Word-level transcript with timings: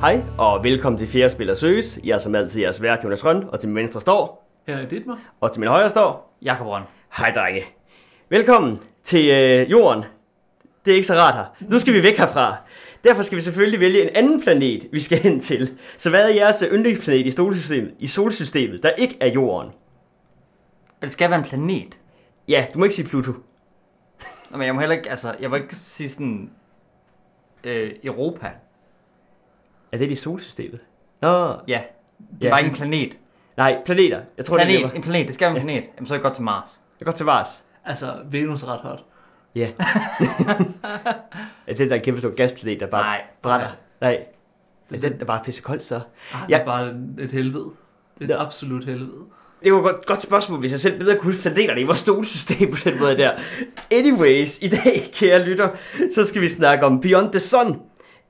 Hej, 0.00 0.22
og 0.38 0.64
velkommen 0.64 0.98
til 0.98 1.08
Fjerde 1.08 1.30
Spiller 1.30 1.54
Søges. 1.54 2.00
Jeg 2.04 2.14
er 2.14 2.18
som 2.18 2.34
altid 2.34 2.60
jeres 2.60 2.82
vært, 2.82 3.04
Jonas 3.04 3.24
Rønd, 3.24 3.44
og 3.44 3.60
til 3.60 3.68
min 3.68 3.76
venstre 3.76 4.00
står, 4.00 4.50
Henrik 4.66 4.90
Dittmer. 4.90 5.16
og 5.40 5.52
til 5.52 5.60
min 5.60 5.68
højre 5.68 5.90
står, 5.90 6.36
Jakob 6.42 6.66
Røn. 6.66 6.82
hej 7.18 7.30
drenge. 7.30 7.62
Velkommen 8.30 8.78
til 9.04 9.30
øh, 9.30 9.70
jorden. 9.70 10.04
Det 10.84 10.90
er 10.90 10.94
ikke 10.94 11.06
så 11.06 11.14
rart 11.14 11.34
her. 11.34 11.66
Nu 11.70 11.78
skal 11.78 11.94
vi 11.94 12.02
væk 12.02 12.16
herfra. 12.16 12.56
Derfor 13.04 13.22
skal 13.22 13.36
vi 13.36 13.42
selvfølgelig 13.42 13.80
vælge 13.80 14.02
en 14.02 14.08
anden 14.16 14.42
planet, 14.42 14.86
vi 14.92 15.00
skal 15.00 15.18
hen 15.18 15.40
til. 15.40 15.78
Så 15.96 16.10
hvad 16.10 16.30
er 16.30 16.34
jeres 16.34 16.64
yndlingsplanet 16.72 17.26
i 17.26 17.30
solsystemet, 17.30 17.94
i 17.98 18.06
solsystemet 18.06 18.82
der 18.82 18.90
ikke 18.90 19.16
er 19.20 19.28
jorden? 19.32 19.72
Det 21.02 21.12
skal 21.12 21.30
være 21.30 21.38
en 21.38 21.44
planet. 21.44 21.98
Ja, 22.48 22.66
du 22.74 22.78
må 22.78 22.84
ikke 22.84 22.94
sige 22.94 23.08
Pluto. 23.08 23.32
Nå, 24.50 24.56
Men 24.58 24.66
jeg 24.66 24.74
må 24.74 24.80
heller 24.80 24.96
ikke, 24.96 25.10
altså, 25.10 25.34
jeg 25.40 25.50
må 25.50 25.56
ikke 25.56 25.74
sige 25.74 26.08
sådan, 26.08 26.50
øh, 27.64 27.90
Europa. 28.04 28.50
Er 29.92 29.98
det 29.98 30.10
i 30.10 30.14
solsystemet? 30.14 30.80
Nå, 31.22 31.28
Ja, 31.28 31.52
det 31.68 31.68
Ja. 31.68 31.80
ja. 32.40 32.50
var 32.50 32.58
ikke 32.58 32.68
en 32.70 32.74
planet. 32.76 33.16
nej, 33.56 33.76
planeter. 33.84 34.20
Jeg 34.36 34.44
tror, 34.44 34.56
det 34.56 34.66
planet, 34.66 34.84
er 34.84 34.90
en 34.90 35.02
planet, 35.02 35.26
det 35.26 35.34
skal 35.34 35.46
være 35.46 35.56
en 35.60 35.66
planet. 35.66 35.84
Jamen, 35.96 36.06
så 36.06 36.14
er 36.14 36.18
jeg 36.18 36.22
godt 36.22 36.34
til 36.34 36.42
Mars. 36.44 36.80
Jeg 37.00 37.04
går 37.06 37.12
til 37.12 37.26
Mars. 37.26 37.64
Altså, 37.84 38.14
Venus 38.30 38.62
er 38.62 38.66
ret 38.72 38.80
hot. 38.82 39.04
Ja. 39.54 39.68
er 41.66 41.74
det 41.74 41.90
der 41.90 41.96
en 41.96 42.02
kæmpe 42.02 42.20
stor 42.20 42.34
gasplanet, 42.34 42.80
der 42.80 42.86
bare 42.86 43.02
Nej. 43.02 43.20
brænder? 43.42 43.66
Nej. 44.00 44.18
Men 44.90 45.02
den 45.02 45.12
er 45.20 45.24
bare 45.24 45.40
pissekoldt 45.44 45.84
så. 45.84 45.94
Ah, 45.94 46.00
Ja. 46.50 46.54
Det 46.54 46.60
er 46.62 46.64
bare 46.66 46.94
et 47.18 47.32
helvede. 47.32 47.70
Et 48.20 48.28
Ja. 48.30 48.42
absolut 48.46 48.84
helvede. 48.84 49.12
Det 49.64 49.72
var 49.72 49.78
et 49.78 49.84
godt, 49.84 50.06
godt 50.06 50.22
spørgsmål, 50.22 50.60
hvis 50.60 50.72
jeg 50.72 50.80
selv 50.80 50.98
bedre 50.98 51.16
kunne 51.18 51.32
huske 51.32 51.42
planeterne 51.42 51.80
i 51.80 51.84
vores 51.84 51.98
solsystem 51.98 52.70
på 52.70 52.76
den 52.84 52.98
måde 53.00 53.16
der. 53.16 53.32
Anyways, 53.92 54.58
i 54.62 54.68
dag, 54.68 55.10
kære 55.12 55.44
lytter, 55.44 55.68
så 56.14 56.24
skal 56.24 56.42
vi 56.42 56.48
snakke 56.48 56.86
om 56.86 57.00
Beyond 57.00 57.30
the 57.32 57.40
Sun, 57.40 57.80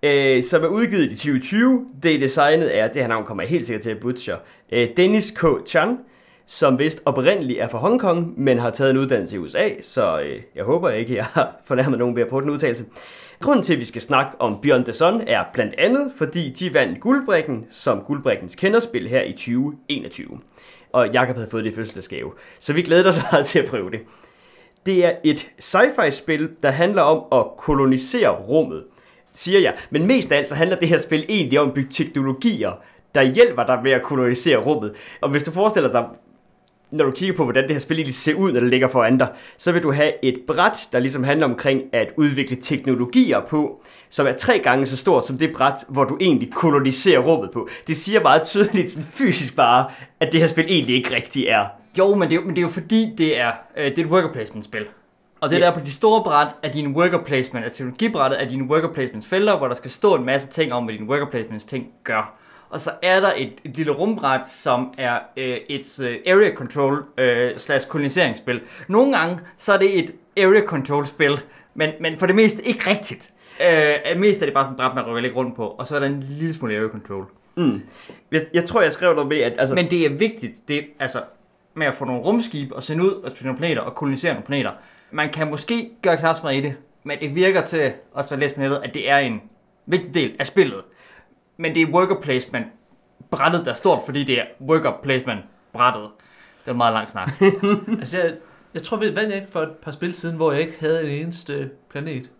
øh, 0.02 0.42
som 0.42 0.62
er 0.62 0.68
udgivet 0.68 1.04
i 1.04 1.16
2020. 1.16 1.86
Det 2.02 2.14
er 2.14 2.18
designet 2.18 2.66
af, 2.66 2.90
det 2.90 3.02
her 3.02 3.08
navn 3.08 3.24
kommer 3.24 3.42
jeg 3.42 3.50
helt 3.50 3.66
sikkert 3.66 3.82
til 3.82 3.90
at 3.90 4.00
butcher, 4.00 4.36
øh, 4.72 4.88
Dennis 4.96 5.30
K. 5.30 5.44
Chan, 5.66 5.98
som 6.46 6.78
vist 6.78 7.02
oprindeligt 7.04 7.60
er 7.60 7.68
fra 7.68 7.78
Hongkong, 7.78 8.40
men 8.40 8.58
har 8.58 8.70
taget 8.70 8.90
en 8.90 8.96
uddannelse 8.96 9.36
i 9.36 9.38
USA, 9.38 9.68
så 9.82 10.20
øh, 10.20 10.40
jeg 10.54 10.64
håber 10.64 10.90
ikke, 10.90 11.14
jeg 11.14 11.24
har 11.24 11.56
fornærmet 11.68 11.98
nogen 11.98 12.16
ved 12.16 12.22
at 12.22 12.28
bruge 12.28 12.42
den 12.42 12.50
udtalelse. 12.50 12.84
Grunden 13.40 13.62
til, 13.62 13.72
at 13.72 13.80
vi 13.80 13.84
skal 13.84 14.02
snakke 14.02 14.40
om 14.40 14.60
Beyond 14.60 14.84
the 14.84 14.92
Sun, 14.92 15.22
er 15.26 15.44
blandt 15.52 15.74
andet, 15.78 16.12
fordi 16.16 16.50
de 16.50 16.74
vandt 16.74 17.00
guldbrikken 17.00 17.66
som 17.70 18.00
guldbrikkens 18.00 18.54
kenderspil 18.54 19.08
her 19.08 19.22
i 19.22 19.32
2021. 19.32 20.38
Og 20.92 21.08
Jakob 21.12 21.36
havde 21.36 21.50
fået 21.50 21.64
det 21.64 21.70
i 21.70 21.74
fødselsdagsgave. 21.74 22.32
Så 22.58 22.72
vi 22.72 22.82
glæder 22.82 23.08
os 23.08 23.20
meget 23.32 23.46
til 23.46 23.58
at 23.58 23.64
prøve 23.64 23.90
det. 23.90 24.00
Det 24.86 25.04
er 25.04 25.12
et 25.24 25.50
sci-fi 25.60 26.10
spil, 26.10 26.50
der 26.62 26.70
handler 26.70 27.02
om 27.02 27.40
at 27.40 27.56
kolonisere 27.56 28.28
rummet, 28.28 28.84
siger 29.34 29.60
jeg. 29.60 29.74
Men 29.90 30.06
mest 30.06 30.32
af 30.32 30.36
alt 30.38 30.48
så 30.48 30.54
handler 30.54 30.76
det 30.76 30.88
her 30.88 30.98
spil 30.98 31.24
egentlig 31.28 31.60
om 31.60 31.68
at 31.68 31.74
bygge 31.74 31.90
teknologier, 31.92 32.72
der 33.14 33.22
hjælper 33.22 33.62
dig 33.66 33.78
med 33.82 33.92
at 33.92 34.02
kolonisere 34.02 34.56
rummet. 34.56 34.92
Og 35.20 35.30
hvis 35.30 35.44
du 35.44 35.50
forestiller 35.52 35.90
dig, 35.92 36.04
når 36.90 37.04
du 37.04 37.10
kigger 37.10 37.36
på, 37.36 37.44
hvordan 37.44 37.62
det 37.62 37.70
her 37.72 37.78
spil 37.80 37.96
egentlig 37.96 38.14
ser 38.14 38.34
ud, 38.34 38.52
når 38.52 38.60
det 38.60 38.70
ligger 38.70 38.88
foran 38.88 39.18
dig, 39.18 39.28
så 39.58 39.72
vil 39.72 39.82
du 39.82 39.92
have 39.92 40.24
et 40.24 40.38
bræt, 40.46 40.88
der 40.92 40.98
ligesom 40.98 41.24
handler 41.24 41.46
omkring 41.46 41.82
at 41.92 42.08
udvikle 42.16 42.56
teknologier 42.56 43.40
på, 43.48 43.82
som 44.10 44.26
er 44.26 44.32
tre 44.32 44.58
gange 44.58 44.86
så 44.86 44.96
stort 44.96 45.26
som 45.26 45.38
det 45.38 45.52
bræt, 45.52 45.74
hvor 45.88 46.04
du 46.04 46.16
egentlig 46.20 46.52
koloniserer 46.54 47.20
rummet 47.20 47.50
på. 47.50 47.68
Det 47.86 47.96
siger 47.96 48.20
meget 48.22 48.42
tydeligt, 48.42 48.90
sådan 48.90 49.06
fysisk 49.12 49.56
bare, 49.56 49.90
at 50.20 50.32
det 50.32 50.40
her 50.40 50.46
spil 50.46 50.64
egentlig 50.68 50.96
ikke 50.96 51.14
rigtig 51.14 51.46
er. 51.46 51.64
Jo, 51.98 52.14
men 52.14 52.28
det, 52.28 52.36
er, 52.36 52.40
jo- 52.40 52.46
men 52.46 52.50
det 52.56 52.58
er 52.58 52.62
jo 52.62 52.68
fordi, 52.68 53.14
det 53.18 53.38
er, 53.40 53.52
øh, 53.76 53.84
det 53.84 53.98
er 53.98 54.04
et 54.04 54.10
worker 54.10 54.32
placement 54.32 54.64
spil. 54.64 54.82
Og 55.40 55.50
det 55.50 55.58
Ja. 55.58 55.66
der 55.66 55.72
på 55.74 55.80
de 55.80 55.90
store 55.92 56.22
bræt 56.22 56.48
er 56.62 56.72
din 56.72 56.86
worker 56.96 57.18
placement, 57.22 57.66
af 57.66 57.72
teknologibrættet 57.72 58.42
er 58.42 58.48
dine 58.48 58.64
worker 58.64 58.92
placements 58.92 59.28
felter, 59.28 59.56
hvor 59.58 59.68
der 59.68 59.74
skal 59.74 59.90
stå 59.90 60.14
en 60.14 60.24
masse 60.24 60.48
ting 60.48 60.72
om, 60.72 60.84
hvad 60.84 60.94
dine 60.94 61.08
worker 61.08 61.26
placements 61.26 61.64
ting 61.64 61.86
gør. 62.04 62.34
Og 62.70 62.80
så 62.80 62.90
er 63.02 63.20
der 63.20 63.32
et, 63.36 63.52
et 63.64 63.76
lille 63.76 63.92
rumbræt, 63.92 64.48
som 64.48 64.94
er 64.98 65.18
øh, 65.36 65.56
et 65.68 66.00
øh, 66.00 66.16
area 66.26 66.54
control 66.54 67.04
øh, 67.18 67.56
slash 67.56 67.88
koloniseringsspil. 67.88 68.60
Nogle 68.88 69.16
gange, 69.18 69.38
så 69.56 69.72
er 69.72 69.78
det 69.78 69.98
et 69.98 70.14
area 70.36 70.62
control 70.66 71.06
spil, 71.06 71.40
men, 71.74 71.90
men 72.00 72.18
for 72.18 72.26
det 72.26 72.34
meste 72.34 72.62
ikke 72.64 72.90
rigtigt. 72.90 73.32
Øh, 73.68 74.20
mest 74.20 74.40
er 74.42 74.46
det 74.46 74.54
bare 74.54 74.64
sådan 74.64 74.72
et 74.74 74.76
bræt, 74.78 74.94
man 74.94 75.04
rykker 75.06 75.20
lidt 75.22 75.36
rundt 75.36 75.56
på, 75.56 75.66
og 75.66 75.86
så 75.86 75.96
er 75.96 76.00
der 76.00 76.06
en 76.06 76.26
lille 76.28 76.54
smule 76.54 76.76
area 76.76 76.88
control. 76.88 77.26
Mm. 77.56 77.82
Jeg, 78.32 78.40
jeg 78.54 78.64
tror, 78.64 78.82
jeg 78.82 78.92
skrev 78.92 79.14
noget 79.14 79.28
med, 79.28 79.38
at 79.38 79.52
altså, 79.58 79.74
Men 79.74 79.90
det 79.90 80.06
er 80.06 80.10
vigtigt, 80.10 80.68
det, 80.68 80.84
altså, 80.98 81.18
med 81.74 81.86
at 81.86 81.94
få 81.94 82.04
nogle 82.04 82.22
rumskibe 82.22 82.76
og 82.76 82.82
sende 82.82 83.04
ud 83.04 83.10
og 83.12 83.34
til 83.34 83.46
nogle 83.46 83.58
planeter 83.58 83.82
og 83.82 83.94
kolonisere 83.94 84.32
nogle 84.32 84.46
planeter. 84.46 84.70
Man 85.10 85.32
kan 85.32 85.50
måske 85.50 85.90
gøre 86.02 86.16
knap 86.16 86.36
så 86.36 86.42
meget 86.42 86.56
i 86.56 86.60
det, 86.60 86.76
men 87.04 87.20
det 87.20 87.34
virker 87.34 87.64
til, 87.64 87.92
også 88.12 88.34
at 88.34 88.40
læse 88.40 88.54
på 88.54 88.60
nettet, 88.60 88.80
at 88.84 88.94
det 88.94 89.10
er 89.10 89.18
en 89.18 89.42
vigtig 89.86 90.14
del 90.14 90.36
af 90.38 90.46
spillet. 90.46 90.82
Men 91.56 91.74
det 91.74 91.82
er 91.82 91.86
worker 91.86 92.20
placement 92.20 92.66
brættet, 93.30 93.64
der 93.64 93.70
er 93.70 93.74
stort, 93.74 94.02
fordi 94.04 94.24
det 94.24 94.40
er 94.40 94.44
worker 94.60 94.92
placement 95.02 95.40
brættet. 95.72 96.10
Det 96.64 96.66
er 96.66 96.70
en 96.70 96.76
meget 96.76 96.92
lang 96.92 97.10
snak. 97.10 97.30
Altså, 97.98 98.18
jeg, 98.18 98.34
jeg 98.74 98.82
tror, 98.82 98.96
vi 98.96 99.16
vandt 99.16 99.34
ikke 99.34 99.48
for 99.50 99.60
et 99.60 99.70
par 99.82 99.90
spil 99.90 100.14
siden, 100.14 100.36
hvor 100.36 100.52
jeg 100.52 100.60
ikke 100.60 100.76
havde 100.80 101.02
en 101.02 101.22
eneste 101.22 101.70
planet 101.90 102.30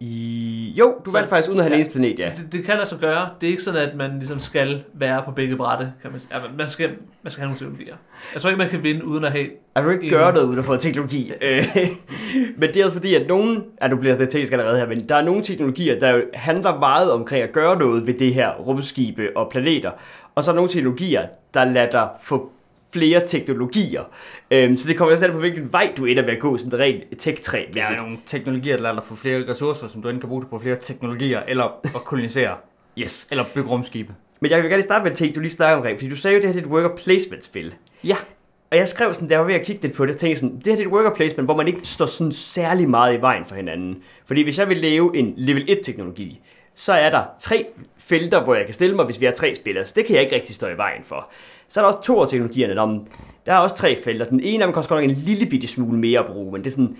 i... 0.00 0.74
jo, 0.78 0.94
du 1.04 1.10
Så- 1.10 1.16
vandt 1.16 1.28
faktisk 1.30 1.48
uden 1.48 1.58
at 1.60 1.64
have 1.64 1.68
en 1.68 1.72
ja. 1.72 1.78
eneste 1.78 1.98
planet, 1.98 2.18
ja. 2.18 2.34
Så 2.36 2.42
det, 2.42 2.52
det 2.52 2.64
kan 2.64 2.74
altså 2.78 2.96
gøre. 2.98 3.28
Det 3.40 3.46
er 3.46 3.50
ikke 3.50 3.62
sådan, 3.62 3.88
at 3.88 3.96
man 3.96 4.10
ligesom 4.18 4.40
skal 4.40 4.84
være 4.94 5.22
på 5.24 5.30
begge 5.30 5.56
brætte. 5.56 5.92
Kan 6.02 6.10
man, 6.12 6.20
ja, 6.32 6.36
man, 6.58 6.68
skal, 6.68 6.90
man 7.22 7.30
skal 7.30 7.40
have 7.40 7.46
nogle 7.48 7.58
teknologier. 7.58 7.94
Jeg 8.34 8.42
tror 8.42 8.50
ikke, 8.50 8.58
man 8.58 8.68
kan 8.68 8.82
vinde 8.82 9.04
uden 9.04 9.24
at 9.24 9.32
have... 9.32 9.46
Jeg 9.74 9.84
vil 9.84 9.92
ikke 9.92 10.04
En- 10.04 10.10
gøre 10.10 10.34
noget 10.34 10.46
uden 10.46 10.58
at 10.58 10.64
få 10.64 10.76
teknologi. 10.76 11.32
Øh, 11.42 11.64
men 12.58 12.68
det 12.68 12.76
er 12.76 12.84
også 12.84 12.96
fordi, 12.96 13.14
at 13.14 13.28
nogen... 13.28 13.64
Ja, 13.82 13.88
nu 13.88 13.96
bliver 13.96 14.18
lidt 14.18 14.30
teknisk 14.30 14.52
allerede 14.52 14.78
her, 14.78 14.86
men 14.86 15.08
der 15.08 15.14
er 15.16 15.22
nogle 15.22 15.42
teknologier, 15.42 15.98
der 15.98 16.10
jo 16.10 16.22
handler 16.34 16.78
meget 16.78 17.12
omkring 17.12 17.42
at 17.42 17.52
gøre 17.52 17.78
noget 17.78 18.06
ved 18.06 18.14
det 18.14 18.34
her 18.34 18.50
rumskibe 18.54 19.28
og 19.36 19.48
planeter. 19.50 19.90
Og 20.34 20.44
så 20.44 20.50
er 20.50 20.54
nogle 20.54 20.70
teknologier, 20.70 21.26
der 21.54 21.64
lader 21.64 21.90
dig 21.90 22.08
få 22.22 22.50
flere 22.94 23.22
teknologier. 23.26 24.02
Øhm, 24.50 24.76
så 24.76 24.88
det 24.88 24.96
kommer 24.96 25.12
også 25.12 25.24
an 25.24 25.32
på, 25.32 25.38
hvilken 25.38 25.72
vej 25.72 25.92
du 25.96 26.04
ender 26.04 26.22
med 26.22 26.32
at 26.32 26.40
gå, 26.40 26.56
sådan 26.58 26.78
rent 26.78 27.04
tech-træ. 27.18 27.64
Der 27.74 27.82
er 27.84 27.96
nogle 27.96 28.18
teknologier, 28.26 28.76
der 28.76 28.82
lader 28.82 28.94
dig 28.94 29.04
få 29.04 29.14
flere 29.16 29.48
ressourcer, 29.48 29.88
som 29.88 30.02
du 30.02 30.08
enten 30.08 30.20
kan 30.20 30.28
bruge 30.28 30.44
på 30.50 30.58
flere 30.58 30.76
teknologier, 30.80 31.42
eller 31.48 31.64
at 31.84 32.04
kolonisere, 32.04 32.56
Yes. 33.02 33.28
eller 33.30 33.44
bygge 33.54 33.70
rumskibe. 33.70 34.14
Men 34.40 34.50
jeg 34.50 34.62
vil 34.62 34.70
gerne 34.70 34.82
starte 34.82 35.02
med 35.02 35.10
en 35.10 35.16
ting, 35.16 35.34
du 35.34 35.40
lige 35.40 35.50
snakker 35.50 35.76
omkring, 35.76 35.98
fordi 35.98 36.10
du 36.10 36.16
sagde 36.16 36.34
jo, 36.36 36.42
det 36.42 36.48
her 36.54 36.60
er 36.60 36.64
et 36.66 36.70
worker 36.72 36.96
placement-spil. 36.96 37.74
Ja, 38.04 38.16
Og 38.70 38.76
jeg 38.76 38.88
skrev 38.88 39.14
sådan, 39.14 39.28
da 39.28 39.34
jeg 39.34 39.40
var 39.40 39.46
ved 39.46 39.54
at 39.54 39.66
kigge 39.66 39.82
lidt 39.82 39.94
på 39.96 40.06
det, 40.06 40.16
tænkte 40.16 40.28
jeg 40.30 40.38
sådan, 40.38 40.56
det 40.56 40.66
her 40.66 40.72
det 40.76 40.82
er 40.82 40.86
et 40.86 40.92
worker 40.92 41.14
placement, 41.14 41.46
hvor 41.46 41.56
man 41.56 41.66
ikke 41.66 41.80
står 41.84 42.06
sådan 42.06 42.32
særlig 42.32 42.90
meget 42.90 43.18
i 43.18 43.20
vejen 43.20 43.44
for 43.44 43.54
hinanden. 43.54 43.96
Fordi 44.26 44.42
hvis 44.42 44.58
jeg 44.58 44.68
vil 44.68 44.76
lave 44.76 45.16
en 45.16 45.34
level 45.36 45.64
1 45.68 45.80
teknologi, 45.84 46.40
så 46.74 46.92
er 46.92 47.10
der 47.10 47.22
tre 47.40 47.66
felter, 47.98 48.44
hvor 48.44 48.54
jeg 48.54 48.64
kan 48.64 48.74
stille 48.74 48.96
mig, 48.96 49.04
hvis 49.04 49.20
vi 49.20 49.24
har 49.24 49.32
tre 49.32 49.54
spillere. 49.54 49.86
Så 49.86 49.92
det 49.96 50.06
kan 50.06 50.14
jeg 50.14 50.22
ikke 50.22 50.34
rigtig 50.34 50.54
stå 50.54 50.66
i 50.68 50.76
vejen 50.76 51.04
for. 51.04 51.32
Så 51.70 51.80
er 51.80 51.84
der 51.84 51.92
også 51.92 52.02
to 52.02 52.20
af 52.20 52.28
teknologierne. 52.28 52.74
Nå, 52.74 53.04
der 53.46 53.52
er 53.52 53.58
også 53.58 53.76
tre 53.76 53.98
felter. 54.04 54.24
Den 54.24 54.40
ene 54.40 54.64
af 54.64 54.68
dem 54.68 54.74
koster 54.74 54.94
godt 54.94 55.04
nok 55.04 55.10
en 55.10 55.22
lille 55.24 55.46
bitte 55.46 55.66
smule 55.66 55.98
mere 55.98 56.20
at 56.20 56.26
bruge, 56.26 56.52
men 56.52 56.60
det 56.60 56.66
er 56.66 56.70
sådan, 56.70 56.96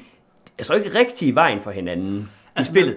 jeg 0.58 0.66
står 0.66 0.74
ikke 0.74 0.98
rigtig 0.98 1.28
i 1.28 1.34
vejen 1.34 1.60
for 1.60 1.70
hinanden 1.70 2.30
altså, 2.56 2.70
i 2.70 2.72
spillet. 2.72 2.96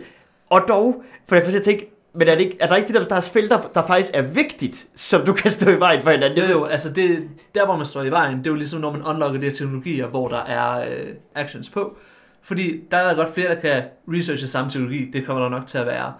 Og 0.49 0.61
dog, 0.67 1.03
for 1.27 1.35
jeg 1.35 1.43
kan 1.43 1.61
tænke, 1.61 1.89
men 2.13 2.27
er, 2.27 2.35
det 2.35 2.41
ikke, 2.41 2.57
er 2.59 2.67
der 2.67 2.75
ikke 2.75 2.87
det 2.87 2.95
der, 2.95 3.03
der 3.03 3.15
er 3.15 3.29
felter, 3.33 3.61
der 3.73 3.87
faktisk 3.87 4.11
er 4.13 4.21
vigtigt, 4.21 4.87
som 4.95 5.25
du 5.25 5.33
kan 5.33 5.51
stå 5.51 5.71
i 5.71 5.79
vejen 5.79 6.01
for 6.01 6.11
hinanden? 6.11 6.39
Jo, 6.39 6.45
jo, 6.45 6.65
altså 6.65 6.93
det, 6.93 7.19
der 7.55 7.65
hvor 7.65 7.75
man 7.75 7.85
står 7.85 8.03
i 8.03 8.11
vejen, 8.11 8.37
det 8.37 8.47
er 8.47 8.51
jo 8.51 8.55
ligesom 8.55 8.81
når 8.81 8.91
man 8.91 9.03
unlocker 9.03 9.39
de 9.39 9.45
her 9.45 9.53
teknologier, 9.53 10.07
hvor 10.07 10.27
der 10.27 10.43
er 10.43 10.79
øh, 10.79 11.13
actions 11.35 11.69
på. 11.69 11.97
Fordi 12.41 12.81
der 12.91 12.97
er 12.97 13.07
der 13.07 13.15
godt 13.15 13.33
flere, 13.33 13.55
der 13.55 13.61
kan 13.61 13.83
researche 14.07 14.47
samme 14.47 14.71
teknologi, 14.71 15.11
det 15.11 15.25
kommer 15.25 15.43
der 15.43 15.49
nok 15.49 15.67
til 15.67 15.77
at 15.77 15.85
være. 15.85 16.13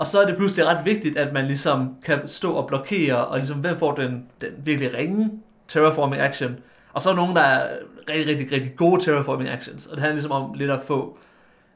Og 0.00 0.06
så 0.06 0.20
er 0.20 0.26
det 0.26 0.36
pludselig 0.36 0.66
ret 0.66 0.84
vigtigt, 0.84 1.18
at 1.18 1.32
man 1.32 1.46
ligesom 1.46 1.94
kan 2.04 2.28
stå 2.28 2.52
og 2.52 2.66
blokere, 2.66 3.26
og 3.26 3.36
ligesom 3.36 3.58
hvem 3.58 3.78
får 3.78 3.94
den, 3.94 4.24
den 4.40 4.50
virkelig 4.64 4.94
ringe 4.94 5.30
terraforming 5.68 6.22
action. 6.22 6.58
Og 6.92 7.00
så 7.00 7.10
er 7.10 7.14
nogen, 7.14 7.36
der 7.36 7.42
er 7.42 7.76
rigtig, 8.08 8.26
rigtig, 8.26 8.52
rigtig 8.52 8.76
gode 8.76 9.04
terraforming 9.04 9.48
actions, 9.50 9.86
og 9.86 9.96
det 9.96 10.00
handler 10.00 10.14
ligesom 10.14 10.32
om 10.32 10.54
lidt 10.54 10.70
at 10.70 10.80
få... 10.86 11.18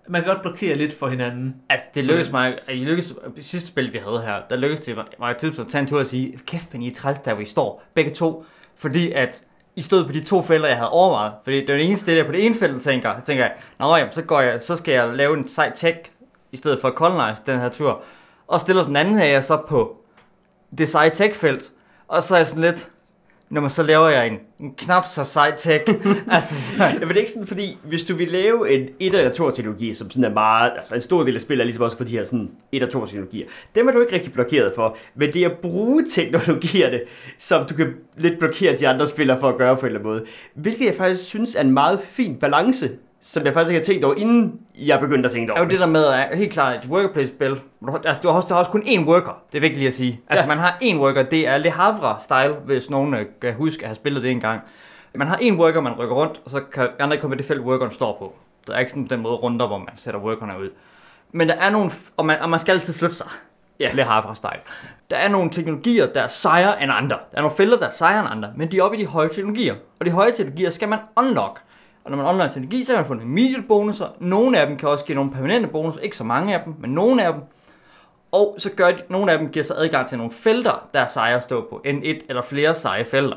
Man 0.09 0.23
kan 0.23 0.33
godt 0.33 0.43
blokere 0.43 0.77
lidt 0.77 0.99
for 0.99 1.09
hinanden. 1.09 1.57
Altså, 1.69 1.87
det 1.95 2.05
lykkedes 2.05 2.33
mig, 2.33 2.47
altså, 2.47 2.73
I 2.73 2.85
lykkedes, 2.85 3.15
sidste 3.41 3.69
spil, 3.69 3.93
vi 3.93 3.99
havde 3.99 4.23
her, 4.23 4.41
der 4.51 4.57
lykkedes 4.57 4.81
det 4.81 4.97
mig, 5.19 5.31
et 5.31 5.37
tidspunkt 5.37 5.69
at 5.69 5.73
tage 5.73 5.83
en 5.83 5.89
tur 5.89 6.01
og 6.01 6.07
sige, 6.07 6.39
kæft, 6.47 6.73
men 6.73 6.83
I 6.83 6.89
er 6.91 6.95
træls, 6.95 7.19
der 7.19 7.35
hvor 7.35 7.43
I 7.43 7.47
står, 7.47 7.83
begge 7.95 8.11
to, 8.11 8.45
fordi 8.77 9.13
at 9.13 9.43
I 9.77 9.81
stod 9.81 10.07
på 10.07 10.13
de 10.13 10.25
to 10.25 10.43
felter, 10.43 10.69
jeg 10.69 10.77
havde 10.77 10.91
overvejet. 10.91 11.33
Fordi 11.45 11.61
det 11.61 11.69
var 11.69 11.75
det 11.75 11.87
eneste, 11.87 12.17
jeg 12.17 12.27
på 12.27 12.33
det 12.33 12.47
ene 12.47 12.55
felt, 12.55 12.83
tænker, 12.83 13.19
så 13.19 13.27
tænker 13.27 13.45
jeg, 13.45 13.55
nå 13.79 13.97
jamen, 13.97 14.13
så, 14.13 14.23
går 14.23 14.41
jeg, 14.41 14.63
så 14.63 14.77
skal 14.77 14.95
jeg 14.95 15.09
lave 15.09 15.39
en 15.39 15.49
sej 15.49 15.73
tech, 15.75 15.99
i 16.55 16.57
stedet 16.57 16.81
for 16.81 16.89
at 16.89 16.95
colonize 16.95 17.43
den 17.47 17.61
her 17.61 17.69
tur. 17.69 18.03
Og 18.47 18.61
stiller 18.61 18.85
den 18.85 18.97
anden 18.97 19.19
her 19.19 19.25
jeg 19.25 19.45
så 19.45 19.57
på 19.69 19.97
det 20.79 20.89
seje 20.89 21.11
tech 21.11 21.35
felt, 21.35 21.71
og 22.09 22.23
så 22.23 22.35
er 22.35 22.39
jeg 22.39 22.47
sådan 22.47 22.63
lidt, 22.63 22.91
når 23.51 23.61
man 23.61 23.71
så 23.71 23.83
laver 23.83 24.09
jeg 24.09 24.27
en, 24.27 24.39
en 24.61 24.75
knap 24.75 25.07
så 25.07 25.25
sej 25.25 25.57
tech. 25.57 25.85
altså, 26.31 26.61
så, 26.61 26.75
det 27.01 27.11
er 27.11 27.17
ikke 27.17 27.31
sådan, 27.31 27.47
fordi 27.47 27.79
hvis 27.85 28.05
du 28.05 28.15
vil 28.15 28.29
lave 28.29 28.75
en 28.75 28.89
1 29.01 29.15
eller 29.15 29.33
2 29.33 29.51
teknologi, 29.51 29.95
som 29.95 30.11
sådan 30.11 30.25
er 30.25 30.35
meget, 30.35 30.73
altså 30.77 30.95
en 30.95 31.01
stor 31.01 31.23
del 31.23 31.35
af 31.35 31.41
spillet 31.41 31.63
er 31.63 31.65
ligesom 31.65 31.85
også 31.85 31.97
for 31.97 32.05
de 32.05 32.17
her 32.17 32.25
sådan 32.25 32.51
1 32.73 32.83
og 32.83 32.91
2 32.91 33.07
teknologier, 33.07 33.47
dem 33.75 33.89
er 33.89 33.93
du 33.93 34.01
ikke 34.01 34.15
rigtig 34.15 34.33
blokeret 34.33 34.73
for, 34.75 34.97
men 35.15 35.33
det 35.33 35.45
er 35.45 35.49
at 35.49 35.59
bruge 35.59 36.05
teknologierne, 36.11 37.01
som 37.39 37.67
du 37.67 37.75
kan 37.75 37.95
lidt 38.17 38.39
blokere 38.39 38.77
de 38.77 38.89
andre 38.89 39.07
spillere 39.07 39.41
for 39.41 39.49
at 39.49 39.57
gøre 39.57 39.77
på 39.77 39.81
en 39.81 39.87
eller 39.87 40.01
anden 40.01 40.13
måde, 40.13 40.25
hvilket 40.55 40.87
jeg 40.87 40.95
faktisk 40.95 41.25
synes 41.25 41.55
er 41.55 41.61
en 41.61 41.73
meget 41.73 42.01
fin 42.01 42.37
balance, 42.37 42.91
som 43.27 43.45
jeg 43.45 43.55
faktisk 43.55 43.71
ikke 43.71 43.79
har 43.79 43.85
tænkt 43.85 44.05
over, 44.05 44.15
inden 44.15 44.61
jeg 44.79 45.01
begyndte 45.01 45.27
at 45.27 45.33
tænke 45.33 45.51
er 45.51 45.55
over 45.55 45.65
jo 45.65 45.71
det 45.71 45.81
der 45.81 45.87
med, 45.87 46.07
at 46.07 46.39
helt 46.39 46.53
klart 46.53 46.85
et 46.85 46.91
worker 46.91 47.13
placement-spil, 47.13 47.61
altså 48.05 48.23
du 48.23 48.29
har 48.29 48.35
også, 48.37 48.49
der 48.49 48.55
er 48.55 48.59
også 48.59 48.71
kun 48.71 48.83
én 48.83 49.05
worker, 49.09 49.43
det 49.53 49.59
er 49.59 49.61
vigtigt 49.61 49.79
lige 49.79 49.89
at 49.89 49.95
sige. 49.95 50.21
Altså 50.29 50.43
Ja. 50.43 50.49
man 50.49 50.59
har 50.59 50.79
én 50.83 50.97
worker, 50.97 51.23
det 51.23 51.49
er 51.49 51.59
Le 51.59 51.71
Havre-style, 51.71 52.53
hvis 52.65 52.91
nogen 52.91 53.15
øh, 53.15 53.27
kan 53.43 53.55
huske 53.55 53.83
at 53.83 53.89
have 53.89 53.97
spillet 53.97 54.23
det 54.23 54.31
engang. 54.31 54.61
Man 55.15 55.27
har 55.29 55.37
én 55.37 55.53
worker, 55.53 55.81
man 55.81 55.93
rykker 55.93 56.15
rundt, 56.15 56.41
og 56.45 56.51
så 56.51 56.61
kan 56.61 56.89
andre 56.99 57.17
komme 57.17 57.37
i 57.37 57.39
det 57.39 57.47
felt, 57.47 57.61
workeren 57.61 57.93
står 57.93 58.17
på. 58.19 58.33
Der 58.67 58.75
er 58.75 58.79
ikke 58.79 58.91
sådan 58.93 59.07
den 59.11 59.21
måde 59.21 59.35
runder, 59.35 59.67
hvor 59.67 59.79
man 59.79 59.89
sætter 59.97 60.21
workerne 60.21 60.53
ud. 60.61 60.71
Men 61.33 61.49
der 61.49 61.55
er 61.55 61.71
nogle, 61.71 61.91
og 62.17 62.27
man, 62.27 62.41
og 62.41 62.51
man 62.51 62.61
skal 62.61 62.73
altid 62.73 62.95
flytte 62.95 63.17
sig. 63.17 63.27
Ja. 63.81 63.91
Le 63.95 64.03
Havre-style. 64.03 64.61
Der 65.11 65.17
er 65.17 65.29
nogle 65.29 65.51
teknologier, 65.51 66.07
der 66.07 66.23
er 66.23 66.29
sejere 66.29 66.83
end 66.83 66.93
andre. 66.95 67.17
Der 67.31 67.37
er 67.39 67.41
nogle 67.43 67.57
felter, 67.57 67.79
der 67.79 67.87
er 67.87 67.91
sejere 67.91 68.21
end 68.21 68.29
andre, 68.31 68.53
men 68.57 68.71
de 68.71 68.79
er 68.79 68.83
oppe 68.83 68.97
i 68.97 69.01
de 69.01 69.07
høje 69.07 69.29
teknologier. 69.29 69.75
Og 70.01 70.07
de 70.07 70.11
høje 70.11 70.33
teknologier 70.33 70.71
skal 70.71 70.89
man 70.89 70.99
unlock. 71.17 71.61
Og 72.05 72.11
når 72.11 72.17
man 72.17 72.27
online 72.27 72.53
teknologi, 72.53 72.85
så 72.85 72.93
kan 72.93 73.01
man 73.01 73.07
få 73.07 73.15
nogle 73.15 73.31
immediate 73.31 73.63
bonusser. 73.69 74.07
Nogle 74.21 74.59
af 74.59 74.67
dem 74.67 74.77
kan 74.77 74.89
også 74.89 75.05
give 75.05 75.17
nogle 75.17 75.31
permanente 75.31 75.69
bonusser. 75.69 76.01
Ikke 76.01 76.17
så 76.17 76.25
mange 76.25 76.55
af 76.55 76.65
dem, 76.65 76.75
men 76.79 76.91
nogle 76.91 77.25
af 77.25 77.33
dem. 77.33 77.43
Og 78.33 78.55
så 78.59 78.71
gør 78.71 78.91
de, 78.91 79.03
nogle 79.09 79.33
af 79.33 79.39
dem 79.39 79.49
giver 79.49 79.65
sig 79.65 79.77
adgang 79.79 80.09
til 80.09 80.19
nogle 80.19 80.33
felter, 80.33 80.89
der 80.95 81.01
er 81.01 81.07
seje 81.07 81.37
at 81.37 81.43
stå 81.43 81.67
på. 81.71 81.81
End 81.85 82.01
et 82.05 82.23
eller 82.29 82.43
flere 82.43 82.75
seje 82.75 83.05
felter. 83.05 83.37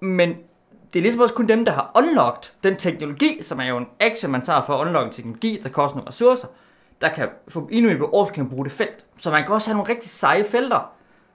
Men 0.00 0.36
det 0.92 0.98
er 0.98 1.02
ligesom 1.02 1.20
også 1.20 1.34
kun 1.34 1.48
dem, 1.48 1.64
der 1.64 1.72
har 1.72 1.90
unlocked 1.94 2.52
den 2.62 2.76
teknologi, 2.76 3.42
som 3.42 3.60
er 3.60 3.64
jo 3.64 3.76
en 3.76 3.86
action, 4.00 4.32
man 4.32 4.42
tager 4.42 4.62
for 4.62 4.74
at 4.74 4.86
unlock 4.86 5.06
en 5.06 5.12
teknologi, 5.12 5.60
der 5.62 5.68
koster 5.68 5.96
nogle 5.96 6.08
ressourcer, 6.08 6.48
der 7.00 7.08
kan 7.08 7.28
få 7.48 7.68
endnu 7.72 7.90
et 7.90 8.00
år, 8.12 8.24
kan 8.24 8.48
bruge 8.48 8.64
det 8.64 8.72
felt. 8.72 9.06
Så 9.18 9.30
man 9.30 9.44
kan 9.44 9.54
også 9.54 9.70
have 9.70 9.76
nogle 9.76 9.90
rigtig 9.90 10.10
seje 10.10 10.44
felter, 10.44 10.92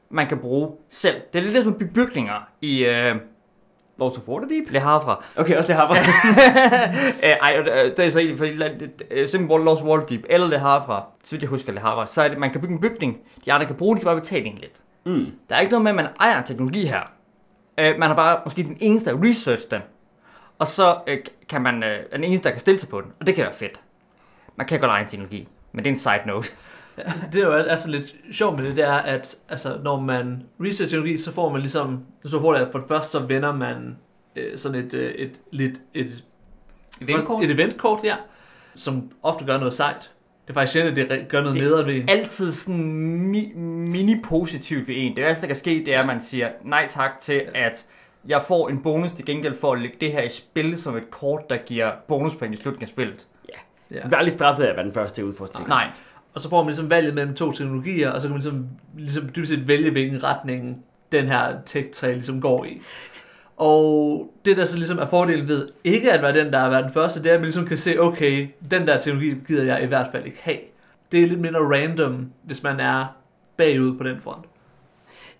man 0.09 0.27
kan 0.27 0.37
bruge 0.39 0.71
selv. 0.89 1.21
Det 1.33 1.39
er 1.39 1.43
lidt 1.43 1.53
ligesom 1.53 1.73
bygge 1.73 1.93
bygninger 1.93 2.47
i 2.61 2.85
øh, 2.85 3.15
Lords 4.01 4.17
of 4.17 4.27
Waterdeep? 4.27 4.71
Le 4.71 4.79
Havre. 4.79 5.17
Okay, 5.35 5.57
også 5.57 5.67
det 5.67 5.75
har 5.75 5.89
Øh, 7.23 7.29
Ej, 7.41 7.57
øh, 7.59 7.97
det 7.97 7.99
er 7.99 8.09
så 8.09 8.19
egentlig, 8.19 8.37
fordi 8.37 8.51
øh, 9.11 9.29
simpelthen 9.29 9.65
Lost 9.65 9.83
Waterdeep 9.83 10.25
eller 10.29 10.47
Le 10.47 10.59
Havre, 10.59 11.03
så 11.23 11.31
vidt 11.31 11.41
jeg 11.41 11.49
husker 11.49 11.73
Le 11.73 11.79
Havre, 11.79 12.07
så 12.07 12.21
er 12.21 12.27
det, 12.27 12.37
man 12.37 12.51
kan 12.51 12.61
bygge 12.61 12.73
en 12.73 12.81
bygning, 12.81 13.17
de 13.45 13.53
andre 13.53 13.65
kan 13.65 13.75
bruge 13.75 13.95
de 13.95 13.99
kan 13.99 14.05
bare 14.05 14.19
betale 14.19 14.45
en 14.45 14.57
lidt. 14.57 14.81
Mm. 15.05 15.31
Der 15.49 15.55
er 15.55 15.59
ikke 15.59 15.71
noget 15.71 15.83
med, 15.83 15.91
at 15.91 15.95
man 15.95 16.07
ejer 16.19 16.41
teknologi 16.41 16.85
her. 16.85 17.01
Øh, 17.77 17.99
man 17.99 18.11
er 18.11 18.15
bare 18.15 18.39
måske 18.45 18.63
den 18.63 18.77
eneste, 18.79 19.09
der 19.09 19.17
research 19.23 19.71
den. 19.71 19.81
Og 20.59 20.67
så 20.67 20.97
øh, 21.07 21.17
kan 21.49 21.61
man, 21.61 21.83
øh, 21.83 21.99
den 22.13 22.23
eneste, 22.23 22.43
der 22.43 22.51
kan 22.51 22.59
stille 22.59 22.79
sig 22.79 22.89
på 22.89 23.01
den. 23.01 23.11
Og 23.19 23.27
det 23.27 23.35
kan 23.35 23.43
være 23.43 23.53
fedt. 23.53 23.79
Man 24.55 24.67
kan 24.67 24.79
godt 24.79 24.89
eje 24.89 25.01
en 25.01 25.07
teknologi, 25.07 25.47
men 25.71 25.83
det 25.83 25.89
er 25.89 25.93
en 25.93 25.99
side 25.99 26.21
note. 26.25 26.49
Det 27.33 27.41
er 27.41 27.45
jo 27.45 27.51
altså 27.53 27.89
lidt 27.89 28.15
sjovt 28.31 28.59
med 28.59 28.67
det, 28.67 28.75
det 28.75 28.85
er, 28.87 28.93
at 28.93 29.35
altså, 29.49 29.77
når 29.83 29.99
man 29.99 30.43
research 30.59 30.91
teknologi, 30.91 31.17
så 31.17 31.31
får 31.31 31.51
man 31.51 31.61
ligesom, 31.61 31.99
så 32.25 32.39
får 32.41 32.53
det, 32.53 32.59
at 32.61 32.67
for 32.71 32.79
det 32.79 32.87
første, 32.87 33.11
så 33.11 33.19
vender 33.19 33.55
man 33.55 33.97
øh, 34.35 34.57
sådan 34.57 34.85
et, 34.85 34.93
øh, 34.93 35.11
et, 35.11 35.41
lidt, 35.51 35.81
et, 35.93 36.23
Eventkort? 37.01 37.43
et 37.43 37.51
eventkort, 37.51 37.99
ja, 38.03 38.15
som 38.75 39.11
ofte 39.23 39.45
gør 39.45 39.57
noget 39.57 39.73
sejt. 39.73 40.11
Det 40.47 40.49
er 40.49 40.53
faktisk 40.53 40.73
sjældent, 40.73 40.97
at 40.97 41.09
det 41.19 41.27
gør 41.29 41.41
noget 41.41 41.55
Det- 41.55 41.63
nederen 41.63 41.85
ved 41.87 41.95
en. 41.95 42.09
Altid 42.09 42.51
sådan 42.51 43.31
mi- 43.35 43.57
mini-positivt 43.57 44.87
ved 44.87 44.95
en. 44.97 45.15
Det 45.15 45.23
værste, 45.23 45.41
der 45.41 45.47
kan 45.47 45.55
ske, 45.55 45.83
det 45.85 45.95
er, 45.95 45.99
at 45.99 46.05
man 46.07 46.21
siger 46.21 46.49
nej 46.65 46.87
tak 46.89 47.19
til, 47.19 47.41
at 47.55 47.85
jeg 48.27 48.41
får 48.47 48.69
en 48.69 48.83
bonus 48.83 49.11
til 49.13 49.25
gengæld 49.25 49.55
for 49.59 49.73
at 49.73 49.81
lægge 49.81 49.97
det 50.01 50.11
her 50.11 50.21
i 50.21 50.29
spil 50.29 50.81
som 50.81 50.97
et 50.97 51.11
kort, 51.11 51.49
der 51.49 51.57
giver 51.57 51.91
bonuspoint 52.07 52.53
i 52.53 52.61
slutningen 52.61 52.83
af 52.83 52.89
spillet. 52.89 53.27
Ja. 53.91 53.95
Du 54.03 54.07
bliver 54.07 54.17
aldrig 54.17 54.31
straffet 54.31 54.63
af 54.63 54.69
at 54.69 54.75
være 54.75 54.85
den 54.85 54.93
første 54.93 55.15
til 55.15 55.21
at 55.21 55.25
udforske 55.25 55.55
ting. 55.55 55.67
Nej, 55.67 55.87
og 56.33 56.41
så 56.41 56.49
får 56.49 56.63
man 56.63 56.67
ligesom 56.67 56.89
valget 56.89 57.13
mellem 57.13 57.35
to 57.35 57.51
teknologier, 57.51 58.09
og 58.09 58.21
så 58.21 58.27
kan 58.27 58.33
man 58.33 58.41
ligesom, 58.41 58.67
ligesom 58.97 59.29
dybt 59.35 59.47
set 59.47 59.67
vælge, 59.67 59.91
hvilken 59.91 60.23
retning 60.23 60.85
den 61.11 61.27
her 61.27 61.55
tech-træ 61.65 62.13
ligesom 62.13 62.41
går 62.41 62.65
i. 62.65 62.81
Og 63.57 64.29
det, 64.45 64.57
der 64.57 64.65
så 64.65 64.77
ligesom 64.77 64.97
er 64.97 65.07
fordelen 65.07 65.47
ved 65.47 65.67
ikke 65.83 66.11
at 66.11 66.21
være 66.21 66.33
den, 66.33 66.53
der 66.53 66.59
har 66.59 66.69
været 66.69 66.83
den 66.83 66.93
første, 66.93 67.23
det 67.23 67.29
er, 67.29 67.33
at 67.33 67.39
man 67.39 67.45
ligesom 67.45 67.65
kan 67.65 67.77
se, 67.77 67.99
okay, 67.99 68.47
den 68.71 68.87
der 68.87 68.99
teknologi 68.99 69.35
gider 69.47 69.63
jeg 69.63 69.83
i 69.83 69.85
hvert 69.85 70.07
fald 70.11 70.25
ikke 70.25 70.39
have. 70.41 70.57
Det 71.11 71.23
er 71.23 71.27
lidt 71.27 71.39
mindre 71.39 71.59
random, 71.59 72.31
hvis 72.43 72.63
man 72.63 72.79
er 72.79 73.05
bagud 73.57 73.97
på 73.97 74.03
den 74.03 74.21
front. 74.21 74.45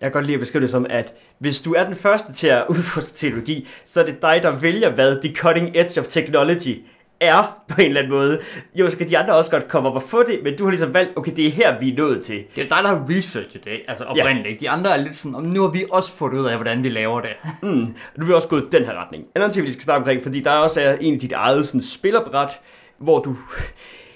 Jeg 0.00 0.06
kan 0.06 0.12
godt 0.12 0.26
lide 0.26 0.34
at 0.34 0.40
beskrive 0.40 0.62
det 0.62 0.70
som, 0.70 0.86
at 0.90 1.14
hvis 1.38 1.60
du 1.60 1.74
er 1.74 1.84
den 1.84 1.94
første 1.94 2.32
til 2.32 2.46
at 2.46 2.64
udforske 2.68 3.16
teknologi, 3.16 3.68
så 3.84 4.00
er 4.00 4.04
det 4.04 4.22
dig, 4.22 4.40
der 4.42 4.58
vælger, 4.58 4.90
hvad 4.90 5.22
the 5.22 5.34
cutting 5.34 5.76
edge 5.76 6.00
of 6.00 6.06
technology 6.06 6.84
er 7.22 7.62
på 7.68 7.80
en 7.80 7.86
eller 7.86 8.00
anden 8.00 8.12
måde. 8.12 8.40
Jo, 8.74 8.90
så 8.90 8.98
kan 8.98 9.08
de 9.08 9.18
andre 9.18 9.34
også 9.34 9.50
godt 9.50 9.68
komme 9.68 9.88
op 9.88 9.94
og 9.94 10.02
få 10.02 10.22
det, 10.22 10.40
men 10.42 10.56
du 10.56 10.64
har 10.64 10.70
ligesom 10.70 10.94
valgt, 10.94 11.16
okay, 11.16 11.32
det 11.36 11.46
er 11.46 11.50
her, 11.50 11.80
vi 11.80 11.90
er 11.90 11.96
nået 11.96 12.20
til. 12.20 12.44
det 12.56 12.64
er 12.64 12.68
dig, 12.68 12.78
der 12.82 12.88
har 12.88 13.06
researchet 13.08 13.64
det, 13.64 13.80
altså 13.88 14.04
oprindeligt. 14.04 14.60
De 14.60 14.70
andre 14.70 14.92
er 14.92 14.96
lidt 14.96 15.14
sådan, 15.14 15.34
om 15.34 15.42
nu 15.42 15.62
har 15.62 15.68
vi 15.68 15.84
også 15.90 16.12
fundet 16.12 16.38
ud 16.38 16.46
af, 16.46 16.56
hvordan 16.56 16.84
vi 16.84 16.88
laver 16.88 17.20
det. 17.20 17.30
Mm. 17.62 17.94
Nu 18.16 18.22
er 18.22 18.26
vi 18.26 18.32
også 18.32 18.48
gået 18.48 18.68
den 18.72 18.84
her 18.84 19.02
retning. 19.04 19.24
En 19.24 19.30
anden 19.34 19.50
ting, 19.50 19.66
vi 19.66 19.72
skal 19.72 19.82
snakke 19.82 19.98
omkring, 19.98 20.22
fordi 20.22 20.40
der 20.40 20.50
også 20.50 20.80
er 20.80 20.96
en 21.00 21.14
af 21.14 21.20
dit 21.20 21.32
eget 21.32 21.66
sådan, 21.66 21.80
spillerbræt, 21.80 22.60
hvor 22.98 23.18
du 23.18 23.36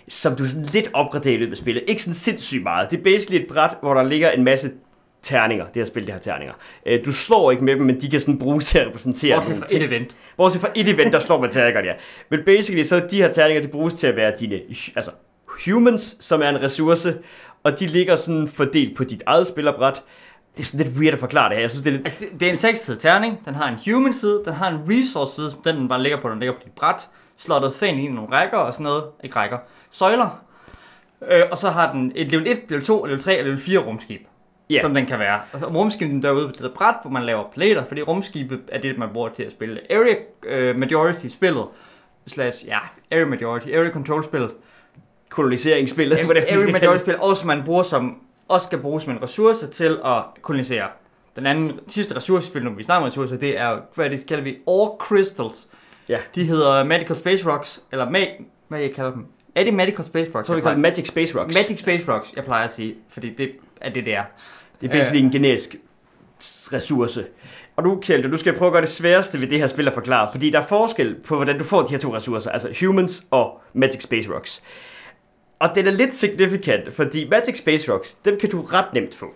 som 0.09 0.37
du 0.37 0.49
sådan 0.49 0.65
lidt 0.65 0.91
opgraderer 0.93 1.51
af 1.51 1.57
spillet. 1.57 1.85
Ikke 1.87 2.03
sådan 2.03 2.15
sindssygt 2.15 2.63
meget. 2.63 2.91
Det 2.91 2.99
er 2.99 3.03
basically 3.03 3.43
et 3.43 3.47
bræt, 3.49 3.71
hvor 3.81 3.95
der 3.95 4.03
ligger 4.03 4.31
en 4.31 4.45
masse 4.45 4.71
terninger. 5.27 5.65
Det 5.65 5.77
her 5.77 5.85
spil, 5.85 6.07
det 6.07 6.13
her 6.13 6.21
terninger. 6.21 6.55
Øh, 6.87 7.05
Du 7.07 7.13
slår 7.13 7.51
ikke 7.51 7.65
med 7.65 7.77
dem, 7.77 7.83
men 7.83 8.01
de 8.01 8.11
kan 8.11 8.21
sådan 8.21 8.39
bruges 8.39 8.67
til 8.67 8.79
at 8.79 8.87
repræsentere 8.87 9.37
Bortset 9.37 9.57
fra 9.59 9.67
et 9.71 9.83
event. 9.83 10.17
Bortset 10.37 10.61
fra 10.61 10.69
et 10.75 10.89
event, 10.89 11.13
der 11.13 11.19
slår 11.19 11.41
man 11.41 11.51
terningerne, 11.51 11.87
ja. 11.89 11.95
Men 12.31 12.41
basically, 12.47 12.83
så 12.85 13.01
de 13.11 13.17
her 13.17 13.31
terninger, 13.31 13.63
de 13.63 13.69
bruges 13.69 13.95
til 13.95 14.07
at 14.07 14.17
være 14.17 14.33
dine 14.41 14.61
altså, 14.97 15.11
humans, 15.67 16.17
som 16.21 16.43
er 16.43 16.49
en 16.49 16.63
ressource, 16.63 17.17
og 17.63 17.81
de 17.81 17.87
ligger 17.87 18.17
sådan 18.17 18.49
fordelt 18.49 18.97
på 18.97 19.05
dit 19.05 19.23
eget 19.27 19.47
spillerbræt. 19.47 20.03
Det 20.57 20.63
er 20.63 20.65
sådan 20.67 20.87
lidt 20.87 20.99
weird 20.99 21.15
at 21.15 21.21
forklare 21.21 21.49
det 21.49 21.57
her. 21.57 21.61
Jeg 21.63 21.71
synes, 21.71 21.83
det 21.85 21.91
er 21.91 21.97
lidt... 21.97 22.07
Altså, 22.07 22.25
det, 22.33 22.41
det 22.41 22.49
er 22.49 22.53
en 22.53 22.59
6 22.59 22.91
terning. 23.01 23.41
Den 23.45 23.55
har 23.55 23.69
en 23.69 23.93
human 23.93 24.15
side, 24.15 24.43
den 24.45 24.53
har 24.53 24.71
en 24.71 24.79
resource 24.91 25.35
side, 25.35 25.51
som 25.51 25.63
den 25.63 25.89
bare 25.89 26.03
ligger 26.03 26.21
på, 26.21 26.29
den 26.31 26.39
ligger 26.39 26.53
på 26.55 26.61
dit 26.65 26.73
bræt. 26.73 27.09
Slottet 27.37 27.75
fæn 27.75 27.99
ind 27.99 28.09
i 28.09 28.11
nogle 28.11 28.31
rækker 28.33 28.59
og 28.59 28.73
sådan 28.73 28.85
noget. 28.85 29.05
Ikke 29.25 29.37
rækker. 29.37 29.59
Søjler. 29.91 30.43
Øh, 31.31 31.43
og 31.51 31.59
så 31.59 31.71
har 31.71 31.93
den 31.93 32.13
et 32.15 32.31
level 32.33 32.47
1, 32.47 32.59
level 32.69 32.85
2, 32.85 33.05
level 33.05 33.23
3 33.23 33.39
og 33.39 33.45
level 33.45 33.59
4 33.59 33.79
rumskib. 33.79 34.21
Yeah. 34.73 34.83
Som 34.83 34.95
den 34.95 35.07
kan 35.07 35.19
være. 35.19 35.41
Og 35.53 35.75
rumskibet 35.75 36.23
derude 36.23 36.47
på 36.47 36.53
det 36.53 36.61
der 36.61 36.75
bræt, 36.75 36.95
hvor 37.03 37.11
man 37.11 37.23
laver 37.23 37.45
plater, 37.55 37.85
fordi 37.85 38.03
rumskibet 38.03 38.61
er 38.73 38.79
det, 38.81 38.99
man 38.99 39.09
bruger 39.13 39.29
til 39.29 39.43
at 39.43 39.53
spille 39.53 39.81
area 39.91 40.15
øh, 40.47 40.77
majority 40.79 41.27
spillet. 41.29 41.65
Slash, 42.27 42.67
ja, 42.67 42.79
area 43.11 43.25
majority, 43.25 43.69
area 43.69 43.91
control 43.91 44.25
spillet. 44.25 44.51
koloniseringsspillet. 45.29 46.19
Area 46.19 46.41
skal 46.47 46.59
kalde 46.59 46.73
majority 46.73 46.95
det. 46.95 47.01
spil, 47.15 47.21
og 47.21 47.37
som 47.37 47.47
man 47.47 47.63
bruger 47.65 47.83
som, 47.83 48.17
også 48.49 48.67
skal 48.67 48.79
bruges 48.79 49.05
som 49.05 49.13
en 49.13 49.23
ressource 49.23 49.67
til 49.67 49.99
at 50.05 50.23
kolonisere. 50.43 50.89
Den 51.37 51.47
anden 51.47 51.81
sidste 51.89 52.17
ressourcespil, 52.17 52.65
når 52.65 52.71
vi 52.71 52.83
snakker 52.83 53.03
om 53.03 53.07
ressourcer, 53.07 53.37
det 53.37 53.59
er, 53.61 53.79
hvad 53.95 54.11
det 54.11 54.27
kalder 54.29 54.45
vi, 54.45 54.57
Ore 54.67 54.97
Crystals. 54.99 55.67
Ja. 56.09 56.19
De 56.35 56.45
hedder 56.45 56.85
Medical 56.85 57.17
Space 57.17 57.51
Rocks, 57.51 57.83
eller 57.93 58.07
ma- 58.07 58.43
hvad 58.69 58.81
jeg 58.81 58.93
kalder 58.95 59.11
dem. 59.13 59.27
Er 59.55 59.65
det 59.65 59.75
Medical 59.75 60.05
Space 60.05 60.31
Rocks? 60.35 60.47
Så 60.47 60.55
vi 60.55 60.61
kalder 60.61 60.77
Magic 60.79 61.09
Space 61.09 61.39
Rocks. 61.41 61.55
Magic 61.55 61.81
Space 61.81 62.13
Rocks, 62.13 62.33
jeg 62.37 62.45
plejer 62.45 62.65
at 62.65 62.73
sige, 62.75 62.95
fordi 63.09 63.35
det 63.35 63.51
er 63.81 63.91
det, 63.91 64.05
det 64.05 64.15
er. 64.15 64.23
Det 64.81 64.87
er 64.87 64.93
basically 64.93 65.25
en 65.25 65.31
generisk 65.31 65.77
ressource. 66.73 67.25
Og 67.77 67.85
nu, 67.85 68.01
Kjeld, 68.01 68.31
du 68.31 68.39
skal 68.39 68.59
prøve 68.59 68.67
at 68.67 68.73
gøre 68.73 68.83
det 68.83 68.89
sværeste 68.89 69.41
ved 69.41 69.47
det 69.47 69.59
her 69.59 69.67
spil 69.67 69.89
at 69.89 69.95
forklare, 69.95 70.29
fordi 70.33 70.51
der 70.51 70.61
er 70.61 70.67
forskel 70.67 71.15
på, 71.25 71.37
hvordan 71.37 71.59
du 71.59 71.65
får 71.65 71.83
de 71.83 71.91
her 71.91 71.99
to 71.99 72.17
ressourcer, 72.17 72.51
altså 72.51 72.87
humans 72.87 73.27
og 73.31 73.63
Magic 73.73 74.03
Space 74.03 74.35
Rocks. 74.35 74.63
Og 75.59 75.75
den 75.75 75.87
er 75.87 75.91
lidt 75.91 76.15
significant, 76.15 76.95
fordi 76.95 77.29
Magic 77.29 77.59
Space 77.59 77.93
Rocks, 77.93 78.15
dem 78.15 78.39
kan 78.39 78.51
du 78.51 78.63
ret 78.63 78.93
nemt 78.95 79.15
få. 79.15 79.27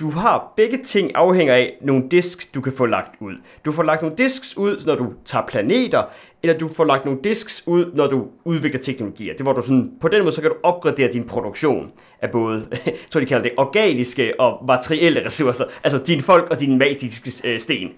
Du 0.00 0.10
har 0.10 0.52
begge 0.56 0.78
ting 0.82 1.10
afhænger 1.14 1.54
af 1.54 1.78
nogle 1.80 2.04
disks, 2.10 2.46
du 2.46 2.60
kan 2.60 2.72
få 2.72 2.86
lagt 2.86 3.14
ud. 3.20 3.34
Du 3.64 3.72
får 3.72 3.82
lagt 3.82 4.02
nogle 4.02 4.16
disks 4.16 4.56
ud, 4.56 4.86
når 4.86 4.94
du 4.94 5.12
tager 5.24 5.46
planeter, 5.46 6.02
eller 6.42 6.58
du 6.58 6.68
får 6.68 6.84
lagt 6.84 7.04
nogle 7.04 7.20
disks 7.24 7.62
ud, 7.66 7.92
når 7.94 8.06
du 8.06 8.26
udvikler 8.44 8.80
teknologier. 8.80 9.34
Det 9.36 9.46
var 9.46 9.52
du 9.52 9.62
sådan, 9.62 9.92
på 10.00 10.08
den 10.08 10.22
måde, 10.22 10.32
så 10.32 10.40
kan 10.40 10.50
du 10.50 10.56
opgradere 10.62 11.12
din 11.12 11.24
produktion 11.24 11.90
af 12.22 12.30
både, 12.30 12.66
jeg 12.86 12.94
tror 13.10 13.20
de 13.20 13.26
kalder 13.26 13.42
det, 13.42 13.52
organiske 13.56 14.40
og 14.40 14.64
materielle 14.66 15.24
ressourcer. 15.24 15.64
Altså 15.84 15.98
dine 16.06 16.22
folk 16.22 16.50
og 16.50 16.60
dine 16.60 16.78
magiske 16.78 17.48
øh, 17.48 17.60
sten. 17.60 17.88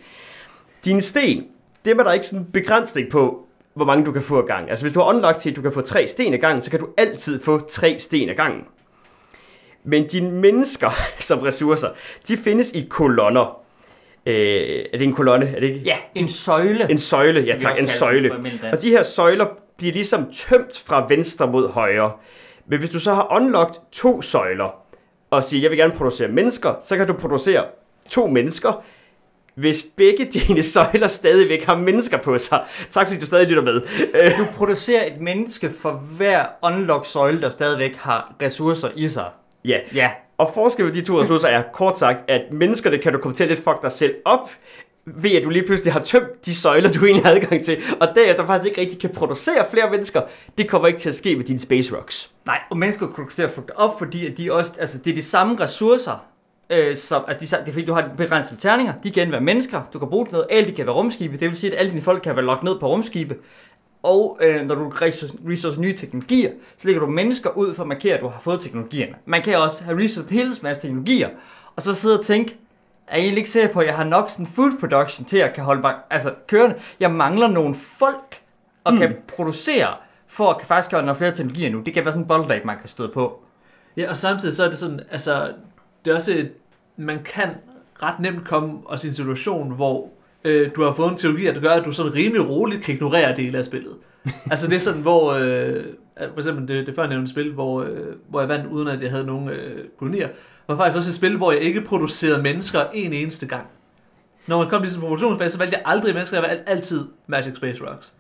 Dine 0.84 1.00
sten, 1.00 1.44
dem 1.84 1.98
er 1.98 2.02
der 2.02 2.12
ikke 2.12 2.26
sådan 2.26 2.46
en 2.46 2.52
begrænsning 2.52 3.10
på, 3.10 3.46
hvor 3.74 3.84
mange 3.84 4.04
du 4.04 4.12
kan 4.12 4.22
få 4.22 4.38
ad 4.38 4.46
gangen. 4.46 4.70
Altså 4.70 4.84
hvis 4.84 4.92
du 4.92 5.00
har 5.00 5.14
unlocked 5.14 5.40
til, 5.40 5.50
at 5.50 5.56
du 5.56 5.62
kan 5.62 5.72
få 5.72 5.80
tre 5.80 6.06
sten 6.06 6.34
ad 6.34 6.38
gangen, 6.38 6.62
så 6.62 6.70
kan 6.70 6.80
du 6.80 6.88
altid 6.96 7.40
få 7.40 7.60
tre 7.68 7.98
sten 7.98 8.28
ad 8.28 8.34
gangen. 8.34 8.60
Men 9.84 10.06
dine 10.06 10.30
mennesker 10.30 10.90
som 11.18 11.38
ressourcer, 11.38 11.88
de 12.28 12.36
findes 12.36 12.72
i 12.72 12.86
kolonner. 12.90 13.58
Øh, 14.26 14.84
er 14.92 14.98
det 14.98 15.02
en 15.02 15.14
kolonne? 15.14 15.46
Er 15.56 15.60
det 15.60 15.66
ikke? 15.66 15.80
Ja, 15.84 15.96
en 16.14 16.28
søjle. 16.28 16.90
En 16.90 16.98
søjle, 16.98 17.40
ja 17.40 17.56
tak, 17.58 17.78
en 17.78 17.86
søjle. 17.86 18.32
Og 18.72 18.82
de 18.82 18.90
her 18.90 19.02
søjler 19.02 19.46
bliver 19.78 19.92
ligesom 19.92 20.32
tømt 20.32 20.82
fra 20.86 21.06
venstre 21.08 21.46
mod 21.46 21.68
højre. 21.70 22.12
Men 22.66 22.78
hvis 22.78 22.90
du 22.90 22.98
så 22.98 23.14
har 23.14 23.36
unlocked 23.36 23.74
to 23.92 24.22
søjler, 24.22 24.82
og 25.30 25.44
siger, 25.44 25.62
jeg 25.62 25.70
vil 25.70 25.78
gerne 25.78 25.92
producere 25.92 26.28
mennesker, 26.28 26.74
så 26.82 26.96
kan 26.96 27.06
du 27.06 27.12
producere 27.12 27.64
to 28.08 28.26
mennesker, 28.26 28.84
hvis 29.54 29.86
begge 29.96 30.24
dine 30.34 30.62
søjler 30.62 31.08
stadigvæk 31.08 31.64
har 31.64 31.76
mennesker 31.76 32.18
på 32.18 32.38
sig. 32.38 32.64
Tak 32.90 33.06
fordi 33.06 33.20
du 33.20 33.26
stadig 33.26 33.48
lytter 33.48 33.62
med. 33.62 33.80
Du 34.38 34.44
producerer 34.56 35.06
et 35.06 35.20
menneske 35.20 35.70
for 35.70 35.90
hver 35.92 36.46
unlock 36.62 37.06
søjle, 37.06 37.40
der 37.40 37.50
stadigvæk 37.50 37.96
har 37.96 38.34
ressourcer 38.42 38.88
i 38.96 39.08
sig. 39.08 39.26
Ja, 39.64 39.78
Ja, 39.94 40.10
og 40.38 40.50
forskellen 40.54 40.92
på 40.92 40.94
de 40.94 41.02
to 41.02 41.20
ressourcer 41.20 41.48
er 41.48 41.62
kort 41.72 41.98
sagt, 41.98 42.30
at 42.30 42.52
menneskerne 42.52 42.98
kan 42.98 43.12
du 43.12 43.18
komme 43.18 43.34
til 43.34 43.44
at 43.44 43.48
lidt 43.48 43.64
fuck 43.64 43.82
dig 43.82 43.92
selv 43.92 44.14
op, 44.24 44.50
ved 45.06 45.30
at 45.30 45.44
du 45.44 45.50
lige 45.50 45.66
pludselig 45.66 45.92
har 45.92 46.00
tømt 46.00 46.46
de 46.46 46.54
søjler, 46.54 46.92
du 46.92 47.04
egentlig 47.04 47.24
har 47.24 47.32
adgang 47.32 47.64
til, 47.64 47.78
og 48.00 48.08
derefter 48.14 48.46
faktisk 48.46 48.68
ikke 48.68 48.80
rigtig 48.80 49.00
kan 49.00 49.10
producere 49.10 49.66
flere 49.70 49.90
mennesker, 49.90 50.22
det 50.58 50.68
kommer 50.68 50.88
ikke 50.88 51.00
til 51.00 51.08
at 51.08 51.14
ske 51.14 51.36
med 51.36 51.44
dine 51.44 51.58
Space 51.58 51.96
Rocks. 51.96 52.30
Nej, 52.46 52.58
og 52.70 52.78
mennesker 52.78 53.06
kan 53.06 53.28
til 53.36 53.42
at 53.42 53.50
fuck 53.50 53.66
det 53.66 53.76
op, 53.76 53.98
fordi 53.98 54.26
at 54.26 54.38
de 54.38 54.52
også, 54.52 54.72
altså, 54.78 54.98
det 54.98 55.10
er 55.10 55.14
de 55.14 55.22
samme 55.22 55.60
ressourcer, 55.60 56.24
øh, 56.70 56.96
som, 56.96 57.24
altså, 57.28 57.56
de, 57.56 57.60
det 57.62 57.68
er 57.68 57.72
fordi, 57.72 57.86
du 57.86 57.92
har 57.92 58.10
begrænsede 58.16 58.60
terninger, 58.60 58.92
de 59.02 59.10
kan 59.10 59.32
være 59.32 59.40
mennesker, 59.40 59.82
du 59.92 59.98
kan 59.98 60.08
bruge 60.08 60.26
til 60.26 60.32
noget, 60.32 60.46
alle 60.50 60.70
de 60.70 60.74
kan 60.74 60.86
være 60.86 60.94
rumskibe, 60.94 61.36
det 61.36 61.48
vil 61.48 61.56
sige, 61.56 61.72
at 61.72 61.78
alle 61.78 61.90
dine 61.90 62.02
folk 62.02 62.22
kan 62.22 62.36
være 62.36 62.44
lukket 62.44 62.64
ned 62.64 62.78
på 62.80 62.86
rumskibe, 62.86 63.36
og 64.02 64.38
øh, 64.40 64.66
når 64.66 64.74
du 64.74 64.88
resource, 64.88 65.80
nye 65.80 65.92
teknologier, 65.92 66.50
så 66.78 66.88
lægger 66.88 67.00
du 67.00 67.06
mennesker 67.06 67.50
ud 67.50 67.74
for 67.74 67.82
at 67.82 67.88
markere, 67.88 68.14
at 68.14 68.20
du 68.20 68.28
har 68.28 68.40
fået 68.40 68.60
teknologierne. 68.60 69.14
Man 69.24 69.42
kan 69.42 69.58
også 69.58 69.84
have 69.84 70.04
resource 70.04 70.30
en 70.30 70.36
hel 70.36 70.58
masse 70.62 70.82
teknologier, 70.82 71.28
og 71.76 71.82
så 71.82 71.94
sidde 71.94 72.18
og 72.18 72.24
tænke, 72.24 72.58
er 73.06 73.16
jeg 73.16 73.22
egentlig 73.22 73.38
ikke 73.38 73.50
sikker 73.50 73.72
på, 73.72 73.80
at 73.80 73.86
jeg 73.86 73.96
har 73.96 74.04
nok 74.04 74.30
sådan 74.30 74.46
food 74.46 74.72
production 74.80 75.24
til 75.24 75.38
at 75.38 75.54
kan 75.54 75.64
holde 75.64 75.80
mig 75.80 75.94
altså, 76.10 76.34
kørende. 76.46 76.76
Jeg 77.00 77.10
mangler 77.10 77.48
nogle 77.48 77.74
folk 77.74 78.40
og 78.84 78.92
mm. 78.92 78.98
kan 78.98 79.16
producere, 79.36 79.94
for 80.26 80.50
at 80.50 80.58
kan 80.58 80.66
faktisk 80.66 80.90
gøre 80.90 81.02
nogle 81.02 81.16
flere 81.16 81.34
teknologier 81.34 81.70
nu. 81.70 81.80
Det 81.80 81.94
kan 81.94 82.04
være 82.04 82.12
sådan 82.12 82.22
en 82.22 82.28
bottleneck, 82.28 82.64
man 82.64 82.78
kan 82.78 82.88
støde 82.88 83.10
på. 83.14 83.42
Ja, 83.96 84.10
og 84.10 84.16
samtidig 84.16 84.56
så 84.56 84.64
er 84.64 84.68
det 84.68 84.78
sådan, 84.78 85.00
altså, 85.10 85.52
det 86.04 86.10
er 86.10 86.14
også 86.14 86.32
et, 86.32 86.52
man 86.96 87.22
kan 87.24 87.48
ret 88.02 88.20
nemt 88.20 88.44
komme 88.44 88.78
også 88.84 89.06
i 89.06 89.08
en 89.08 89.14
situation, 89.14 89.70
hvor 89.70 90.08
øh, 90.44 90.70
du 90.76 90.82
har 90.82 90.92
fået 90.92 91.10
en 91.10 91.18
teologi, 91.18 91.44
der 91.44 91.60
gør, 91.60 91.70
at 91.70 91.84
du 91.84 91.92
sådan 91.92 92.14
rimelig 92.14 92.48
roligt 92.48 92.82
kan 92.82 92.94
ignorere 92.94 93.36
dele 93.36 93.58
af 93.58 93.64
spillet. 93.64 93.96
altså 94.50 94.68
det 94.68 94.74
er 94.74 94.80
sådan, 94.80 95.02
hvor, 95.02 95.32
øh, 95.32 95.84
for 96.18 96.38
eksempel 96.38 96.68
det, 96.68 96.86
det 96.86 96.94
før 96.94 97.06
nævnte 97.06 97.30
spil, 97.30 97.52
hvor, 97.52 97.82
øh, 97.82 98.06
hvor 98.28 98.40
jeg 98.40 98.48
vandt 98.48 98.66
uden 98.66 98.88
at 98.88 99.02
jeg 99.02 99.10
havde 99.10 99.26
nogen 99.26 99.48
øh, 99.48 99.84
kolonier, 99.98 100.28
var 100.68 100.76
faktisk 100.76 100.96
også 100.96 101.10
et 101.10 101.14
spil, 101.14 101.36
hvor 101.36 101.52
jeg 101.52 101.60
ikke 101.60 101.80
producerede 101.80 102.42
mennesker 102.42 102.80
en 102.94 103.12
eneste 103.12 103.46
gang. 103.46 103.66
Når 104.46 104.58
man 104.58 104.68
kom 104.68 104.82
til 104.82 104.90
sådan 104.90 105.04
en 105.04 105.08
produktionsfase, 105.08 105.52
så 105.52 105.58
valgte 105.58 105.76
jeg 105.76 105.82
aldrig 105.86 106.14
mennesker, 106.14 106.36
jeg 106.36 106.48
valgte 106.48 106.68
altid 106.68 107.04
Magic 107.26 107.56
Space 107.56 107.84
Rocks. 107.86 108.14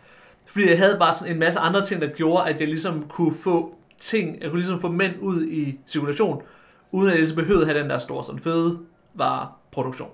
Fordi 0.48 0.68
jeg 0.68 0.78
havde 0.78 0.96
bare 0.98 1.12
sådan 1.12 1.32
en 1.34 1.38
masse 1.38 1.60
andre 1.60 1.86
ting, 1.86 2.00
der 2.00 2.08
gjorde, 2.08 2.48
at 2.48 2.60
jeg 2.60 2.68
ligesom 2.68 3.04
kunne 3.08 3.34
få 3.34 3.74
ting, 4.00 4.42
jeg 4.42 4.50
kunne 4.50 4.60
ligesom 4.60 4.80
få 4.80 4.88
mænd 4.88 5.14
ud 5.20 5.44
i 5.44 5.78
cirkulation, 5.86 6.42
uden 6.90 7.06
at 7.06 7.12
jeg 7.12 7.18
ligesom 7.18 7.36
behøvede 7.36 7.62
at 7.62 7.68
have 7.72 7.82
den 7.82 7.90
der 7.90 7.98
store 7.98 8.24
sådan 8.24 8.40
fede 8.40 8.78
var 9.14 9.56
produktion. 9.72 10.10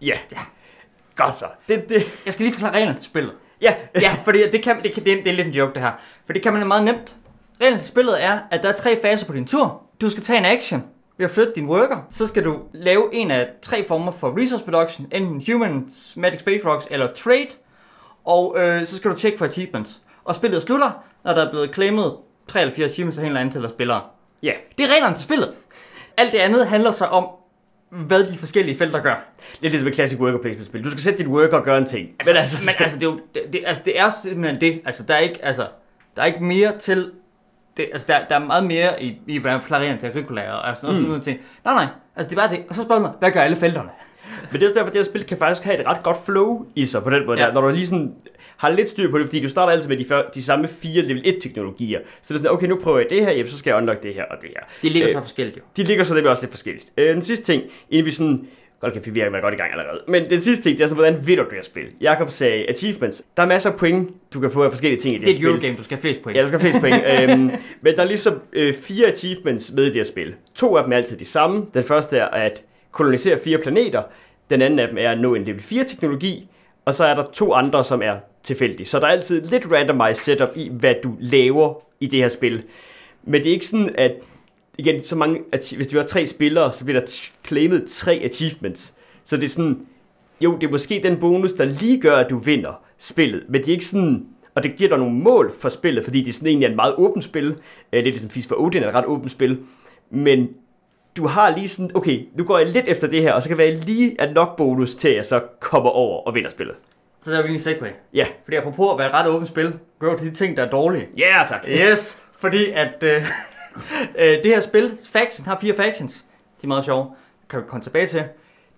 Ja. 0.00 0.18
Godt 1.20 1.34
så. 1.34 1.44
Det, 1.68 1.88
det. 1.88 2.02
Jeg 2.24 2.32
skal 2.32 2.44
lige 2.44 2.52
forklare 2.52 2.74
reglerne 2.74 2.98
til 2.98 3.04
spillet. 3.04 3.32
Ja. 3.62 3.74
ja, 4.00 4.16
fordi 4.24 4.50
det, 4.50 4.62
kan, 4.62 4.82
det, 4.82 4.92
kan, 4.92 5.04
det, 5.04 5.12
er, 5.12 5.16
det 5.16 5.26
er 5.26 5.34
lidt 5.34 5.46
en 5.46 5.52
joke 5.52 5.74
det 5.74 5.82
her. 5.82 5.92
For 6.26 6.32
det 6.32 6.42
kan 6.42 6.52
man 6.52 6.66
meget 6.66 6.84
nemt. 6.84 7.16
Reglerne 7.60 7.80
til 7.80 7.88
spillet 7.88 8.24
er, 8.24 8.38
at 8.50 8.62
der 8.62 8.68
er 8.68 8.72
tre 8.72 9.00
faser 9.02 9.26
på 9.26 9.32
din 9.32 9.46
tur. 9.46 9.82
Du 10.00 10.10
skal 10.10 10.22
tage 10.22 10.38
en 10.38 10.44
action 10.44 10.84
ved 11.18 11.24
at 11.24 11.30
flytte 11.30 11.52
din 11.56 11.66
worker. 11.66 11.96
Så 12.10 12.26
skal 12.26 12.44
du 12.44 12.58
lave 12.72 13.14
en 13.14 13.30
af 13.30 13.48
tre 13.62 13.86
former 13.86 14.12
for 14.12 14.42
resource 14.42 14.64
production. 14.64 15.08
Enten 15.12 15.42
humans, 15.52 16.16
magic 16.16 16.40
space 16.40 16.66
rocks 16.66 16.86
eller 16.90 17.12
trade. 17.12 17.48
Og 18.24 18.54
øh, 18.58 18.86
så 18.86 18.96
skal 18.96 19.10
du 19.10 19.16
tjekke 19.16 19.38
for 19.38 19.44
achievements. 19.44 20.00
Og 20.24 20.34
spillet 20.34 20.62
slutter, 20.62 20.90
når 21.24 21.34
der 21.34 21.46
er 21.46 21.50
blevet 21.50 21.74
claimet 21.74 22.16
3 22.48 22.60
eller 22.60 22.74
4 22.74 22.86
achievements 22.86 23.18
af 23.18 23.22
en 23.22 23.26
eller 23.26 23.40
anden 23.40 23.62
til 23.62 23.70
spillere. 23.70 24.00
Ja. 24.42 24.52
Det 24.78 24.84
er 24.84 24.94
reglerne 24.94 25.16
til 25.16 25.24
spillet. 25.24 25.52
Alt 26.16 26.32
det 26.32 26.38
andet 26.38 26.66
handler 26.66 26.90
så 26.90 27.04
om, 27.04 27.28
hvad 27.90 28.24
de 28.24 28.38
forskellige 28.38 28.78
felter 28.78 29.02
gør. 29.02 29.24
Lidt 29.60 29.72
ligesom 29.72 29.88
et 29.88 29.94
klassisk 29.94 30.20
worker 30.20 30.38
placement 30.38 30.66
spil. 30.66 30.84
Du 30.84 30.90
skal 30.90 31.02
sætte 31.02 31.18
dit 31.18 31.26
worker 31.26 31.56
og 31.56 31.64
gøre 31.64 31.78
en 31.78 31.86
ting. 31.86 32.08
Altså, 32.18 32.32
men 32.32 32.36
altså, 32.36 32.58
men 32.60 32.84
altså, 32.84 32.96
det, 32.98 33.04
er 33.04 33.10
jo, 33.10 33.20
det, 33.34 33.42
det, 33.52 33.62
altså, 33.66 33.82
det 33.86 34.00
er 34.00 34.10
simpelthen 34.22 34.60
det. 34.60 34.80
Altså, 34.84 35.02
der 35.02 35.14
er 35.14 35.18
ikke, 35.18 35.44
altså, 35.44 35.66
der 36.16 36.22
er 36.22 36.26
ikke 36.26 36.44
mere 36.44 36.78
til... 36.78 37.10
Det, 37.76 37.88
altså, 37.92 38.06
der, 38.08 38.24
der 38.28 38.34
er 38.34 38.38
meget 38.38 38.64
mere 38.64 39.02
i, 39.02 39.20
i 39.26 39.38
hvad 39.38 39.60
forklaringer 39.60 39.96
til 39.96 40.06
Agricola 40.06 40.52
og 40.52 40.76
sådan 40.76 40.88
noget, 40.88 41.02
mm. 41.02 41.08
sådan 41.08 41.24
ting. 41.24 41.40
Nej, 41.64 41.74
nej. 41.74 41.86
Altså, 42.16 42.30
det 42.30 42.38
er 42.38 42.42
bare 42.42 42.56
det. 42.56 42.64
Og 42.68 42.74
så 42.74 42.82
spørger 42.82 43.02
man, 43.02 43.10
hvad 43.18 43.30
gør 43.30 43.40
alle 43.40 43.56
felterne? 43.56 43.88
Men 44.50 44.60
det 44.60 44.62
er 44.62 44.66
også 44.66 44.74
derfor, 44.74 44.86
at 44.86 44.92
det 44.92 44.98
her 44.98 45.04
spil 45.04 45.24
kan 45.24 45.38
faktisk 45.38 45.64
have 45.64 45.80
et 45.80 45.86
ret 45.86 46.02
godt 46.02 46.16
flow 46.26 46.66
i 46.74 46.86
sig 46.86 47.02
på 47.02 47.10
den 47.10 47.26
måde. 47.26 47.40
Ja. 47.40 47.46
Der, 47.46 47.52
når 47.52 47.60
du 47.60 47.68
lige 47.68 47.86
sådan 47.86 48.14
har 48.60 48.70
lidt 48.70 48.88
styr 48.88 49.10
på 49.10 49.18
det, 49.18 49.26
fordi 49.26 49.40
du 49.42 49.48
starter 49.48 49.72
altid 49.72 49.88
med 49.88 49.96
de, 49.96 50.04
før, 50.04 50.30
de 50.34 50.42
samme 50.42 50.68
fire 50.68 51.02
level 51.02 51.22
1 51.24 51.36
teknologier. 51.40 52.00
Så 52.22 52.28
det 52.28 52.34
er 52.34 52.38
sådan, 52.38 52.50
okay, 52.50 52.66
nu 52.66 52.78
prøver 52.82 52.98
jeg 52.98 53.06
det 53.10 53.24
her, 53.24 53.30
jamen, 53.30 53.46
så 53.46 53.58
skal 53.58 53.70
jeg 53.70 53.78
unlock 53.78 54.02
det 54.02 54.14
her 54.14 54.24
og 54.24 54.36
det 54.40 54.48
her. 54.48 54.60
De 54.82 54.88
ligger 54.88 55.08
øh, 55.08 55.14
så 55.14 55.20
forskelligt 55.20 55.56
jo. 55.56 55.62
De 55.76 55.82
ligger 55.82 56.04
så 56.04 56.14
det 56.14 56.26
også 56.26 56.42
lidt 56.42 56.52
forskelligt. 56.52 56.92
Øh, 56.96 57.14
den 57.14 57.22
sidste 57.22 57.52
ting, 57.52 57.62
inden 57.90 58.06
vi 58.06 58.10
sådan 58.10 58.46
Godt, 58.80 59.02
kan 59.02 59.14
vi 59.14 59.20
være 59.20 59.40
godt 59.40 59.54
i 59.54 59.56
gang 59.56 59.70
allerede. 59.72 60.00
Men 60.08 60.30
den 60.30 60.40
sidste 60.40 60.64
ting, 60.64 60.78
det 60.78 60.84
er 60.84 60.88
så, 60.88 60.94
hvordan 60.94 61.26
vinder 61.26 61.44
du 61.44 61.50
det 61.50 61.56
her 61.56 61.64
spil? 61.64 61.92
Jakob 62.00 62.30
sagde 62.30 62.68
achievements. 62.68 63.22
Der 63.36 63.42
er 63.42 63.46
masser 63.46 63.70
af 63.70 63.76
point, 63.76 64.10
du 64.34 64.40
kan 64.40 64.50
få 64.50 64.62
af 64.62 64.70
forskellige 64.70 65.00
ting 65.00 65.14
i 65.14 65.18
det, 65.18 65.26
det 65.26 65.34
her 65.34 65.40
spil. 65.40 65.46
Det 65.46 65.52
er 65.52 65.56
et 65.56 65.62
Eurogame, 65.62 65.76
du 65.78 65.84
skal 65.84 65.96
have 65.96 66.00
flest 66.00 66.22
point. 66.22 66.36
Ja, 66.36 66.42
du 66.42 66.48
skal 66.48 66.60
have 66.60 66.70
flest 66.70 66.82
point. 66.82 67.30
øhm, 67.30 67.50
men 67.82 67.96
der 67.96 68.02
er 68.02 68.06
ligesom 68.06 68.42
øh, 68.52 68.74
fire 68.74 69.06
achievements 69.06 69.72
med 69.72 69.84
i 69.84 69.86
det 69.86 69.94
her 69.94 70.04
spil. 70.04 70.34
To 70.54 70.76
af 70.76 70.84
dem 70.84 70.92
er 70.92 70.96
altid 70.96 71.16
de 71.16 71.24
samme. 71.24 71.66
Den 71.74 71.82
første 71.82 72.18
er 72.18 72.28
at 72.28 72.62
kolonisere 72.90 73.38
fire 73.44 73.58
planeter. 73.58 74.02
Den 74.50 74.62
anden 74.62 74.78
af 74.78 74.88
dem 74.88 74.98
er 74.98 75.10
at 75.10 75.20
nå 75.20 75.34
en 75.34 75.44
level 75.44 75.62
4 75.62 75.84
teknologi. 75.84 76.48
Og 76.84 76.94
så 76.94 77.04
er 77.04 77.14
der 77.14 77.24
to 77.32 77.52
andre, 77.52 77.84
som 77.84 78.02
er 78.02 78.16
tilfældig. 78.42 78.86
Så 78.86 79.00
der 79.00 79.06
er 79.06 79.10
altid 79.10 79.42
lidt 79.42 79.72
randomized 79.72 80.14
setup 80.14 80.48
i, 80.56 80.68
hvad 80.72 80.94
du 81.02 81.14
laver 81.20 81.74
i 82.00 82.06
det 82.06 82.18
her 82.18 82.28
spil. 82.28 82.62
Men 83.24 83.42
det 83.42 83.48
er 83.48 83.52
ikke 83.52 83.66
sådan, 83.66 83.94
at 83.98 84.12
igen, 84.78 85.02
så 85.02 85.16
mange, 85.16 85.40
at 85.52 85.72
hvis 85.76 85.86
du 85.86 85.98
har 85.98 86.06
tre 86.06 86.26
spillere, 86.26 86.72
så 86.72 86.84
bliver 86.84 87.00
der 87.00 87.06
claimet 87.46 87.84
tre 87.88 88.20
achievements. 88.24 88.94
Så 89.24 89.36
det 89.36 89.44
er 89.44 89.48
sådan, 89.48 89.86
jo, 90.40 90.56
det 90.60 90.66
er 90.66 90.70
måske 90.70 91.00
den 91.02 91.16
bonus, 91.16 91.52
der 91.52 91.64
lige 91.64 92.00
gør, 92.00 92.16
at 92.16 92.30
du 92.30 92.38
vinder 92.38 92.82
spillet, 92.98 93.44
men 93.48 93.60
det 93.60 93.68
er 93.68 93.72
ikke 93.72 93.84
sådan, 93.84 94.26
og 94.54 94.62
det 94.62 94.76
giver 94.76 94.88
dig 94.88 94.98
nogle 94.98 95.14
mål 95.14 95.52
for 95.60 95.68
spillet, 95.68 96.04
fordi 96.04 96.20
det 96.20 96.28
er 96.28 96.32
sådan 96.32 96.48
egentlig 96.48 96.68
et 96.68 96.76
meget 96.76 96.94
åbent 96.98 97.24
spil. 97.24 97.46
Øh, 97.46 97.54
det 97.92 97.98
er 97.98 98.02
ligesom 98.02 98.30
Fis 98.30 98.46
for 98.46 98.60
Odin 98.60 98.82
er 98.82 98.88
et 98.88 98.94
ret 98.94 99.04
åbent 99.04 99.32
spil. 99.32 99.58
Men 100.10 100.48
du 101.16 101.26
har 101.26 101.56
lige 101.56 101.68
sådan, 101.68 101.90
okay, 101.94 102.28
nu 102.34 102.44
går 102.44 102.58
jeg 102.58 102.68
lidt 102.68 102.88
efter 102.88 103.08
det 103.08 103.22
her, 103.22 103.32
og 103.32 103.42
så 103.42 103.48
kan 103.48 103.58
være 103.58 103.74
lige 103.76 104.20
at 104.20 104.34
nok 104.34 104.56
bonus 104.56 104.94
til, 104.94 105.08
at 105.08 105.16
jeg 105.16 105.26
så 105.26 105.40
kommer 105.60 105.90
over 105.90 106.26
og 106.26 106.34
vinder 106.34 106.50
spillet. 106.50 106.76
Så 107.22 107.32
der 107.32 107.38
er 107.38 107.46
vi 107.46 107.52
en 107.52 107.58
segway. 107.58 107.90
Ja. 108.14 108.26
Fordi 108.44 108.56
apropos 108.56 108.92
at 108.92 108.98
være 108.98 109.08
et 109.08 109.14
ret 109.14 109.26
åbent 109.26 109.48
spil, 109.48 109.78
gør 109.98 110.16
de 110.16 110.30
ting, 110.30 110.56
der 110.56 110.64
er 110.66 110.70
dårlige. 110.70 111.08
Ja, 111.18 111.36
yeah, 111.36 111.48
tak. 111.48 111.64
Yes, 111.68 112.24
fordi 112.38 112.70
at 112.70 113.02
øh, 113.02 113.22
øh, 114.18 114.28
det 114.28 114.46
her 114.46 114.60
spil, 114.60 114.98
Faction, 115.12 115.46
har 115.46 115.58
fire 115.60 115.76
factions. 115.76 116.24
De 116.60 116.64
er 116.64 116.68
meget 116.68 116.84
sjove. 116.84 117.10
Kan 117.48 117.60
vi 117.60 117.64
komme 117.68 117.82
tilbage 117.82 118.06
til. 118.06 118.24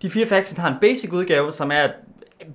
De 0.02 0.10
fire 0.10 0.26
factions 0.26 0.58
har 0.58 0.68
en 0.68 0.76
basic 0.80 1.12
udgave, 1.12 1.52
som 1.52 1.72
er 1.72 1.88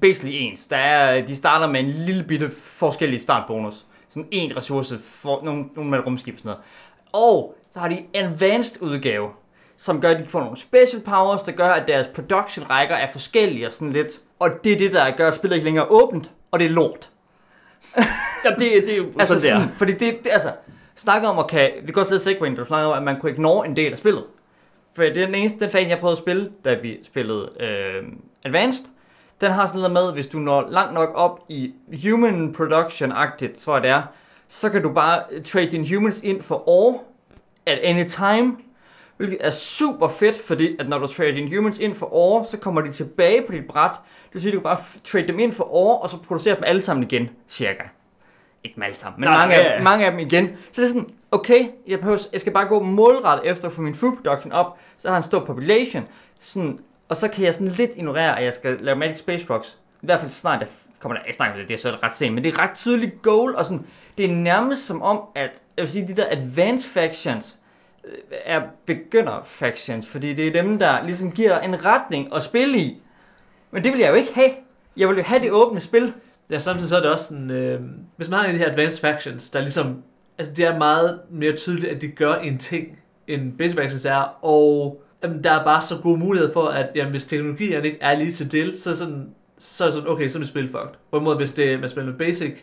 basically 0.01 0.36
ens. 0.39 0.67
Der 0.67 0.77
er, 0.77 1.25
de 1.25 1.36
starter 1.36 1.67
med 1.67 1.79
en 1.79 1.88
lille 1.88 2.24
bitte 2.24 2.50
forskellig 2.50 3.22
startbonus. 3.22 3.86
Sådan 4.10 4.27
en 4.32 4.58
ressource, 4.58 5.00
for 5.00 5.44
nogle, 5.44 5.65
nogle 5.75 5.91
med 5.91 6.06
rumskib 6.06 6.38
sådan 6.38 6.50
noget. 6.50 6.63
Og 7.12 7.58
så 7.72 7.79
har 7.79 7.88
de 7.88 7.98
en 7.98 8.06
advanced 8.13 8.82
udgave, 8.82 9.29
som 9.77 10.01
gør, 10.01 10.10
at 10.10 10.19
de 10.19 10.25
får 10.25 10.39
nogle 10.39 10.57
special 10.57 11.01
powers, 11.01 11.41
der 11.41 11.51
gør, 11.51 11.69
at 11.69 11.88
deres 11.88 12.07
production 12.07 12.69
rækker 12.69 12.96
er 12.96 13.07
forskellige 13.12 13.67
og 13.67 13.74
sådan 13.74 13.91
lidt. 13.91 14.19
Og 14.39 14.50
det 14.63 14.74
er 14.74 14.77
det, 14.77 14.91
der 14.91 15.12
gør, 15.12 15.27
at 15.27 15.36
spillet 15.36 15.55
ikke 15.55 15.65
længere 15.65 15.86
åbent, 15.89 16.31
og 16.51 16.60
det 16.60 16.65
er 16.65 16.72
lort. 16.72 17.10
ja, 18.46 18.50
det, 18.50 18.60
det 18.60 18.89
er 18.89 18.98
jo 18.98 19.05
altså, 19.19 19.39
sådan, 19.39 19.62
der. 19.62 19.67
Fordi 19.77 19.91
det, 19.91 20.19
det, 20.24 20.29
altså, 20.31 20.51
snakker 20.96 21.29
om 21.29 21.39
at 21.39 21.48
kan, 21.48 21.72
det 21.86 21.93
går 21.93 22.01
også 22.01 22.13
lidt 22.13 22.24
segway, 22.24 22.57
du 22.57 22.65
snakker 22.65 22.89
om, 22.89 22.98
at 22.98 23.03
man 23.03 23.19
kunne 23.19 23.31
ignore 23.31 23.67
en 23.67 23.75
del 23.75 23.91
af 23.91 23.98
spillet. 23.98 24.24
For 24.93 25.03
det 25.03 25.17
er 25.17 25.25
den 25.25 25.36
eneste 25.36 25.60
den 25.60 25.72
fase, 25.72 25.89
jeg 25.89 26.00
prøvede 26.00 26.13
at 26.13 26.17
spille, 26.17 26.51
da 26.65 26.74
vi 26.74 27.00
spillede 27.03 27.50
øh, 27.60 28.03
Advanced. 28.46 28.86
Den 29.41 29.51
har 29.51 29.65
sådan 29.65 29.81
noget 29.81 29.93
med, 29.93 30.13
hvis 30.13 30.27
du 30.27 30.39
når 30.39 30.67
langt 30.69 30.93
nok 30.93 31.12
op 31.15 31.39
i 31.50 31.74
human 32.03 32.55
production-agtigt, 32.55 33.60
tror 33.62 33.74
jeg 33.74 33.84
det 33.84 33.91
er, 33.91 34.01
så 34.48 34.69
kan 34.69 34.81
du 34.81 34.93
bare 34.93 35.24
trade 35.46 35.67
dine 35.67 35.96
humans 35.96 36.22
ind 36.24 36.41
for 36.41 36.69
ore 36.69 37.00
at 37.65 37.79
any 37.84 38.07
time, 38.07 38.57
hvilket 39.18 39.38
er 39.42 39.50
super 39.50 40.08
fedt, 40.08 40.36
fordi 40.48 40.76
at 40.80 40.90
når 40.90 40.98
du 41.00 41.08
trader 41.08 41.32
dine 41.32 41.58
humans 41.58 41.78
ind 41.78 41.96
for 41.96 42.14
ore, 42.14 42.46
så 42.46 42.58
kommer 42.58 42.82
de 42.82 42.92
tilbage 42.92 43.42
på 43.42 43.52
dit 43.52 43.68
bræt. 43.68 43.92
Det 44.26 44.34
vil 44.34 44.42
sige, 44.42 44.52
at 44.52 44.56
du 44.56 44.60
kan 44.60 44.64
bare 44.64 44.78
trade 45.04 45.28
dem 45.28 45.40
ind 45.40 45.52
for 45.52 45.74
ore, 45.76 45.98
og 45.98 46.10
så 46.10 46.18
producere 46.18 46.56
dem 46.56 46.64
alle 46.68 46.82
sammen 46.82 47.04
igen, 47.04 47.30
cirka. 47.50 47.84
Ikke 48.64 48.76
dem 48.76 48.84
alle 48.84 48.96
sammen, 48.96 49.20
men 49.22 49.30
Nej, 49.30 49.38
mange, 49.38 49.56
ja. 49.56 49.76
af, 49.76 49.84
mange 49.84 50.06
af 50.06 50.12
dem 50.12 50.20
igen. 50.20 50.48
Så 50.72 50.82
det 50.82 50.88
er 50.88 50.94
sådan, 50.94 51.10
okay, 51.32 51.68
jeg, 51.88 52.00
behøver, 52.00 52.28
jeg 52.34 52.42
skal 52.42 52.54
bare 52.54 52.68
gå 52.68 52.80
målrettet 52.84 53.52
efter 53.52 53.68
at 53.68 53.74
få 53.74 53.82
min 53.82 53.96
food 53.96 54.16
production 54.16 54.52
op, 54.52 54.78
så 54.98 55.10
har 55.10 55.18
en 55.18 55.24
stor 55.24 55.40
population, 55.40 56.08
sådan, 56.40 56.80
og 57.10 57.16
så 57.16 57.28
kan 57.28 57.46
jeg 57.46 57.54
sådan 57.54 57.68
lidt 57.68 57.92
ignorere, 57.96 58.40
at 58.40 58.46
jeg 58.46 58.54
skal 58.54 58.78
lave 58.82 58.98
Magic 58.98 59.20
Space 59.20 59.46
Rocks. 59.50 59.78
I 60.02 60.06
hvert 60.06 60.20
fald 60.20 60.32
snart, 60.32 60.60
jeg 60.60 60.68
kommer 61.00 61.18
der, 61.18 61.26
jeg 61.26 61.36
snakker 61.36 61.56
med 61.56 61.62
det, 61.62 61.70
det 61.70 61.76
er 61.76 61.92
så 61.92 61.98
ret 62.04 62.16
sent, 62.16 62.34
men 62.34 62.44
det 62.44 62.54
er 62.54 62.60
ret 62.60 62.76
tydeligt 62.76 63.22
goal, 63.22 63.56
og 63.56 63.66
sådan, 63.66 63.86
det 64.18 64.26
er 64.26 64.36
nærmest 64.36 64.88
som 64.88 65.02
om, 65.02 65.22
at, 65.36 65.62
jeg 65.78 65.84
vil 65.84 65.92
sige, 65.92 66.08
de 66.08 66.16
der 66.16 66.26
advanced 66.32 66.92
factions, 66.92 67.58
er 68.46 68.62
begynder 68.86 69.42
factions, 69.46 70.08
fordi 70.08 70.34
det 70.34 70.48
er 70.48 70.62
dem, 70.62 70.80
der 70.80 71.04
ligesom 71.06 71.32
giver 71.32 71.60
en 71.60 71.86
retning 71.86 72.36
at 72.36 72.44
spille 72.44 72.78
i. 72.78 73.02
Men 73.72 73.84
det 73.84 73.92
vil 73.92 74.00
jeg 74.00 74.10
jo 74.10 74.16
ikke 74.16 74.34
have. 74.36 74.52
Jeg 74.98 75.08
vil 75.10 75.18
jo 75.18 75.24
have 75.24 75.42
det 75.42 75.52
åbne 75.52 75.80
spil. 75.80 76.14
Ja, 76.50 76.60
samtidig 76.60 76.90
så 76.90 76.98
er 76.98 77.02
det 77.02 77.12
også 77.12 77.26
sådan, 77.26 77.52
øh, 77.52 77.82
hvis 78.16 78.30
man 78.30 78.40
har 78.40 78.46
en 78.46 78.52
af 78.52 78.58
de 78.58 78.64
her 78.64 78.72
advanced 78.72 79.02
factions, 79.02 79.50
der 79.50 79.60
ligesom, 79.60 80.04
altså 80.38 80.54
det 80.54 80.66
er 80.66 80.78
meget 80.78 81.20
mere 81.32 81.56
tydeligt, 81.56 81.88
at 81.88 82.02
de 82.02 82.08
gør 82.08 82.36
en 82.36 82.58
ting, 82.58 83.00
end 83.28 83.58
basic 83.58 83.76
factions 83.76 84.06
er, 84.06 84.46
og 84.46 85.02
jamen, 85.24 85.44
der 85.44 85.52
er 85.52 85.64
bare 85.64 85.82
så 85.82 85.96
gode 86.04 86.20
muligheder 86.20 86.54
for, 86.54 86.66
at 86.66 86.90
jamen, 86.96 87.12
hvis 87.12 87.26
teknologierne 87.26 87.86
ikke 87.86 87.98
er 88.02 88.18
lige 88.18 88.32
til 88.32 88.52
del, 88.52 88.82
så 88.82 88.90
er 88.90 88.94
sådan, 88.94 89.30
så 89.60 89.84
er 89.84 89.88
det 89.88 89.94
sådan, 89.94 90.10
okay, 90.10 90.30
så 90.30 90.38
er 90.38 90.40
det 90.40 90.50
spil 90.50 90.68
fucked. 90.68 90.96
Hvorimod 91.10 91.36
hvis 91.36 91.54
det 91.54 91.80
man 91.80 91.90
spiller 91.90 92.12
med 92.12 92.20
basic, 92.20 92.54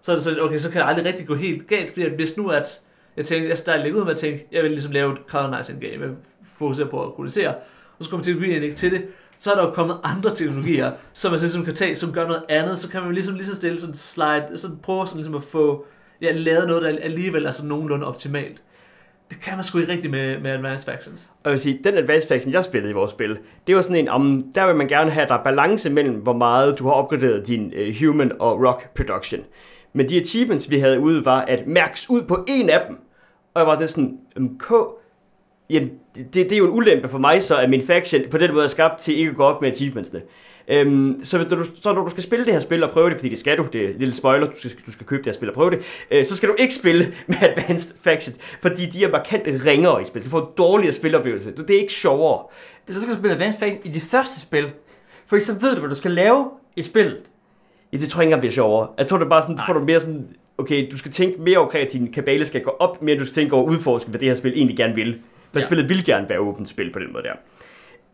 så 0.00 0.12
er 0.12 0.16
det 0.16 0.22
sådan, 0.24 0.40
okay, 0.40 0.58
så 0.58 0.70
kan 0.70 0.80
det 0.80 0.88
aldrig 0.88 1.04
rigtig 1.04 1.26
gå 1.26 1.34
helt 1.34 1.68
galt, 1.68 1.92
fordi 1.92 2.06
at 2.06 2.12
hvis 2.12 2.36
nu 2.36 2.48
at, 2.48 2.80
jeg 3.16 3.24
tænkte, 3.24 3.48
jeg 3.48 3.58
startede 3.58 3.84
lidt 3.84 3.96
ud 3.96 4.04
med 4.04 4.12
at 4.12 4.18
tænke, 4.18 4.46
jeg 4.52 4.62
vil 4.62 4.70
ligesom 4.70 4.92
lave 4.92 5.12
et 5.12 5.18
colonizing 5.28 5.80
game, 5.80 6.04
jeg 6.04 6.10
fokuserer 6.54 6.88
på 6.88 7.04
at 7.04 7.14
kolonisere, 7.14 7.54
og 7.98 8.04
så 8.04 8.10
kommer 8.10 8.24
teknologien 8.24 8.62
ikke 8.62 8.76
til 8.76 8.90
det, 8.90 9.02
så 9.38 9.50
er 9.50 9.54
der 9.54 9.62
jo 9.64 9.70
kommet 9.70 9.96
andre 10.02 10.34
teknologier, 10.34 10.92
som 11.12 11.30
man 11.30 11.40
ligesom 11.40 11.64
kan 11.64 11.74
tage, 11.74 11.96
som 11.96 12.12
gør 12.12 12.26
noget 12.26 12.42
andet, 12.48 12.78
så 12.78 12.90
kan 12.90 13.02
man 13.02 13.14
ligesom 13.14 13.34
lige 13.34 13.46
så 13.46 13.56
stille 13.56 13.80
sådan 13.80 13.94
slide, 13.94 14.58
sådan 14.58 14.76
prøve 14.82 15.06
sådan 15.06 15.18
ligesom 15.18 15.34
at 15.34 15.42
få 15.42 15.86
ja, 16.22 16.32
lavet 16.32 16.66
noget, 16.66 16.82
der 16.82 16.98
alligevel 17.02 17.46
er 17.46 17.50
sådan 17.50 17.68
nogenlunde 17.68 18.06
optimalt. 18.06 18.62
Det 19.30 19.40
kan 19.40 19.54
man 19.54 19.64
sgu 19.64 19.78
ikke 19.78 19.92
rigtigt 19.92 20.10
med, 20.10 20.40
med 20.40 20.50
Advanced 20.50 20.92
Factions. 20.92 21.30
Og 21.32 21.40
jeg 21.44 21.50
vil 21.50 21.58
sige, 21.58 21.80
den 21.84 21.96
Advanced 21.96 22.28
Faction, 22.28 22.52
jeg 22.52 22.64
spillede 22.64 22.90
i 22.90 22.94
vores 22.94 23.10
spil, 23.10 23.38
det 23.66 23.76
var 23.76 23.82
sådan 23.82 23.96
en, 23.96 24.08
om 24.08 24.42
der 24.54 24.66
vil 24.66 24.76
man 24.76 24.88
gerne 24.88 25.10
have, 25.10 25.22
at 25.22 25.28
der 25.28 25.34
er 25.34 25.42
balance 25.42 25.90
mellem, 25.90 26.14
hvor 26.14 26.32
meget 26.32 26.78
du 26.78 26.84
har 26.84 26.92
opgraderet 26.92 27.46
din 27.46 27.72
uh, 27.74 27.94
human 28.00 28.32
og 28.40 28.64
rock 28.66 28.94
production. 28.96 29.40
Men 29.92 30.08
de 30.08 30.20
achievements, 30.20 30.70
vi 30.70 30.78
havde 30.78 31.00
ude, 31.00 31.24
var 31.24 31.40
at 31.40 31.66
mærks 31.66 32.10
ud 32.10 32.22
på 32.22 32.44
en 32.48 32.70
af 32.70 32.80
dem. 32.88 32.96
Og 33.54 33.60
jeg 33.60 33.66
var 33.66 33.78
det 33.78 33.90
sådan, 33.90 34.18
K, 34.58 34.72
jamen, 35.70 35.90
det, 36.14 36.34
det 36.34 36.52
er 36.52 36.56
jo 36.56 36.64
en 36.64 36.70
ulempe 36.70 37.08
for 37.08 37.18
mig 37.18 37.42
så, 37.42 37.56
at 37.56 37.70
min 37.70 37.82
faction 37.86 38.22
på 38.30 38.38
den 38.38 38.52
måde 38.52 38.64
er 38.64 38.68
skabt 38.68 38.98
til 38.98 39.18
ikke 39.18 39.30
at 39.30 39.36
gå 39.36 39.44
op 39.44 39.62
med 39.62 39.70
achievementsene. 39.70 40.22
Øhm, 40.68 41.20
så, 41.24 41.38
når 41.38 41.56
du, 41.56 41.64
så 41.82 41.92
når 41.92 42.04
du 42.04 42.10
skal 42.10 42.22
spille 42.22 42.44
det 42.44 42.52
her 42.52 42.60
spil 42.60 42.82
og 42.82 42.90
prøve 42.90 43.10
det, 43.10 43.16
fordi 43.16 43.28
det 43.28 43.38
skal 43.38 43.58
du, 43.58 43.68
det 43.72 43.84
er 43.84 43.88
en 43.88 43.98
lille 43.98 44.14
spoiler, 44.14 44.46
du 44.46 44.68
skal, 44.68 44.70
du 44.86 44.92
skal 44.92 45.06
købe 45.06 45.18
det 45.18 45.26
her 45.26 45.32
spil 45.32 45.48
og 45.48 45.54
prøve 45.54 45.70
det, 45.70 46.06
øh, 46.10 46.26
så 46.26 46.36
skal 46.36 46.48
du 46.48 46.54
ikke 46.58 46.74
spille 46.74 47.14
med 47.26 47.36
Advanced 47.42 47.94
Factions, 48.02 48.38
fordi 48.60 48.86
de 48.86 49.04
er 49.04 49.10
markant 49.10 49.66
ringere 49.66 50.02
i 50.02 50.04
spil. 50.04 50.24
Du 50.24 50.28
får 50.28 50.40
en 50.40 50.48
dårligere 50.58 50.92
spiloplevelse. 50.92 51.52
Det 51.52 51.70
er 51.70 51.80
ikke 51.80 51.92
sjovere. 51.92 52.44
Så 52.88 53.00
skal 53.00 53.12
du 53.12 53.18
spille 53.18 53.34
Advanced 53.34 53.60
Factions 53.60 53.86
i 53.86 53.88
det 53.88 54.02
første 54.02 54.40
spil. 54.40 54.70
For 55.26 55.38
så 55.38 55.54
ved 55.54 55.74
du, 55.74 55.80
hvad 55.80 55.90
du 55.90 55.94
skal 55.94 56.10
lave 56.10 56.50
i 56.76 56.82
spillet. 56.82 57.29
Ja, 57.92 57.98
det 57.98 58.08
tror 58.08 58.20
jeg 58.20 58.24
ikke 58.24 58.28
engang 58.28 58.40
bliver 58.40 58.52
sjovere. 58.52 58.88
Jeg 58.98 59.06
tror, 59.06 59.18
det 59.18 59.24
er 59.24 59.28
bare 59.28 59.42
sådan, 59.42 59.56
du 59.56 59.62
får 59.66 59.72
du 59.72 59.84
mere 59.84 60.00
sådan, 60.00 60.28
okay, 60.58 60.88
du 60.92 60.98
skal 60.98 61.10
tænke 61.10 61.42
mere 61.42 61.58
over, 61.58 61.70
at 61.72 61.92
din 61.92 62.12
kabale 62.12 62.46
skal 62.46 62.62
gå 62.62 62.70
op, 62.70 63.02
mere 63.02 63.18
du 63.18 63.24
skal 63.24 63.34
tænke 63.34 63.54
over 63.54 63.66
at 63.66 63.70
udforske, 63.70 64.10
hvad 64.10 64.20
det 64.20 64.28
her 64.28 64.34
spil 64.34 64.52
egentlig 64.52 64.76
gerne 64.76 64.94
vil. 64.94 65.18
For 65.52 65.60
ja. 65.60 65.64
spillet 65.66 65.88
vil 65.88 66.04
gerne 66.04 66.28
være 66.28 66.38
åbent 66.38 66.68
spil 66.68 66.92
på 66.92 66.98
den 66.98 67.12
måde 67.12 67.22
der. 67.22 67.32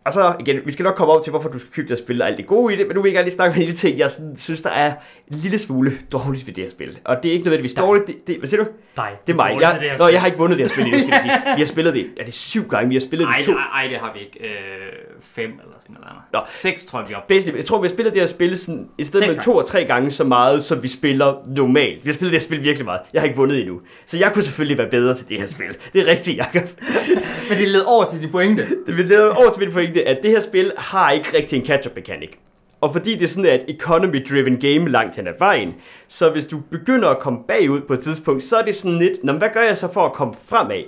Og 0.06 0.12
så 0.12 0.34
igen, 0.40 0.56
vi 0.64 0.72
skal 0.72 0.82
nok 0.82 0.94
komme 0.94 1.12
op 1.12 1.22
til, 1.22 1.30
hvorfor 1.30 1.48
du 1.48 1.58
skal 1.58 1.72
købe 1.72 1.88
det 1.88 1.98
her 1.98 2.04
spil 2.04 2.22
og 2.22 2.28
alt 2.28 2.36
det 2.36 2.46
gode 2.46 2.74
i 2.74 2.76
det, 2.76 2.86
men 2.86 2.96
nu 2.96 3.02
vil 3.02 3.08
jeg 3.08 3.14
gerne 3.14 3.24
lige 3.24 3.34
snakke 3.34 3.58
med 3.58 3.68
en 3.68 3.74
ting, 3.74 3.98
jeg 3.98 4.10
sådan, 4.10 4.36
synes, 4.36 4.62
der 4.62 4.70
er 4.70 4.92
en 5.32 5.38
lille 5.38 5.58
smule 5.58 5.92
dårligt 6.12 6.46
ved 6.46 6.54
det 6.54 6.64
her 6.64 6.70
spil. 6.70 6.98
Og 7.04 7.16
det 7.22 7.28
er 7.28 7.32
ikke 7.32 7.44
nødvendigvis 7.44 7.74
dårligt, 7.74 8.06
det, 8.06 8.26
det, 8.26 8.38
hvad 8.38 8.48
siger 8.48 8.64
du? 8.64 8.70
Nej. 8.96 9.10
Det 9.26 9.32
er 9.32 9.36
mig. 9.36 9.58
Jeg, 9.60 9.78
det 9.80 9.98
nå, 9.98 10.08
jeg 10.08 10.20
har 10.20 10.26
ikke 10.26 10.38
vundet 10.38 10.58
det 10.58 10.66
her 10.66 10.72
spil 10.72 10.84
endnu, 10.84 11.00
skal 11.00 11.12
det 11.12 11.22
sige. 11.22 11.54
Vi 11.56 11.60
har 11.60 11.66
spillet 11.66 11.94
det, 11.94 12.06
ja, 12.16 12.22
det 12.22 12.28
er 12.28 12.32
syv 12.32 12.68
gange, 12.68 12.88
vi 12.88 12.94
har 12.94 13.00
spillet 13.00 13.26
Ej, 13.26 13.36
det 13.36 13.46
to. 13.46 13.52
nej, 13.52 13.82
ej, 13.82 13.88
det 13.88 13.98
har 13.98 14.12
vi 14.14 14.20
ikke. 14.20 14.40
Øh, 14.40 15.06
fem 15.20 15.50
eller 15.50 15.76
sådan 15.80 15.96
noget. 16.00 16.16
Nå. 16.32 16.40
Seks 16.54 16.84
tror 16.84 16.98
jeg, 17.00 17.08
vi 17.08 17.14
oppe. 17.14 17.34
Basically, 17.34 17.56
jeg 17.58 17.66
tror, 17.66 17.80
vi 17.80 17.86
har 17.86 17.94
spillet 17.94 18.14
det 18.14 18.22
her 18.22 18.26
spil 18.26 18.58
sådan, 18.58 18.88
i 18.98 19.04
stedet 19.04 19.28
med 19.28 19.38
to 19.42 19.56
og 19.56 19.66
tre 19.66 19.84
gange 19.84 20.10
så 20.10 20.24
meget, 20.24 20.64
som 20.64 20.82
vi 20.82 20.88
spiller 20.88 21.34
normalt. 21.46 22.04
Vi 22.04 22.08
har 22.08 22.14
spillet 22.14 22.32
det 22.32 22.40
her 22.40 22.46
spil 22.46 22.62
virkelig 22.62 22.84
meget. 22.84 23.00
Jeg 23.12 23.22
har 23.22 23.26
ikke 23.26 23.36
vundet 23.36 23.58
endnu. 23.60 23.80
Så 24.06 24.18
jeg 24.18 24.32
kunne 24.32 24.42
selvfølgelig 24.42 24.78
være 24.78 24.90
bedre 24.90 25.14
til 25.14 25.28
det 25.28 25.40
her 25.40 25.46
spil. 25.46 25.76
Det 25.92 26.00
er 26.00 26.06
rigtigt, 26.06 26.38
Jacob. 26.38 26.68
Men 27.48 27.58
det 27.58 27.68
led 27.68 27.82
over 27.86 28.10
til 28.10 28.20
din 28.20 28.30
pointe. 28.30 28.66
Det 28.86 28.94
lede 29.08 29.30
over 29.30 29.50
til 29.50 29.62
min 29.62 29.72
pointe, 29.72 29.95
at 30.02 30.18
det 30.22 30.30
her 30.30 30.40
spil 30.40 30.72
har 30.76 31.10
ikke 31.10 31.28
rigtig 31.36 31.58
en 31.58 31.66
catch-up 31.66 31.96
mekanik. 31.96 32.38
Og 32.80 32.92
fordi 32.92 33.16
det 33.16 33.30
sådan 33.30 33.50
er 33.50 33.54
et 33.54 33.64
economy-driven 33.68 34.60
game 34.60 34.90
langt 34.90 35.16
hen 35.16 35.26
ad 35.26 35.32
vejen, 35.38 35.74
så 36.08 36.30
hvis 36.30 36.46
du 36.46 36.60
begynder 36.70 37.08
at 37.08 37.18
komme 37.18 37.38
bagud 37.48 37.80
på 37.80 37.92
et 37.92 38.00
tidspunkt, 38.00 38.42
så 38.42 38.56
er 38.56 38.62
det 38.62 38.74
sådan 38.74 38.98
lidt, 38.98 39.24
Nå, 39.24 39.32
men 39.32 39.38
hvad 39.38 39.48
gør 39.54 39.62
jeg 39.62 39.78
så 39.78 39.92
for 39.92 40.04
at 40.06 40.12
komme 40.12 40.34
fremad? 40.48 40.82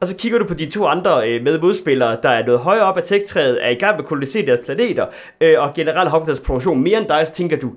Og 0.00 0.08
så 0.08 0.16
kigger 0.16 0.38
du 0.38 0.46
på 0.46 0.54
de 0.54 0.70
to 0.70 0.86
andre 0.86 1.30
øh, 1.30 1.42
med 1.42 1.60
modspillere, 1.60 2.18
der 2.22 2.28
er 2.28 2.46
noget 2.46 2.60
højere 2.60 2.84
op 2.84 2.96
ad 2.96 3.02
tech-træet, 3.02 3.64
er 3.64 3.68
i 3.68 3.74
gang 3.74 3.96
med 3.96 4.04
at 4.04 4.08
kolonisere 4.08 4.46
deres 4.46 4.60
planeter, 4.64 5.06
øh, 5.40 5.54
og 5.58 5.74
generelt 5.74 6.10
har 6.10 6.18
deres 6.18 6.40
produktion 6.40 6.82
mere 6.82 6.98
end 6.98 7.08
dig, 7.08 7.26
så 7.26 7.34
tænker 7.34 7.56
du, 7.56 7.72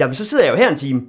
jamen 0.00 0.14
så 0.14 0.24
sidder 0.24 0.44
jeg 0.44 0.52
jo 0.52 0.56
her 0.56 0.68
en 0.68 0.76
time. 0.76 1.02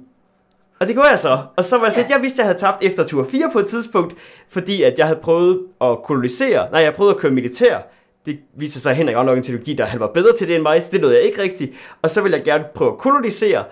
Og 0.80 0.86
det 0.86 0.94
gjorde 0.94 1.08
jeg 1.08 1.18
så. 1.18 1.38
Og 1.56 1.64
så 1.64 1.76
var 1.76 1.84
jeg 1.84 1.92
sådan 1.92 2.04
lidt, 2.04 2.12
jeg 2.12 2.22
vidste, 2.22 2.42
at 2.42 2.44
jeg 2.44 2.46
havde 2.46 2.58
tabt 2.58 2.82
efter 2.82 3.06
tur 3.06 3.24
4 3.24 3.50
på 3.52 3.58
et 3.58 3.66
tidspunkt, 3.66 4.14
fordi 4.48 4.82
at 4.82 4.98
jeg 4.98 5.06
havde 5.06 5.20
prøvet 5.22 5.60
at 5.80 6.02
kolonisere, 6.04 6.70
nej, 6.70 6.82
jeg 6.82 6.94
prøvet 6.94 7.10
at 7.10 7.16
køre 7.16 7.32
militær. 7.32 7.78
Det 8.26 8.38
viste 8.56 8.80
sig, 8.80 8.90
at 8.90 8.96
Henrik 8.96 9.16
også 9.16 9.26
nok 9.26 9.36
en 9.36 9.42
teknologi, 9.42 9.74
der 9.74 9.84
han 9.86 10.00
var 10.00 10.06
bedre 10.06 10.36
til 10.36 10.48
det 10.48 10.54
end 10.54 10.62
mig, 10.62 10.82
så 10.82 10.88
det 10.92 11.00
nåede 11.00 11.14
jeg 11.16 11.22
ikke 11.24 11.42
rigtigt. 11.42 11.72
Og 12.02 12.10
så 12.10 12.20
ville 12.20 12.36
jeg 12.36 12.44
gerne 12.44 12.64
prøve 12.74 12.92
at 12.92 12.98
kolonisere, 12.98 13.64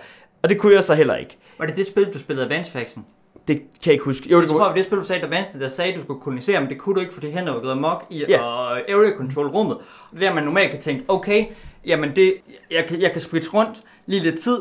og 0.43 0.49
det 0.49 0.59
kunne 0.59 0.73
jeg 0.75 0.83
så 0.83 0.93
heller 0.93 1.15
ikke. 1.15 1.37
Var 1.59 1.65
det 1.65 1.75
det 1.75 1.87
spil, 1.87 2.13
du 2.13 2.19
spillede 2.19 2.45
Advanced 2.45 2.71
Faction? 2.73 3.05
Det 3.47 3.55
kan 3.57 3.65
jeg 3.85 3.93
ikke 3.93 4.05
huske. 4.05 4.29
Jo, 4.29 4.37
Jeg 4.37 4.41
det 4.41 4.49
tror, 4.49 4.57
kunne... 4.57 4.63
det 4.63 4.69
var 4.69 4.75
det 4.75 4.85
spil, 4.85 4.97
du 4.97 5.03
sagde, 5.03 5.23
Advanced, 5.23 5.59
der 5.59 5.67
sagde, 5.67 5.91
at 5.91 5.97
du 5.97 6.03
skulle 6.03 6.21
kolonisere, 6.21 6.59
men 6.61 6.69
det 6.69 6.77
kunne 6.77 6.95
du 6.95 6.99
ikke, 6.99 7.13
fordi 7.13 7.31
hænder 7.31 7.53
var 7.53 7.59
gået 7.61 7.71
amok 7.71 8.05
i 8.09 8.25
Ja. 8.29 8.41
og 8.43 8.71
area 8.91 9.17
control 9.17 9.47
rummet. 9.47 9.75
Og 9.77 9.83
det 10.13 10.23
er 10.23 10.27
der, 10.27 10.35
man 10.35 10.43
normalt 10.43 10.71
kan 10.71 10.79
tænke, 10.81 11.03
okay, 11.07 11.45
jamen 11.85 12.15
det, 12.15 12.33
jeg, 12.71 12.85
kan, 12.85 13.01
jeg 13.01 13.11
kan 13.11 13.21
switch 13.21 13.53
rundt 13.53 13.81
lige 14.05 14.19
lidt 14.23 14.39
tid. 14.39 14.59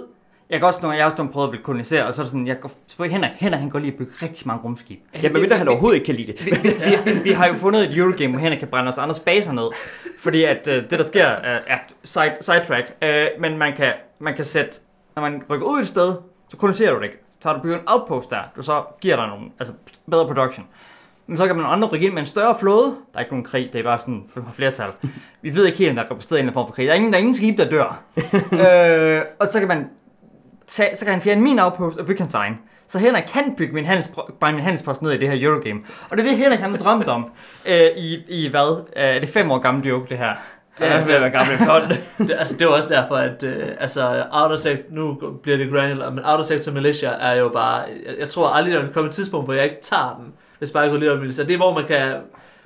Jeg 0.50 0.58
kan 0.58 0.66
også, 0.66 0.78
når 0.82 0.92
jeg 0.92 1.04
har 1.04 1.10
også 1.10 1.26
prøvet 1.32 1.46
at 1.48 1.52
ville 1.52 1.64
kolonisere, 1.64 2.06
og 2.06 2.14
så 2.14 2.22
er 2.22 2.24
det 2.24 2.30
sådan, 2.30 2.46
jeg 2.46 2.60
går, 2.60 2.70
så 2.86 3.02
Henrik, 3.02 3.30
Henrik, 3.36 3.60
han 3.60 3.70
går 3.70 3.78
lige 3.78 3.92
og 3.92 3.98
bygger 3.98 4.22
rigtig 4.22 4.46
mange 4.46 4.62
rumskib. 4.62 5.00
Ja, 5.22 5.28
men 5.28 5.40
mindre 5.40 5.56
han 5.56 5.68
overhovedet 5.68 5.96
ikke 5.96 6.06
kan 6.06 6.14
lide 6.14 6.32
det. 6.32 6.46
Vi, 6.46 7.12
vi, 7.12 7.18
vi, 7.24 7.30
har 7.30 7.48
jo 7.48 7.54
fundet 7.54 7.90
et 7.90 7.98
Eurogame, 7.98 8.32
hvor 8.32 8.40
Henrik 8.40 8.58
kan 8.58 8.68
brænde 8.68 8.88
os 8.88 8.98
andres 8.98 9.20
baser 9.20 9.52
ned. 9.52 9.70
Fordi 10.18 10.44
at 10.44 10.68
øh, 10.68 10.82
det, 10.90 10.90
der 10.90 11.04
sker, 11.04 11.24
er, 11.24 11.58
er 11.66 11.78
side, 12.04 12.36
sidetrack. 12.40 12.94
Øh, 13.02 13.26
men 13.40 13.58
man 13.58 13.72
kan, 13.76 13.92
man 14.18 14.34
kan 14.34 14.44
sætte, 14.44 14.70
når 15.16 15.22
man 15.22 15.42
rykker 15.50 15.66
ud 15.66 15.80
et 15.80 15.88
sted, 15.88 16.14
så 16.50 16.56
koloniserer 16.56 16.92
du 16.92 16.98
det 16.98 17.04
ikke. 17.04 17.16
Så 17.30 17.42
tager 17.42 17.56
du 17.56 17.62
bygger 17.62 17.76
en 17.76 17.84
outpost 17.86 18.30
der, 18.30 18.42
du 18.56 18.62
så 18.62 18.82
giver 19.00 19.16
dig 19.16 19.26
nogle, 19.26 19.50
altså 19.58 19.74
bedre 20.10 20.26
production. 20.26 20.66
Men 21.26 21.38
så 21.38 21.46
kan 21.46 21.56
man 21.56 21.66
andre 21.66 21.88
rykke 21.88 22.06
ind 22.06 22.14
med 22.14 22.22
en 22.22 22.26
større 22.26 22.56
flåde. 22.60 22.86
Der 22.86 23.18
er 23.18 23.20
ikke 23.20 23.32
nogen 23.32 23.44
krig, 23.44 23.70
det 23.72 23.78
er 23.78 23.82
bare 23.82 23.98
sådan 23.98 24.24
for 24.34 24.48
flertal. 24.52 24.90
Vi 25.42 25.56
ved 25.56 25.66
ikke 25.66 25.78
helt, 25.78 25.90
om 25.90 25.96
der 25.96 26.02
er 26.02 26.10
repræsenteret 26.10 26.38
en 26.40 26.46
eller 26.46 26.50
anden 26.50 26.54
form 26.54 26.66
for 26.66 26.74
krig. 26.74 26.86
Der 26.86 26.92
er 26.92 26.96
ingen, 26.96 27.12
der 27.12 27.18
er 27.18 27.20
ingen 27.20 27.36
skib, 27.36 27.58
der 27.58 27.70
dør. 27.70 28.02
øh, 29.16 29.22
og 29.40 29.46
så 29.46 29.58
kan 29.58 29.68
man 29.68 29.90
tage, 30.70 30.96
så 30.96 31.04
kan 31.04 31.14
han 31.14 31.22
fjerne 31.22 31.40
min 31.40 31.58
outpost 31.58 31.98
og 31.98 32.06
bygge 32.06 32.20
hans 32.20 32.34
egen. 32.34 32.58
Så 32.88 32.98
Henrik 32.98 33.24
kan 33.32 33.54
bygge 33.56 33.74
min, 33.74 33.84
handels, 33.84 34.10
bare 34.40 34.52
min 34.52 34.62
handelspost 34.62 35.02
ned 35.02 35.12
i 35.12 35.18
det 35.18 35.30
her 35.30 35.48
Eurogame. 35.48 35.80
Og 36.10 36.16
det 36.16 36.26
er 36.26 36.28
det, 36.28 36.38
Henrik 36.38 36.58
han 36.58 36.70
har 36.70 36.78
drømt 36.78 37.08
om 37.08 37.30
øh, 37.66 37.86
i, 37.96 38.24
i 38.28 38.48
hvad? 38.48 38.84
Øh, 38.96 39.02
er 39.02 39.18
det 39.18 39.28
fem 39.28 39.50
år 39.50 39.58
gammel 39.58 39.88
joke, 39.88 40.08
det 40.08 40.18
her? 40.18 40.34
Ja, 40.80 41.04
jeg 41.04 41.22
er 41.22 41.28
gammel 41.28 41.54
efterhånden. 41.54 41.90
Det, 42.28 42.36
altså, 42.38 42.56
det 42.56 42.62
er 42.62 42.68
også 42.68 42.88
derfor, 42.88 43.16
at 43.16 43.42
øh, 43.42 43.68
altså, 43.80 44.24
outer 44.32 44.56
sector, 44.56 44.94
nu 44.94 45.18
bliver 45.42 45.58
det 45.58 45.70
granular, 45.70 46.10
men 46.10 46.24
outer 46.24 46.44
sector 46.44 46.72
militia 46.72 47.08
er 47.08 47.34
jo 47.34 47.48
bare, 47.48 47.82
jeg, 48.06 48.14
jeg 48.18 48.28
tror 48.28 48.48
aldrig, 48.48 48.74
der 48.74 48.82
vil 48.82 48.92
komme 48.92 49.08
et 49.08 49.14
tidspunkt, 49.14 49.46
hvor 49.46 49.54
jeg 49.54 49.64
ikke 49.64 49.82
tager 49.82 50.20
den, 50.20 50.32
hvis 50.58 50.70
bare 50.70 50.82
jeg 50.82 50.98
lidt 50.98 51.10
om 51.10 51.18
militia. 51.18 51.44
Det 51.44 51.52
er, 51.52 51.56
hvor 51.56 51.74
man 51.74 51.84
kan 51.86 52.16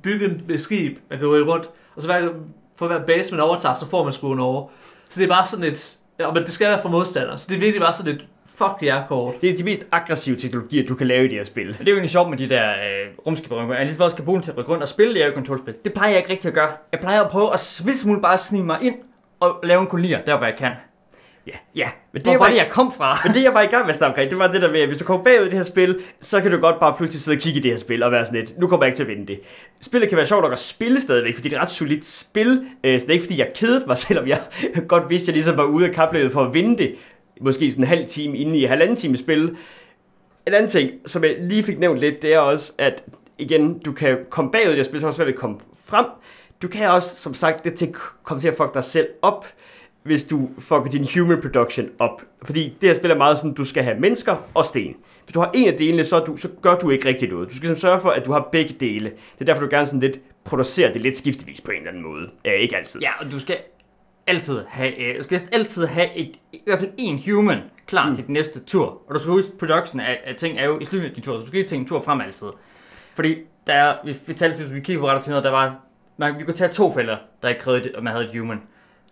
bygge 0.03 0.25
en 0.49 0.57
skib, 0.57 0.97
man 1.09 1.19
kan 1.19 1.27
rykke 1.27 1.51
rundt, 1.51 1.69
og 1.95 2.01
så 2.01 2.07
hver, 2.07 2.29
for 2.75 2.87
hver 2.87 3.05
base, 3.05 3.31
man 3.31 3.41
overtager, 3.41 3.75
så 3.75 3.89
får 3.89 4.03
man 4.03 4.13
sgu 4.13 4.33
en 4.33 4.39
over. 4.39 4.67
Så 5.09 5.19
det 5.19 5.29
er 5.29 5.33
bare 5.33 5.45
sådan 5.45 5.65
et, 5.65 5.97
ja, 6.19 6.31
men 6.31 6.43
det 6.43 6.51
skal 6.51 6.69
være 6.69 6.81
for 6.81 6.89
modstandere, 6.89 7.39
så 7.39 7.45
det 7.49 7.55
er 7.55 7.59
virkelig 7.59 7.81
bare 7.81 7.93
sådan 7.93 8.15
et, 8.15 8.25
fuck 8.55 8.83
jer 8.83 9.07
kort. 9.07 9.41
Det 9.41 9.49
er 9.49 9.57
de 9.57 9.63
mest 9.63 9.87
aggressive 9.91 10.35
teknologier, 10.35 10.87
du 10.87 10.95
kan 10.95 11.07
lave 11.07 11.25
i 11.25 11.27
det 11.27 11.37
her 11.37 11.43
spil. 11.43 11.69
Og 11.69 11.79
det 11.79 11.87
er 11.87 11.91
jo 11.91 11.95
egentlig 11.95 12.09
sjovt 12.09 12.29
med 12.29 12.37
de 12.37 12.49
der 12.49 12.69
øh, 12.69 13.07
rumskibber, 13.25 13.73
jeg 13.73 13.85
ligesom 13.85 14.03
også 14.03 14.15
skal 14.15 14.25
bruge 14.25 14.35
dem 14.35 14.43
til 14.43 14.51
at 14.51 14.57
rykke 14.57 14.71
rundt 14.71 14.83
og 14.83 14.89
spille 14.89 15.13
det 15.13 15.23
her 15.23 15.31
kontrolspil. 15.31 15.75
Det 15.83 15.93
plejer 15.93 16.09
jeg 16.09 16.17
ikke 16.17 16.29
rigtig 16.29 16.47
at 16.47 16.53
gøre. 16.53 16.71
Jeg 16.91 16.99
plejer 16.99 17.21
at 17.23 17.29
prøve 17.29 17.53
at 17.53 17.59
smule 17.59 18.21
bare 18.21 18.37
snige 18.37 18.63
mig 18.63 18.77
ind 18.81 18.95
og 19.39 19.59
lave 19.63 19.81
en 19.81 19.87
kolonier, 19.87 20.21
der 20.21 20.37
hvor 20.37 20.45
jeg 20.45 20.55
kan. 20.57 20.71
Ja. 21.47 21.51
Ja, 21.75 21.89
Men 22.11 22.21
det 22.21 22.31
hvor 22.31 22.37
var- 22.37 22.47
det, 22.49 22.55
jeg 22.55 22.67
kom 22.71 22.91
fra. 22.91 23.19
Men 23.23 23.33
det 23.33 23.43
jeg 23.43 23.53
var 23.53 23.61
i 23.61 23.65
gang 23.65 23.83
med 23.85 23.89
at 23.89 23.95
snakke 23.95 24.11
omkring, 24.13 24.31
det 24.31 24.39
var 24.39 24.47
det 24.51 24.61
der 24.61 24.71
med, 24.71 24.79
at 24.81 24.87
hvis 24.87 24.97
du 24.97 25.03
kommer 25.05 25.23
bagud 25.23 25.41
i 25.45 25.49
det 25.49 25.57
her 25.57 25.63
spil, 25.63 25.99
så 26.21 26.41
kan 26.41 26.51
du 26.51 26.57
godt 26.57 26.79
bare 26.79 26.93
pludselig 26.97 27.21
sidde 27.21 27.35
og 27.37 27.41
kigge 27.41 27.59
i 27.59 27.61
det 27.63 27.71
her 27.71 27.77
spil 27.77 28.03
og 28.03 28.11
være 28.11 28.25
sådan 28.25 28.39
lidt, 28.39 28.59
nu 28.59 28.67
kommer 28.67 28.85
jeg 28.85 28.87
ikke 28.89 28.97
til 28.97 29.03
at 29.03 29.09
vinde 29.09 29.27
det. 29.27 29.39
Spillet 29.81 30.09
kan 30.09 30.15
være 30.17 30.25
sjovt 30.25 30.43
nok 30.43 30.51
at 30.51 30.59
spille 30.59 31.01
stadigvæk, 31.01 31.35
fordi 31.35 31.49
det 31.49 31.55
er 31.55 31.59
et 31.59 31.63
ret 31.63 31.71
solidt 31.71 32.05
spil. 32.05 32.65
Øh, 32.83 32.99
Så 32.99 33.03
det 33.05 33.09
er 33.09 33.13
ikke 33.13 33.25
fordi, 33.25 33.39
jeg 33.39 33.51
kedede 33.55 33.83
mig, 33.87 33.97
selvom 34.07 34.27
jeg 34.27 34.39
godt 34.87 35.09
vidste, 35.09 35.23
at 35.23 35.27
jeg 35.27 35.33
ligesom 35.35 35.57
var 35.57 35.63
ude 35.63 35.87
af 35.87 35.91
kapløbet 35.93 36.31
for 36.33 36.43
at 36.43 36.53
vinde 36.53 36.77
det. 36.77 36.95
Måske 37.41 37.71
sådan 37.71 37.83
en 37.83 37.87
halv 37.87 38.05
time 38.05 38.37
inde 38.37 38.57
i 38.59 38.65
halvanden 38.65 38.95
time 38.97 39.17
spil. 39.17 39.57
En 40.47 40.53
anden 40.53 40.67
ting, 40.69 40.91
som 41.05 41.23
jeg 41.23 41.35
lige 41.39 41.63
fik 41.63 41.79
nævnt 41.79 41.99
lidt, 41.99 42.21
det 42.21 42.33
er 42.33 42.39
også, 42.39 42.73
at 42.77 43.03
igen, 43.37 43.79
du 43.79 43.91
kan 43.91 44.17
komme 44.29 44.51
bagud 44.51 44.65
i 44.65 44.69
det 44.69 44.75
her 44.77 44.83
spil, 44.83 45.01
så 45.01 45.07
det 45.07 45.15
svært 45.15 45.27
ved 45.27 45.33
at 45.33 45.39
komme 45.39 45.57
frem. 45.85 46.05
Du 46.61 46.67
kan 46.67 46.89
også, 46.89 47.15
som 47.15 47.33
sagt, 47.33 47.63
det 47.63 47.73
til 47.73 47.93
komme 48.23 48.41
til 48.41 48.47
at 48.47 48.55
fuck 48.57 48.73
dig 48.73 48.83
selv 48.83 49.07
op, 49.21 49.47
hvis 50.05 50.23
du 50.23 50.49
fucker 50.59 50.89
din 50.91 51.07
human 51.15 51.41
production 51.41 51.89
op. 51.99 52.21
Fordi 52.43 52.77
det 52.81 52.89
her 52.89 52.95
spil 52.95 53.11
er 53.11 53.15
meget 53.15 53.37
sådan, 53.37 53.53
du 53.53 53.63
skal 53.63 53.83
have 53.83 53.99
mennesker 53.99 54.35
og 54.53 54.65
sten. 54.65 54.95
Hvis 55.23 55.33
du 55.33 55.39
har 55.39 55.51
en 55.53 55.67
af 55.67 55.73
delene, 55.77 56.03
så, 56.03 56.19
du, 56.19 56.37
så 56.37 56.49
gør 56.61 56.75
du 56.75 56.89
ikke 56.89 57.07
rigtig 57.07 57.29
noget. 57.29 57.49
Du 57.49 57.55
skal 57.55 57.67
sådan 57.67 57.79
sørge 57.79 58.01
for, 58.01 58.09
at 58.09 58.25
du 58.25 58.31
har 58.31 58.49
begge 58.51 58.75
dele. 58.79 59.09
Det 59.09 59.41
er 59.41 59.45
derfor, 59.45 59.61
du 59.61 59.67
gerne 59.69 59.87
sådan 59.87 59.99
lidt 59.99 60.19
producerer 60.43 60.93
det 60.93 61.01
lidt 61.01 61.17
skiftevis 61.17 61.61
på 61.61 61.71
en 61.71 61.77
eller 61.77 61.89
anden 61.89 62.03
måde. 62.03 62.29
Ja, 62.45 62.51
ikke 62.51 62.77
altid. 62.77 63.01
Ja, 63.01 63.09
og 63.19 63.31
du 63.31 63.39
skal 63.39 63.57
altid 64.27 64.63
have, 64.67 64.99
øh, 64.99 65.17
du 65.17 65.23
skal 65.23 65.41
altid 65.51 65.85
have 65.85 66.15
et, 66.15 66.31
i 66.53 66.61
hvert 66.65 66.79
fald 66.79 66.91
en 66.97 67.21
human 67.25 67.59
klar 67.87 68.09
mm. 68.09 68.15
til 68.15 68.25
den 68.25 68.33
næste 68.33 68.59
tur. 68.59 69.01
Og 69.07 69.15
du 69.15 69.19
skal 69.19 69.31
huske, 69.31 69.57
production 69.57 69.99
af, 69.99 70.19
af 70.25 70.35
ting 70.35 70.59
er 70.59 70.65
jo 70.65 70.79
i 70.79 70.85
slutningen 70.85 71.09
af 71.09 71.15
din 71.15 71.23
tur, 71.23 71.35
så 71.37 71.41
du 71.41 71.47
skal 71.47 71.59
ikke 71.59 71.69
tænke 71.69 71.81
en 71.81 71.87
tur 71.87 71.99
frem 71.99 72.21
altid. 72.21 72.47
Fordi 73.15 73.37
der 73.67 73.73
er, 73.73 73.95
vi, 74.05 74.15
vi 74.27 74.33
talte 74.33 74.57
til, 74.57 74.75
vi 74.75 74.79
kigger 74.79 75.01
på 75.01 75.07
rettet 75.07 75.43
der 75.43 75.51
var, 75.51 75.75
man, 76.17 76.39
vi 76.39 76.43
kunne 76.43 76.55
tage 76.55 76.73
to 76.73 76.93
fælder, 76.93 77.17
der 77.41 77.49
ikke 77.49 77.61
krævede, 77.61 77.91
at 77.97 78.03
man 78.03 78.13
havde 78.13 78.25
et 78.25 78.39
human. 78.39 78.61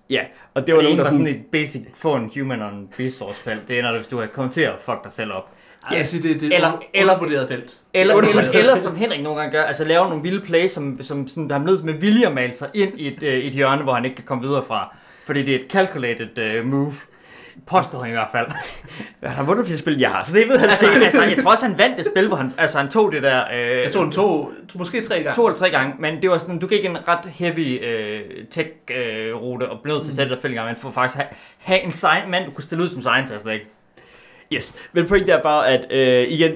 Ja 0.10 0.22
og 0.54 0.68
det 0.68 0.74
var 0.76 0.78
var 0.78 0.84
nogen, 0.84 0.98
der 0.98 1.04
sådan... 1.04 1.20
sådan 1.20 1.36
et 1.36 1.46
basic, 1.52 1.82
få 1.96 2.16
en 2.16 2.32
human 2.36 2.62
og 2.62 2.70
en 2.70 2.90
resource 3.00 3.36
felt. 3.44 3.68
Det 3.68 3.80
er, 3.80 3.84
når 3.84 3.90
du, 3.92 3.96
hvis 3.96 4.08
du 4.08 4.20
har 4.20 4.28
kommet 4.28 4.54
til 4.54 4.62
at 4.62 4.74
fuck 4.80 5.04
dig 5.04 5.12
selv 5.12 5.32
op. 5.32 5.50
Ja, 5.92 6.04
siger, 6.04 6.22
det, 6.22 6.42
det 6.42 6.52
er 6.52 6.56
Eller- 6.56 6.68
eller, 6.68 6.80
eller- 6.94 7.14
undervurderet 7.14 7.48
felt. 7.48 7.78
Eller, 7.94 8.16
er 8.16 8.20
eller, 8.20 8.52
eller 8.54 8.76
som 8.76 8.96
Henrik 8.96 9.24
nogle 9.24 9.40
gange 9.40 9.52
gør, 9.58 9.64
altså 9.64 9.86
lave 9.86 10.08
nogle 10.10 10.24
vilde 10.24 10.46
plays, 10.46 10.72
som, 10.72 11.02
som 11.02 11.28
sådan, 11.28 11.50
der 11.50 11.56
er 11.56 11.60
nødt 11.60 11.84
med 11.84 11.94
vilje 11.94 12.28
at 12.28 12.34
male 12.34 12.54
sig 12.54 12.70
ind 12.74 13.00
i 13.00 13.08
et, 13.08 13.24
øh, 13.24 13.34
et 13.34 13.54
hjørne, 13.54 13.84
hvor 13.84 13.94
han 13.94 14.06
ikke 14.06 14.16
kan 14.16 14.26
komme 14.26 14.44
videre 14.48 14.64
fra. 14.68 14.96
Fordi 15.26 15.44
det 15.44 15.56
er 15.56 15.60
et 15.60 15.72
calculated 15.72 16.60
uh, 16.62 16.66
move. 16.68 16.94
Påstår 17.68 18.00
han 18.00 18.10
i 18.10 18.14
hvert 18.14 18.28
fald. 18.32 18.48
Han 19.24 19.32
har 19.32 19.44
vundet 19.44 19.66
flere 19.66 19.78
spil, 19.78 20.00
jeg 20.00 20.10
har, 20.12 20.24
så 20.24 20.36
det 20.38 20.48
ved 20.48 20.58
han 20.58 20.64
altså, 20.70 20.88
altså, 21.04 21.24
jeg 21.24 21.38
tror 21.44 21.52
også, 21.52 21.66
han 21.66 21.78
vandt 21.78 21.98
det 21.98 22.06
spil, 22.06 22.28
hvor 22.28 22.38
han, 22.38 22.54
altså, 22.58 22.78
han 22.78 22.90
tog 22.90 23.12
det 23.12 23.24
der... 23.24 23.44
Øh, 23.54 23.84
Jeg 23.84 23.92
tog 23.92 24.04
den 24.04 24.12
to, 24.12 24.52
to 24.70 24.78
måske 24.78 25.02
tre 25.02 25.16
gange. 25.16 25.34
to 25.36 25.46
eller 25.48 25.58
tre 25.60 25.70
gange, 25.70 25.94
men 26.00 26.22
det 26.22 26.30
var 26.30 26.38
sådan, 26.38 26.60
du 26.60 26.68
gik 26.68 26.86
en 26.86 27.08
ret 27.08 27.26
heavy 27.26 27.86
øh, 27.86 28.22
tech-rute 28.52 29.70
og 29.70 29.80
blev 29.84 30.02
til 30.04 30.10
at 30.10 30.16
tage 30.16 30.30
det 30.30 30.36
der 30.38 30.42
fem 30.42 30.52
gange, 30.54 30.74
men 30.74 30.82
for 30.82 30.92
faktisk 30.92 31.18
have, 31.18 31.28
have 31.58 31.82
en 31.82 31.92
sign, 31.92 32.32
mand, 32.32 32.46
du 32.46 32.52
kunne 32.52 32.64
stille 32.64 32.84
ud 32.84 32.90
som 32.90 33.02
scientist, 33.02 33.48
ikke? 33.48 33.66
Yes, 34.54 34.76
men 34.94 35.08
pointen 35.08 35.30
er 35.32 35.42
bare, 35.42 35.68
at 35.68 35.92
øh, 35.92 36.28
igen, 36.32 36.52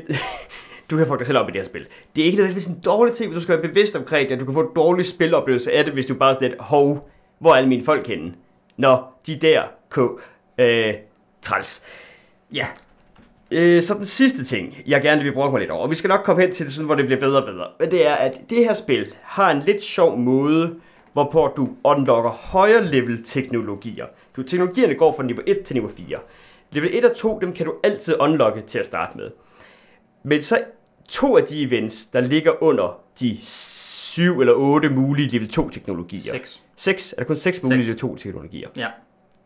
du 0.92 0.98
kan 0.98 1.08
få 1.08 1.16
dig 1.16 1.28
selv 1.28 1.38
op 1.38 1.50
i 1.50 1.52
det 1.52 1.62
her 1.62 1.66
spil. 1.66 1.86
Det 2.16 2.22
er 2.22 2.26
ikke 2.26 2.36
nødvendigvis 2.38 2.66
en 2.68 2.80
dårlig 2.86 3.14
ting, 3.14 3.30
men 3.30 3.36
du 3.36 3.42
skal 3.42 3.54
være 3.58 3.68
bevidst 3.68 3.96
omkring 3.96 4.30
det, 4.30 4.36
at 4.36 4.40
du 4.42 4.46
kan 4.46 4.54
få 4.54 4.62
en 4.62 4.70
dårlig 4.76 5.06
spiloplevelse 5.06 5.72
af 5.72 5.84
det, 5.86 5.94
hvis 5.94 6.06
du 6.06 6.14
bare 6.16 6.30
er 6.30 6.34
sådan 6.34 6.50
lidt, 6.50 6.62
hov, 6.62 7.10
hvor 7.40 7.52
er 7.52 7.56
alle 7.56 7.70
mine 7.70 7.86
folk 7.86 8.08
henne? 8.08 8.34
Nå, 8.78 8.98
de 9.28 9.34
er 9.34 9.38
der, 9.40 9.64
k. 9.90 10.00
Øh, 10.58 10.94
træls. 11.42 11.84
Ja. 12.54 12.68
Øh, 13.52 13.84
så 13.84 13.94
den 13.94 14.06
sidste 14.06 14.44
ting, 14.44 14.78
jeg 14.88 15.02
gerne 15.02 15.24
vil 15.24 15.34
bruge 15.34 15.52
mig 15.52 15.60
lidt 15.60 15.72
over, 15.72 15.84
og 15.84 15.90
vi 15.90 15.96
skal 15.96 16.08
nok 16.08 16.22
komme 16.24 16.42
hen 16.42 16.52
til 16.52 16.66
det 16.66 16.74
sådan, 16.74 16.86
hvor 16.86 16.96
det 16.96 17.06
bliver 17.06 17.20
bedre 17.20 17.42
og 17.42 17.46
bedre, 17.46 17.68
men 17.80 17.92
det 17.92 18.08
er, 18.08 18.16
at 18.16 18.40
det 18.50 18.58
her 18.58 18.74
spil 18.74 19.08
har 19.22 19.52
en 19.52 19.60
lidt 19.60 19.84
sjov 19.84 20.18
måde, 20.18 20.76
hvorpå 21.14 21.54
du 21.58 21.70
unlocker 21.84 22.30
højere 22.30 22.86
level 22.86 23.24
teknologier. 23.24 24.06
Du, 24.36 24.44
teknologierne 24.44 24.96
går 24.96 25.12
fra 25.12 25.24
niveau 25.24 25.44
1 25.48 25.62
til 25.62 25.74
niveau 25.74 25.90
4. 25.90 26.18
Level 26.72 26.90
1 26.94 27.06
og 27.06 27.16
2, 27.16 27.40
dem 27.40 27.54
kan 27.54 27.66
du 27.66 27.74
altid 27.84 28.16
unlocke 28.20 28.62
til 28.62 28.80
at 28.80 28.86
starte 28.86 29.18
med. 29.18 29.32
Men 30.24 30.42
så 30.42 30.64
to 31.10 31.38
af 31.38 31.44
de 31.44 31.64
events, 31.64 32.08
der 32.08 32.22
ligger 32.22 32.64
under 32.64 33.00
de 33.20 33.38
7 33.42 34.40
eller 34.40 34.54
8 34.54 34.90
mulige 34.90 35.30
level 35.30 35.50
2 35.50 35.70
teknologier. 35.70 36.34
Seks. 36.34 36.64
6? 36.76 37.14
Er 37.14 37.18
der 37.18 37.24
kun 37.24 37.36
6 37.36 37.64
mulige 37.64 37.82
level 37.82 37.98
2 37.98 38.16
teknologier? 38.16 38.68
Ja. 38.76 38.88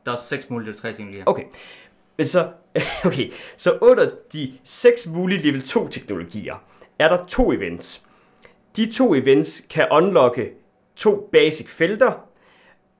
Der 0.05 0.11
er 0.11 0.15
seks 0.15 0.49
mulige 0.49 0.73
tre 0.73 0.93
ting 0.93 1.11
lige. 1.11 1.23
Okay. 1.25 1.43
Men 2.17 2.25
så, 2.25 2.47
okay, 3.05 3.31
så 3.57 3.77
under 3.81 4.09
de 4.33 4.53
seks 4.63 5.07
mulige 5.07 5.41
level 5.41 5.61
2 5.63 5.87
teknologier, 5.87 6.55
er 6.99 7.07
der 7.07 7.25
to 7.25 7.51
events. 7.51 8.01
De 8.75 8.91
to 8.91 9.15
events 9.15 9.61
kan 9.69 9.87
unlocke 9.91 10.51
to 10.95 11.29
basic 11.31 11.69
felter, 11.69 12.11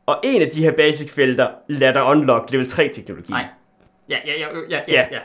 og 0.06 0.20
en 0.24 0.42
af 0.42 0.50
de 0.50 0.64
her 0.64 0.72
basic 0.72 1.12
felter 1.12 1.48
lader 1.68 1.94
dig 1.94 2.04
unlock 2.04 2.52
level 2.52 2.68
3 2.70 2.90
teknologi. 2.90 3.32
Nej. 3.32 3.46
Ja, 4.10 4.18
ja, 4.26 4.34
ja, 4.40 4.48
ja, 4.48 4.62
ja, 4.70 4.82
Ja. 4.88 5.08
ja. 5.12 5.20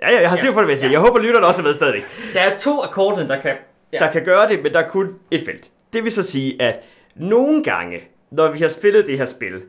Ja, 0.00 0.10
ja, 0.10 0.20
jeg 0.20 0.30
har 0.30 0.36
styr 0.36 0.52
på 0.52 0.58
det, 0.60 0.66
vil 0.66 0.72
jeg 0.72 0.78
sige. 0.78 0.92
Jeg 0.92 1.00
håber, 1.00 1.18
lytterne 1.18 1.46
også 1.46 1.62
er 1.62 1.64
med 1.64 1.74
stadigvæk. 1.74 2.02
Der 2.34 2.40
er 2.40 2.56
to 2.56 2.80
af 2.80 2.90
kortene, 2.90 3.28
der 3.28 3.40
kan... 3.40 3.54
Ja. 3.92 3.98
Der 3.98 4.10
kan 4.10 4.24
gøre 4.24 4.48
det, 4.48 4.62
men 4.62 4.72
der 4.72 4.80
er 4.80 4.88
kun 4.88 5.14
et 5.30 5.44
felt. 5.44 5.68
Det 5.92 6.04
vil 6.04 6.12
så 6.12 6.22
sige, 6.22 6.62
at 6.62 6.80
nogle 7.16 7.64
gange, 7.64 8.00
når 8.30 8.52
vi 8.52 8.58
har 8.58 8.68
spillet 8.68 9.06
det 9.06 9.18
her 9.18 9.24
spil, 9.24 9.62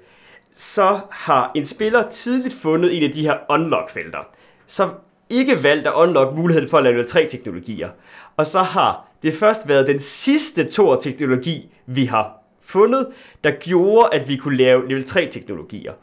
så 0.55 0.99
har 1.11 1.51
en 1.55 1.65
spiller 1.65 2.09
tidligt 2.09 2.53
fundet 2.53 2.97
en 2.97 3.03
af 3.03 3.11
de 3.11 3.21
her 3.21 3.37
unlock-felter, 3.49 4.29
som 4.67 4.89
ikke 5.29 5.63
valgt 5.63 5.87
at 5.87 5.93
unlock 5.93 6.35
muligheden 6.35 6.69
for 6.69 6.77
at 6.77 6.83
lave 6.83 6.93
level 6.93 7.07
3 7.07 7.27
teknologier. 7.27 7.89
Og 8.37 8.45
så 8.45 8.59
har 8.59 9.07
det 9.23 9.33
først 9.33 9.67
været 9.67 9.87
den 9.87 9.99
sidste 9.99 10.69
Thor 10.69 10.95
teknologi, 10.95 11.73
vi 11.85 12.05
har 12.05 12.33
fundet, 12.61 13.07
der 13.43 13.51
gjorde, 13.51 14.09
at 14.11 14.29
vi 14.29 14.37
kunne 14.37 14.57
lave 14.57 14.87
level 14.89 15.05
3 15.05 15.27
teknologier. 15.31 15.93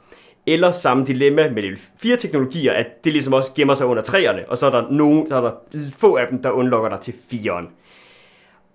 Eller 0.46 0.72
samme 0.72 1.06
dilemma 1.06 1.50
med 1.50 1.62
level 1.62 1.78
4 1.96 2.16
teknologier, 2.16 2.72
at 2.72 3.04
det 3.04 3.12
ligesom 3.12 3.32
også 3.32 3.50
gemmer 3.54 3.74
sig 3.74 3.86
under 3.86 4.02
træerne, 4.02 4.44
og 4.48 4.58
så 4.58 4.66
er 4.66 4.70
der, 4.70 4.90
nogen, 4.90 5.28
så 5.28 5.36
er 5.36 5.40
der 5.40 5.52
få 5.98 6.16
af 6.16 6.26
dem, 6.28 6.42
der 6.42 6.50
unlocker 6.50 6.88
dig 6.88 7.00
til 7.00 7.12
4'eren. 7.12 7.66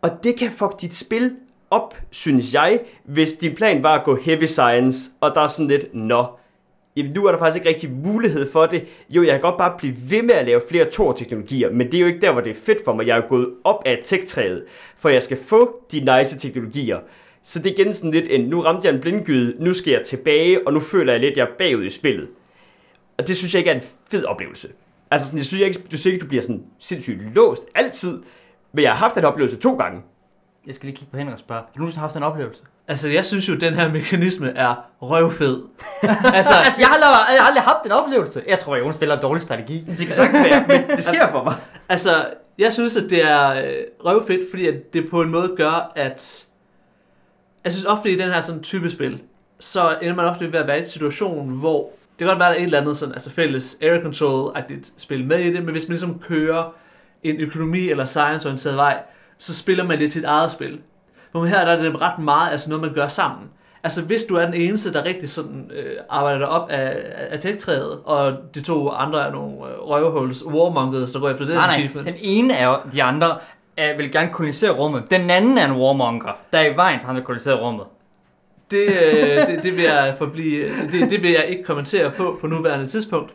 Og 0.02 0.10
det 0.24 0.36
kan 0.36 0.52
fuck 0.52 0.82
dit 0.82 0.94
spil 0.94 1.36
op, 1.72 1.98
synes 2.10 2.54
jeg, 2.54 2.80
hvis 3.04 3.34
din 3.34 3.56
plan 3.56 3.84
var 3.84 4.00
at 4.00 4.04
gå 4.04 4.16
heavy 4.16 4.46
science, 4.46 5.12
og 5.22 5.32
der 5.36 5.42
er 5.42 5.48
sådan 5.48 5.68
lidt, 5.68 5.86
nå, 5.94 6.26
jamen 6.96 7.12
nu 7.12 7.26
er 7.26 7.32
der 7.32 7.40
faktisk 7.40 7.56
ikke 7.56 7.70
rigtig 7.70 7.92
mulighed 7.92 8.52
for 8.52 8.66
det. 8.66 8.86
Jo, 9.10 9.24
jeg 9.24 9.32
kan 9.32 9.42
godt 9.42 9.58
bare 9.58 9.74
blive 9.78 9.96
ved 10.10 10.22
med 10.22 10.36
at 10.36 10.46
lave 10.46 10.62
flere 10.70 10.86
Tor-teknologier, 10.86 11.72
men 11.72 11.88
det 11.88 11.94
er 11.94 12.02
jo 12.02 12.08
ikke 12.08 12.22
der, 12.22 12.32
hvor 12.32 12.42
det 12.42 12.50
er 12.50 12.62
fedt 12.66 12.86
for 12.86 12.94
mig. 12.94 13.08
Jeg 13.08 13.18
er 13.18 13.22
jo 13.22 13.30
gået 13.30 13.50
op 13.64 13.84
af 13.86 14.00
tech-træet, 14.04 14.64
for 14.98 15.10
jeg 15.10 15.24
skal 15.24 15.38
få 15.38 15.76
de 15.92 16.00
nice 16.00 16.38
teknologier. 16.38 17.00
Så 17.44 17.60
det 17.60 17.70
er 17.70 17.80
igen 17.80 17.94
sådan 17.94 18.12
lidt 18.12 18.28
en, 18.30 18.42
nu 18.42 18.62
ramte 18.62 18.88
jeg 18.88 18.96
en 18.96 19.02
blindgyde, 19.02 19.64
nu 19.64 19.74
skal 19.74 19.92
jeg 19.92 20.02
tilbage, 20.06 20.68
og 20.68 20.74
nu 20.74 20.80
føler 20.80 21.14
jeg 21.14 21.20
lidt, 21.20 21.32
at 21.32 21.38
jeg 21.38 21.44
er 21.44 21.56
bagud 21.58 21.86
i 21.86 21.90
spillet. 21.90 22.28
Og 23.18 23.28
det 23.28 23.38
synes 23.38 23.54
jeg 23.54 23.60
ikke 23.60 23.72
er 23.72 23.76
en 23.76 23.82
fed 24.12 24.26
oplevelse. 24.26 24.68
Altså 25.12 25.28
sådan, 25.28 25.38
jeg 25.38 25.46
synes 25.46 25.64
ikke, 25.64 25.80
du 25.92 25.98
siger 25.98 26.14
ikke, 26.14 26.24
du 26.24 26.28
bliver 26.28 26.44
sådan 26.44 26.64
sindssygt 26.80 27.36
låst 27.36 27.64
altid, 27.76 28.22
men 28.74 28.84
jeg 28.84 28.92
har 28.92 28.98
haft 28.98 29.16
den 29.16 29.26
oplevelse 29.26 29.58
to 29.58 29.76
gange. 29.76 30.02
Jeg 30.68 30.76
skal 30.76 30.86
lige 30.88 30.98
kigge 30.98 31.12
på 31.12 31.18
Henrik 31.18 31.34
og 31.34 31.40
spørge. 31.40 31.62
Har 31.62 31.68
du 31.76 31.80
nogensinde 31.80 32.02
haft 32.02 32.16
en 32.16 32.24
oplevelse? 32.24 32.62
Altså, 32.88 33.10
jeg 33.10 33.26
synes 33.26 33.50
jo, 33.50 33.54
at 33.54 33.62
den 33.62 33.74
her 33.74 33.92
mekanisme 33.92 34.50
er 34.56 34.76
røvfed. 35.02 35.58
altså, 36.34 36.54
Altså, 36.54 36.80
jeg 36.82 36.88
har, 36.88 36.96
aldrig, 36.96 37.34
jeg 37.36 37.42
har 37.42 37.48
aldrig 37.48 37.64
haft 37.64 37.86
en 37.86 37.92
oplevelse. 37.92 38.44
Jeg 38.48 38.60
tror, 38.60 38.76
jeg 38.76 38.94
spiller 38.94 39.16
en 39.16 39.22
dårlig 39.22 39.44
strategi. 39.44 39.86
Det 39.88 39.98
kan 40.06 40.16
sagtens 40.16 40.44
være, 40.44 40.66
men 40.68 40.88
det 40.98 41.04
sker 41.04 41.32
for 41.32 41.44
mig. 41.44 41.54
altså, 41.90 42.26
jeg 42.58 42.74
synes, 42.74 42.98
at 42.98 43.10
det 43.10 43.24
er 43.24 43.50
øh, 43.50 43.74
røvfedt, 44.06 44.50
fordi 44.50 44.68
at 44.68 44.94
det 44.94 45.10
på 45.10 45.22
en 45.22 45.30
måde 45.30 45.54
gør, 45.58 45.92
at... 45.96 46.46
Jeg 47.64 47.72
synes 47.72 47.86
ofte 47.86 48.12
i 48.12 48.16
den 48.18 48.32
her 48.32 48.42
sådan 48.42 48.64
type 48.64 48.90
spil, 48.90 49.20
så 49.60 49.98
ender 50.02 50.16
man 50.16 50.26
ofte 50.26 50.52
ved 50.52 50.60
at 50.60 50.68
være 50.68 50.78
i 50.78 50.80
en 50.80 50.88
situation, 50.88 51.50
hvor 51.50 51.80
det 51.80 52.18
kan 52.18 52.28
godt 52.28 52.40
være, 52.40 52.50
at 52.50 52.54
der 52.54 52.58
er 52.60 52.62
et 52.62 52.66
eller 52.66 52.82
andet 52.82 52.98
sådan, 52.98 53.14
altså 53.14 53.32
fælles 53.32 53.78
air 53.82 54.00
control-agtigt 54.04 54.94
spil 54.98 55.26
med 55.26 55.40
i 55.40 55.54
det, 55.54 55.64
men 55.64 55.72
hvis 55.72 55.88
man 55.88 55.92
ligesom 55.92 56.20
kører 56.20 56.74
en 57.24 57.36
økonomi- 57.42 57.90
eller 57.90 58.06
science-orienteret 58.06 58.76
vej, 58.76 59.00
så 59.42 59.56
spiller 59.56 59.84
man 59.84 60.00
lidt 60.00 60.12
sit 60.14 60.24
eget 60.24 60.52
spil. 60.52 60.80
Hvor 61.32 61.46
her 61.46 61.66
der 61.66 61.72
er 61.72 61.84
det 61.84 62.02
ret 62.02 62.20
meget 62.20 62.52
altså 62.52 62.70
noget, 62.70 62.82
man 62.82 62.94
gør 62.94 63.08
sammen. 63.08 63.50
Altså 63.84 64.02
hvis 64.02 64.24
du 64.24 64.36
er 64.36 64.46
den 64.46 64.54
eneste, 64.54 64.94
der 64.94 65.06
rigtig 65.06 65.30
sådan, 65.30 65.72
øh, 65.76 65.94
arbejder 66.10 66.40
dig 66.40 66.48
op 66.48 66.70
af, 66.70 66.98
af 67.30 67.40
tech-træet, 67.40 68.00
og 68.06 68.34
de 68.56 68.62
to 68.62 68.90
andre 68.90 69.28
er 69.28 69.32
nogle 69.32 69.52
øh, 69.52 69.80
røvhuls 69.80 70.46
warmongers, 70.46 71.12
der 71.12 71.20
går 71.20 71.30
efter 71.30 71.46
det 71.46 71.56
Nej, 71.56 71.68
nej. 71.68 71.76
achievement. 71.76 72.08
Den 72.08 72.16
ene 72.20 72.54
er 72.54 72.68
jo, 72.68 72.78
de 72.94 73.04
andre 73.04 73.38
er, 73.78 73.98
vil 73.98 74.12
gerne 74.12 74.30
kolonisere 74.34 74.72
rummet. 74.72 75.04
Den 75.12 75.30
anden 75.30 75.58
er 75.58 75.66
en 75.66 75.72
warmonger, 75.72 76.38
der 76.54 76.60
er 76.60 76.74
i 76.74 76.76
vejen 76.76 77.00
for 77.00 77.08
ham, 77.08 77.16
der 77.16 77.24
koloniserer 77.24 77.56
rummet. 77.56 77.86
Det, 78.72 78.84
øh, 78.84 79.48
det, 79.48 79.64
det, 79.64 79.78
vil 79.78 79.84
jeg 79.84 80.16
forblive, 80.18 80.70
det, 80.92 81.10
det 81.10 81.22
vil 81.22 81.32
jeg 81.32 81.46
ikke 81.46 81.64
kommentere 81.64 82.12
på 82.12 82.38
på 82.42 82.48
nuværende 82.48 82.88
tidspunkt. 82.88 83.32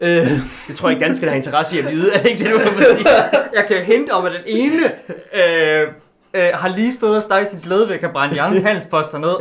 Øh, 0.00 0.30
Det 0.68 0.76
tror 0.76 0.88
jeg 0.88 0.96
ikke, 0.96 1.06
danskerne 1.06 1.30
har 1.30 1.36
interesse 1.36 1.76
i 1.76 1.78
at 1.78 1.90
vide. 1.90 2.14
Er 2.14 2.22
det 2.22 2.30
ikke 2.30 2.44
det, 2.44 2.52
du 2.52 2.58
kan 2.58 2.84
sige? 2.96 3.08
Jeg 3.58 3.64
kan 3.68 3.76
hente 3.76 4.10
om, 4.10 4.24
at 4.24 4.32
den 4.32 4.40
ene 4.46 4.82
øh, 5.34 5.88
øh, 6.34 6.50
har 6.54 6.68
lige 6.68 6.92
stået 6.92 7.16
og 7.16 7.22
snakket 7.22 7.48
sin 7.48 7.60
glæde 7.60 7.86
ved 7.86 7.94
at 7.94 8.00
kan 8.00 8.10
brænde 8.12 8.34
de 8.34 8.40
andres 8.40 8.62
handelsposter 8.62 9.18
ned. 9.18 9.34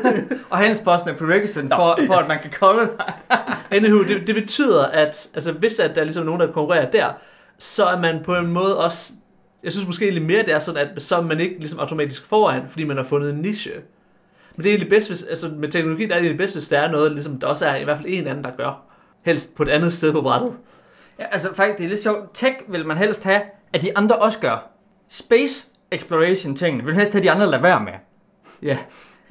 og 0.50 0.58
handelsposten 0.58 1.10
er 1.10 1.14
prerequisite 1.14 1.68
for, 1.68 1.98
for, 2.06 2.14
at 2.14 2.28
man 2.28 2.38
kan 2.42 2.50
kolde 2.50 2.90
Anywho, 3.70 4.02
det, 4.02 4.26
det 4.26 4.34
betyder, 4.34 4.84
at 4.84 5.28
altså, 5.34 5.52
hvis 5.52 5.78
at 5.78 5.94
der 5.94 6.00
er 6.00 6.04
ligesom 6.04 6.26
nogen, 6.26 6.40
der 6.40 6.46
konkurrerer 6.46 6.90
der, 6.90 7.12
så 7.58 7.84
er 7.84 7.98
man 7.98 8.20
på 8.24 8.36
en 8.36 8.46
måde 8.46 8.78
også... 8.78 9.12
Jeg 9.64 9.72
synes 9.72 9.86
måske 9.86 10.10
lidt 10.10 10.24
mere, 10.24 10.42
det 10.42 10.54
er 10.54 10.58
sådan, 10.58 10.88
at 10.96 11.02
så 11.02 11.16
er 11.16 11.22
man 11.22 11.40
ikke 11.40 11.58
ligesom 11.58 11.78
automatisk 11.78 12.26
foran, 12.26 12.62
fordi 12.68 12.84
man 12.84 12.96
har 12.96 13.04
fundet 13.04 13.30
en 13.30 13.36
niche. 13.36 13.70
Men 14.56 14.64
det 14.64 14.70
er 14.70 14.74
egentlig 14.74 14.90
bedst, 14.90 15.08
hvis, 15.08 15.22
altså 15.22 15.48
med 15.48 15.68
teknologi, 15.68 16.06
der 16.06 16.14
er 16.14 16.18
det 16.18 16.24
egentlig 16.24 16.38
bedst, 16.38 16.54
hvis 16.54 16.68
der 16.68 16.78
er 16.78 16.90
noget, 16.90 17.12
ligesom 17.12 17.40
der 17.40 17.46
også 17.46 17.66
er 17.66 17.76
i 17.76 17.84
hvert 17.84 17.96
fald 17.96 18.08
en 18.10 18.26
anden, 18.26 18.44
der 18.44 18.50
gør. 18.56 18.91
Helst 19.22 19.56
på 19.56 19.62
et 19.62 19.68
andet 19.68 19.92
sted 19.92 20.12
på 20.12 20.22
brættet. 20.22 20.52
Ja, 21.18 21.24
altså 21.24 21.54
faktisk, 21.54 21.78
det 21.78 21.84
er 21.84 21.88
lidt 21.88 22.02
sjovt. 22.02 22.34
Tech 22.34 22.56
vil 22.68 22.86
man 22.86 22.96
helst 22.96 23.24
have, 23.24 23.40
at 23.72 23.82
de 23.82 23.98
andre 23.98 24.16
også 24.16 24.38
gør. 24.38 24.70
Space 25.08 25.66
exploration 25.90 26.56
tingene 26.56 26.84
vil 26.84 26.94
man 26.94 27.00
helst 27.00 27.12
have, 27.12 27.20
at 27.20 27.24
de 27.24 27.30
andre 27.30 27.46
lader 27.46 27.62
være 27.62 27.80
med. 27.80 27.92
Ja. 28.62 28.78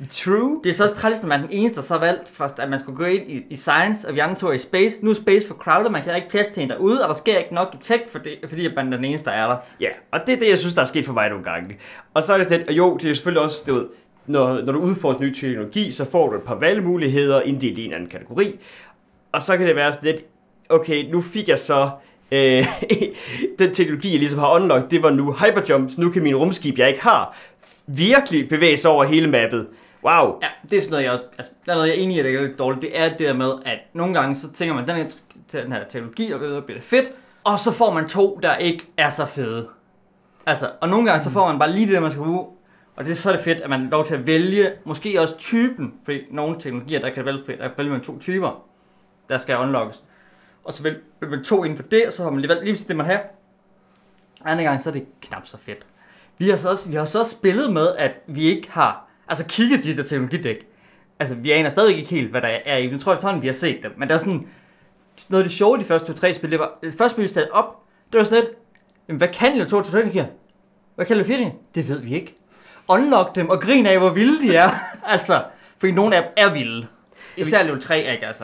True. 0.09 0.61
Det 0.63 0.69
er 0.69 0.73
så 0.73 0.83
også 0.83 0.95
træls, 0.95 1.21
at 1.21 1.27
man 1.27 1.39
er 1.39 1.47
den 1.47 1.51
eneste, 1.51 1.75
der 1.75 1.81
så 1.81 1.97
valgt 1.97 2.29
først, 2.29 2.59
at 2.59 2.69
man 2.69 2.79
skulle 2.79 2.97
gå 2.97 3.03
ind 3.03 3.31
i, 3.31 3.45
i 3.49 3.55
science, 3.55 4.07
og 4.07 4.15
vi 4.15 4.19
andre 4.19 4.35
to 4.35 4.47
er 4.47 4.53
i 4.53 4.57
space. 4.57 4.95
Nu 5.05 5.09
er 5.09 5.13
space 5.13 5.47
for 5.47 5.55
crowded, 5.55 5.89
man 5.89 6.03
kan 6.03 6.15
ikke 6.15 6.29
plads 6.29 6.47
til 6.47 6.63
en 6.63 6.69
derude, 6.69 7.03
og 7.03 7.07
der 7.07 7.13
sker 7.13 7.37
ikke 7.37 7.53
nok 7.53 7.67
i 7.73 7.77
tech, 7.77 8.03
fordi, 8.11 8.29
fordi 8.47 8.65
at 8.65 8.71
man 8.75 8.93
er 8.93 8.97
den 8.97 9.05
eneste, 9.05 9.25
der 9.29 9.35
er 9.35 9.47
der. 9.47 9.57
Ja, 9.79 9.89
og 10.11 10.19
det 10.25 10.35
er 10.35 10.39
det, 10.39 10.49
jeg 10.49 10.57
synes, 10.57 10.73
der 10.73 10.81
er 10.81 10.85
sket 10.85 11.05
for 11.05 11.13
mig 11.13 11.29
nogle 11.29 11.43
gange. 11.43 11.77
Og 12.13 12.23
så 12.23 12.33
er 12.33 12.37
det 12.37 12.45
sådan 12.45 12.59
lidt, 12.59 12.69
og 12.69 12.77
jo, 12.77 12.97
det 12.97 13.09
er 13.09 13.13
selvfølgelig 13.13 13.43
også, 13.43 13.63
du 13.67 13.73
ved, 13.73 13.85
når, 14.25 14.61
når 14.61 14.73
du 14.73 14.79
udfordrer 14.79 15.21
ny 15.21 15.33
teknologi, 15.33 15.91
så 15.91 16.05
får 16.05 16.29
du 16.29 16.35
et 16.35 16.43
par 16.43 16.55
valgmuligheder 16.55 17.41
inddelt 17.41 17.77
i 17.77 17.85
en 17.85 17.93
anden 17.93 18.09
kategori. 18.09 18.59
Og 19.31 19.41
så 19.41 19.57
kan 19.57 19.67
det 19.67 19.75
være 19.75 19.93
sådan 19.93 20.11
lidt, 20.11 20.23
okay, 20.69 21.11
nu 21.11 21.21
fik 21.21 21.47
jeg 21.49 21.59
så 21.59 21.89
øh, 22.31 22.67
den 23.59 23.73
teknologi, 23.73 24.11
jeg 24.11 24.19
ligesom 24.19 24.39
har 24.39 24.55
unlocked, 24.55 24.89
det 24.89 25.03
var 25.03 25.09
nu 25.09 25.33
hyperjump, 25.33 25.91
så 25.91 26.01
nu 26.01 26.09
kan 26.09 26.23
min 26.23 26.35
rumskib, 26.35 26.79
jeg 26.79 26.87
ikke 26.87 27.01
har, 27.01 27.37
virkelig 27.87 28.49
bevæge 28.49 28.77
sig 28.77 28.91
over 28.91 29.03
hele 29.03 29.29
mappet. 29.29 29.67
Wow. 30.03 30.39
Ja, 30.41 30.47
det 30.69 30.77
er 30.77 30.81
sådan 30.81 30.91
noget, 30.91 31.03
jeg 31.03 31.11
også, 31.11 31.23
altså, 31.37 31.53
der 31.65 31.71
er 31.71 31.75
noget, 31.75 31.89
jeg 31.89 31.97
er 31.97 32.01
enig 32.01 32.15
i, 32.15 32.19
at 32.19 32.25
det 32.25 32.35
er 32.35 32.41
lidt 32.41 32.59
dårligt. 32.59 32.81
Det 32.81 32.99
er 32.99 33.09
det 33.09 33.19
der 33.19 33.33
med, 33.33 33.51
at 33.65 33.79
nogle 33.93 34.13
gange, 34.13 34.35
så 34.35 34.51
tænker 34.51 34.75
man, 34.75 34.87
den 34.87 34.95
her, 34.95 35.05
den 35.51 35.71
her 35.71 35.83
teknologi, 35.89 36.31
og 36.31 36.39
bliver 36.39 36.61
det 36.79 36.83
fedt, 36.83 37.09
og 37.43 37.59
så 37.59 37.71
får 37.71 37.93
man 37.93 38.09
to, 38.09 38.39
der 38.43 38.55
ikke 38.55 38.85
er 38.97 39.09
så 39.09 39.25
fede. 39.25 39.67
Altså, 40.45 40.69
og 40.81 40.89
nogle 40.89 41.05
gange, 41.05 41.23
så 41.23 41.29
får 41.29 41.47
man 41.47 41.59
bare 41.59 41.71
lige 41.71 41.93
det, 41.93 42.01
man 42.01 42.11
skal 42.11 42.23
bruge, 42.23 42.45
og 42.95 43.05
det 43.05 43.11
er 43.11 43.15
så 43.15 43.29
er 43.29 43.33
det 43.35 43.43
fedt, 43.43 43.61
at 43.61 43.69
man 43.69 43.81
har 43.81 43.89
lov 43.89 44.05
til 44.05 44.15
at 44.15 44.27
vælge, 44.27 44.71
måske 44.85 45.21
også 45.21 45.37
typen, 45.37 45.93
fordi 46.03 46.19
nogle 46.31 46.59
teknologier, 46.59 46.99
der 46.99 47.09
kan 47.09 47.25
vælge, 47.25 47.39
der 47.47 47.55
kan 47.55 47.71
vælge 47.77 47.91
man 47.91 48.01
to 48.01 48.19
typer, 48.19 48.63
der 49.31 49.37
skal 49.37 49.57
unlockes. 49.57 50.03
Og 50.63 50.73
så 50.73 50.83
vælger 50.83 50.99
man 51.21 51.43
to 51.43 51.63
inden 51.63 51.77
for 51.77 51.83
det, 51.83 52.07
og 52.07 52.13
så 52.13 52.23
har 52.23 52.29
man 52.29 52.41
lige 52.41 52.63
lige 52.63 52.85
det, 52.87 52.95
man 52.95 53.05
har. 53.05 53.21
Anden 54.45 54.65
gang, 54.65 54.79
så 54.81 54.89
er 54.89 54.93
det 54.93 55.05
knap 55.21 55.47
så 55.47 55.57
fedt. 55.57 55.85
Vi 56.37 56.49
har 56.49 56.57
så 56.57 56.69
også, 56.69 56.89
vi 56.89 56.95
har 56.95 57.05
så 57.05 57.23
spillet 57.23 57.73
med, 57.73 57.87
at 57.97 58.21
vi 58.27 58.43
ikke 58.43 58.71
har 58.71 59.07
altså 59.27 59.45
kigget 59.45 59.83
de 59.83 59.97
der 59.97 60.03
teknologidæk. 60.03 60.67
Altså, 61.19 61.35
vi 61.35 61.51
aner 61.51 61.69
stadig 61.69 61.97
ikke 61.97 62.09
helt, 62.09 62.31
hvad 62.31 62.41
der 62.41 62.47
er 62.65 62.77
i. 62.77 62.91
Jeg 62.91 62.99
tror 62.99 63.13
efterhånden, 63.13 63.41
vi 63.41 63.47
har 63.47 63.53
set 63.53 63.83
dem. 63.83 63.93
Men 63.97 64.09
der 64.09 64.15
er 64.15 64.19
sådan, 64.19 64.47
noget 65.29 65.43
af 65.43 65.49
det 65.49 65.57
sjove 65.57 65.77
i 65.77 65.79
de 65.79 65.85
første 65.85 66.13
to-tre 66.13 66.33
spil, 66.33 66.51
det 66.51 66.59
var, 66.59 66.79
det 66.83 66.93
første 66.93 67.15
spil, 67.15 67.23
vi 67.23 67.27
satte 67.27 67.53
op, 67.53 67.83
det 68.11 68.17
var 68.17 68.23
sådan 68.23 68.43
lidt, 68.43 68.55
jamen, 69.07 69.17
hvad 69.17 69.27
kan 69.27 69.53
Level 69.53 69.69
2 69.69 69.81
tutorial 69.81 70.07
her? 70.07 70.25
Hvad 70.95 71.05
kan 71.05 71.25
4 71.25 71.37
det? 71.37 71.51
Det 71.75 71.89
ved 71.89 71.99
vi 71.99 72.15
ikke. 72.15 72.37
Unlock 72.87 73.35
dem 73.35 73.49
og 73.49 73.61
grin 73.61 73.85
af, 73.85 73.99
hvor 73.99 74.09
vilde 74.09 74.47
de 74.47 74.55
er. 74.55 74.69
altså, 75.13 75.43
fordi 75.77 75.91
nogle 75.91 76.15
af 76.15 76.23
dem 76.23 76.31
er 76.37 76.53
vilde. 76.53 76.87
Især 77.37 77.63
Level 77.63 77.81
3, 77.81 78.13
ikke 78.13 78.27
altså. 78.27 78.43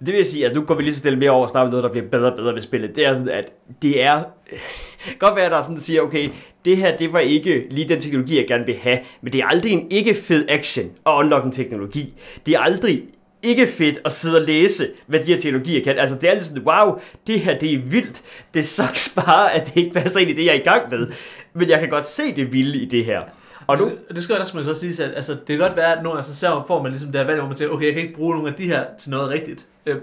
Det 0.00 0.08
vil 0.08 0.16
jeg 0.16 0.26
sige, 0.26 0.46
at 0.46 0.54
nu 0.54 0.62
går 0.62 0.74
vi 0.74 0.82
lige 0.82 0.94
så 0.94 0.98
stille 0.98 1.18
mere 1.18 1.30
over 1.30 1.44
og 1.44 1.50
snakker 1.50 1.70
noget, 1.70 1.84
der 1.84 1.90
bliver 1.90 2.06
bedre 2.06 2.30
og 2.30 2.36
bedre 2.36 2.54
ved 2.54 2.62
spillet. 2.62 2.96
Det 2.96 3.06
er 3.06 3.14
sådan, 3.14 3.28
at 3.28 3.44
det 3.82 4.02
er... 4.02 4.22
godt 5.18 5.36
være, 5.36 5.44
at 5.44 5.50
der 5.50 5.58
er 5.58 5.62
sådan, 5.62 5.76
at 5.76 5.82
siger, 5.82 6.02
okay, 6.02 6.28
det 6.64 6.76
her, 6.76 6.96
det 6.96 7.12
var 7.12 7.18
ikke 7.18 7.66
lige 7.70 7.88
den 7.88 8.00
teknologi, 8.00 8.36
jeg 8.36 8.46
gerne 8.48 8.66
vil 8.66 8.76
have, 8.76 8.98
men 9.22 9.32
det 9.32 9.40
er 9.40 9.46
aldrig 9.46 9.72
en 9.72 9.86
ikke 9.90 10.14
fed 10.14 10.46
action 10.48 10.86
at 11.06 11.12
unlock 11.12 11.44
en 11.44 11.52
teknologi. 11.52 12.14
Det 12.46 12.54
er 12.54 12.60
aldrig 12.60 13.02
ikke 13.42 13.66
fedt 13.66 13.98
at 14.04 14.12
sidde 14.12 14.40
og 14.40 14.46
læse, 14.46 14.88
hvad 15.06 15.20
de 15.20 15.32
her 15.32 15.40
teknologier 15.40 15.84
kan. 15.84 15.98
Altså, 15.98 16.16
det 16.16 16.24
er 16.24 16.30
altid 16.30 16.44
sådan, 16.44 16.62
wow, 16.62 16.98
det 17.26 17.40
her, 17.40 17.58
det 17.58 17.74
er 17.74 17.78
vildt. 17.78 18.22
Det 18.54 18.64
sucks 18.64 19.12
bare, 19.16 19.52
at 19.54 19.66
det 19.66 19.76
ikke 19.76 19.92
passer 19.92 20.20
ind 20.20 20.30
i 20.30 20.34
det, 20.34 20.44
jeg 20.44 20.54
er 20.54 20.60
i 20.60 20.64
gang 20.64 20.90
med. 20.90 21.06
Men 21.54 21.68
jeg 21.68 21.80
kan 21.80 21.88
godt 21.88 22.06
se 22.06 22.36
det 22.36 22.52
vilde 22.52 22.78
i 22.78 22.84
det 22.84 23.04
her. 23.04 23.22
Og 23.68 23.78
nu, 23.78 23.84
Det, 23.84 23.98
det 24.16 24.22
skal 24.22 24.38
også 24.38 24.56
man 24.56 24.64
så 24.64 24.74
sige, 24.74 25.04
at 25.04 25.12
altså, 25.16 25.32
det 25.32 25.46
kan 25.46 25.58
godt 25.58 25.76
være, 25.76 25.96
at 25.96 26.02
nogle 26.02 26.16
gange 26.16 26.26
så 26.26 26.36
ser 26.36 26.54
man, 26.54 26.62
får 26.66 26.82
man 26.82 26.90
ligesom 26.92 27.12
det 27.12 27.20
her 27.20 27.26
valg, 27.26 27.38
hvor 27.38 27.48
man 27.48 27.56
siger, 27.56 27.70
okay, 27.70 27.86
jeg 27.86 27.94
kan 27.94 28.02
ikke 28.02 28.14
bruge 28.14 28.34
nogle 28.34 28.48
af 28.50 28.54
de 28.54 28.66
her 28.66 28.84
til 28.98 29.10
noget 29.10 29.28
rigtigt. 29.30 29.66
Øhm, 29.86 30.00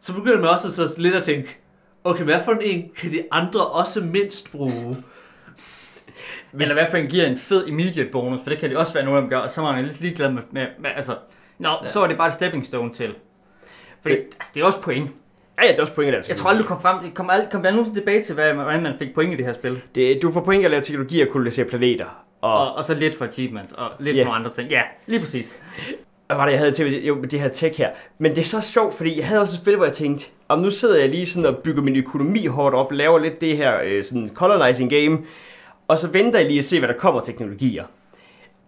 så 0.00 0.14
begynder 0.14 0.40
man 0.40 0.50
også 0.50 0.72
så 0.72 0.94
lidt 0.98 1.14
at 1.14 1.24
tænke, 1.24 1.56
okay, 2.04 2.24
hvad 2.24 2.40
for 2.44 2.52
en 2.52 2.90
kan 2.96 3.12
de 3.12 3.22
andre 3.30 3.66
også 3.66 4.00
mindst 4.00 4.52
bruge? 4.52 4.96
Hvis... 6.52 6.68
Eller 6.68 6.74
i 6.74 6.84
hvert 6.84 6.90
fald 6.90 7.06
giver 7.06 7.26
en 7.26 7.38
fed 7.38 7.66
immediate 7.66 8.10
bonus, 8.12 8.40
for 8.42 8.50
det 8.50 8.58
kan 8.58 8.70
det 8.70 8.78
også 8.78 8.94
være 8.94 9.04
nogen, 9.04 9.22
der 9.22 9.28
gør, 9.28 9.38
og 9.38 9.50
så 9.50 9.62
er 9.62 9.72
man 9.72 9.84
lidt 9.84 10.00
ligeglad 10.00 10.32
med, 10.32 10.42
med, 10.50 10.66
med 10.78 10.90
altså, 10.96 11.12
nå, 11.58 11.68
ja. 11.82 11.88
så 11.88 12.00
er 12.00 12.06
det 12.06 12.16
bare 12.16 12.28
et 12.28 12.34
stepping 12.34 12.66
stone 12.66 12.92
til. 12.92 13.14
Fordi, 14.02 14.14
Øh. 14.14 14.24
altså, 14.24 14.52
det 14.54 14.60
er 14.60 14.64
også 14.64 14.80
point. 14.80 15.10
ja, 15.58 15.64
ja, 15.66 15.70
det 15.72 15.78
er 15.78 15.82
også 15.82 15.94
point 15.94 16.08
at 16.08 16.12
lave 16.12 16.24
Jeg 16.28 16.36
tror 16.36 16.50
aldrig, 16.50 16.64
du 16.64 16.68
kom 16.68 16.80
frem 16.80 17.00
til, 17.00 17.10
kom, 17.10 17.30
aldrig, 17.30 17.50
kom 17.50 17.62
der 17.62 17.70
nogensinde 17.70 18.00
tilbage 18.00 18.22
til, 18.22 18.34
hvad, 18.34 18.52
hvordan 18.52 18.82
man 18.82 18.92
fik 18.98 19.14
point 19.14 19.32
i 19.34 19.36
det 19.36 19.46
her 19.46 19.52
spil. 19.52 19.82
det, 19.94 20.22
Du 20.22 20.32
får 20.32 20.40
point 20.40 20.64
at 20.64 20.70
lave 20.70 20.82
teknologi 20.82 21.20
og 21.20 21.28
kolonisere 21.28 21.66
planeter. 21.66 22.25
Og, 22.46 22.68
Og, 22.70 22.74
og 22.76 22.84
så 22.84 22.94
lidt 22.94 23.18
for 23.18 23.24
achievement, 23.24 23.72
og 23.72 23.90
lidt 23.98 24.16
Ja. 24.16 24.22
for 24.22 24.24
nogle 24.24 24.38
andre 24.38 24.54
ting. 24.54 24.70
Ja, 24.70 24.82
lige 25.06 25.20
præcis. 25.20 25.56
Hvad 26.26 26.36
var 26.36 26.44
det, 26.44 26.52
jeg 26.52 26.58
havde 26.60 26.72
til 26.72 27.04
jo, 27.06 27.14
med 27.14 27.28
det 27.28 27.40
her 27.40 27.48
tech 27.48 27.78
her? 27.78 27.90
Men 28.18 28.34
det 28.34 28.40
er 28.40 28.44
så 28.44 28.60
sjovt, 28.60 28.94
fordi 28.94 29.18
jeg 29.18 29.26
havde 29.26 29.40
også 29.42 29.54
et 29.54 29.60
spil, 29.60 29.76
hvor 29.76 29.84
jeg 29.84 29.94
tænkte, 29.94 30.26
om 30.48 30.58
nu 30.58 30.70
sidder 30.70 31.00
jeg 31.00 31.08
lige 31.08 31.26
sådan 31.26 31.46
og 31.54 31.56
bygger 31.58 31.82
min 31.82 31.96
økonomi 31.96 32.46
hårdt 32.46 32.74
op, 32.74 32.92
laver 32.92 33.18
lidt 33.18 33.40
det 33.40 33.56
her 33.56 33.74
øh, 33.84 34.04
sådan 34.04 34.30
colonizing 34.34 34.90
game, 34.90 35.18
og 35.88 35.98
så 35.98 36.08
venter 36.08 36.38
jeg 36.38 36.48
lige 36.48 36.58
at 36.58 36.64
se, 36.64 36.78
hvad 36.78 36.88
der 36.88 36.94
kommer 36.94 37.20
teknologier. 37.20 37.84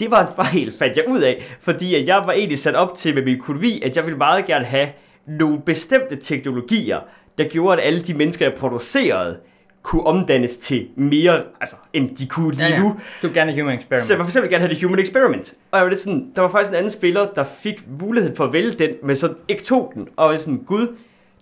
Det 0.01 0.11
var 0.11 0.21
en 0.27 0.35
fejl, 0.37 0.75
fandt 0.79 0.97
jeg 0.97 1.05
ud 1.09 1.21
af, 1.21 1.57
fordi 1.61 2.07
jeg 2.07 2.23
var 2.27 2.33
egentlig 2.33 2.59
sat 2.59 2.75
op 2.75 2.95
til 2.95 3.15
med 3.15 3.23
min 3.25 3.37
økonomi, 3.37 3.81
at 3.85 3.97
jeg 3.97 4.05
ville 4.05 4.19
meget 4.19 4.47
gerne 4.47 4.65
have 4.65 4.89
nogle 5.27 5.61
bestemte 5.67 6.17
teknologier, 6.17 6.99
der 7.39 7.45
gjorde, 7.45 7.81
at 7.83 7.87
alle 7.87 8.01
de 8.01 8.15
mennesker, 8.15 8.47
jeg 8.47 8.55
producerede, 8.55 9.39
kunne 9.83 10.07
omdannes 10.07 10.59
til 10.59 10.89
mere, 10.97 11.43
altså, 11.61 11.77
end 11.93 12.17
de 12.17 12.27
kunne 12.27 12.55
lige 12.55 12.67
Ja, 12.67 12.75
ja. 12.75 12.79
nu. 12.79 12.89
Du 13.23 13.27
vil 13.27 13.35
gerne 13.35 13.53
have 13.53 13.63
human 13.63 13.79
experiment. 13.79 14.07
Så 14.07 14.13
jeg 14.13 14.21
for 14.21 14.27
eksempel 14.27 14.51
gerne 14.51 14.61
have 14.65 14.75
det 14.75 14.83
Human 14.83 14.99
Experiment. 14.99 15.55
Og 15.71 15.79
jeg 15.79 15.85
var 15.85 15.89
lidt 15.89 16.01
sådan, 16.01 16.33
der 16.37 16.43
var 16.43 16.49
faktisk 16.49 16.71
en 16.73 16.77
anden 16.77 16.93
spiller, 16.93 17.27
der 17.35 17.45
fik 17.63 17.85
muligheden 18.01 18.37
for 18.37 18.45
at 18.45 18.53
vælge 18.53 18.73
den, 18.73 18.91
men 19.03 19.17
så 19.17 19.35
ikke 19.49 19.63
tog 19.63 19.93
den. 19.95 20.09
Og 20.17 20.25
jeg 20.25 20.33
var 20.33 20.39
sådan, 20.39 20.59
gud, 20.67 20.97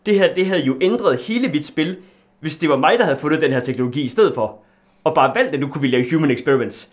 det 0.07 0.15
her 0.15 0.35
det 0.35 0.47
havde 0.47 0.63
jo 0.63 0.77
ændret 0.81 1.19
hele 1.19 1.49
mit 1.49 1.67
spil, 1.67 1.97
hvis 2.41 2.57
det 2.57 2.69
var 2.69 2.77
mig, 2.77 2.95
der 2.99 3.05
havde 3.05 3.19
fundet 3.19 3.41
den 3.43 3.53
her 3.53 3.61
teknologi 3.61 4.03
i 4.03 4.09
stedet 4.09 4.35
for. 4.35 4.59
Og 5.05 5.15
bare 5.15 5.33
valgt, 5.35 5.55
at 5.55 5.61
nu 5.61 5.69
kunne 5.69 5.83
vi 5.83 5.89
lave 5.89 6.05
Human 6.13 6.31
Experiments. 6.31 6.89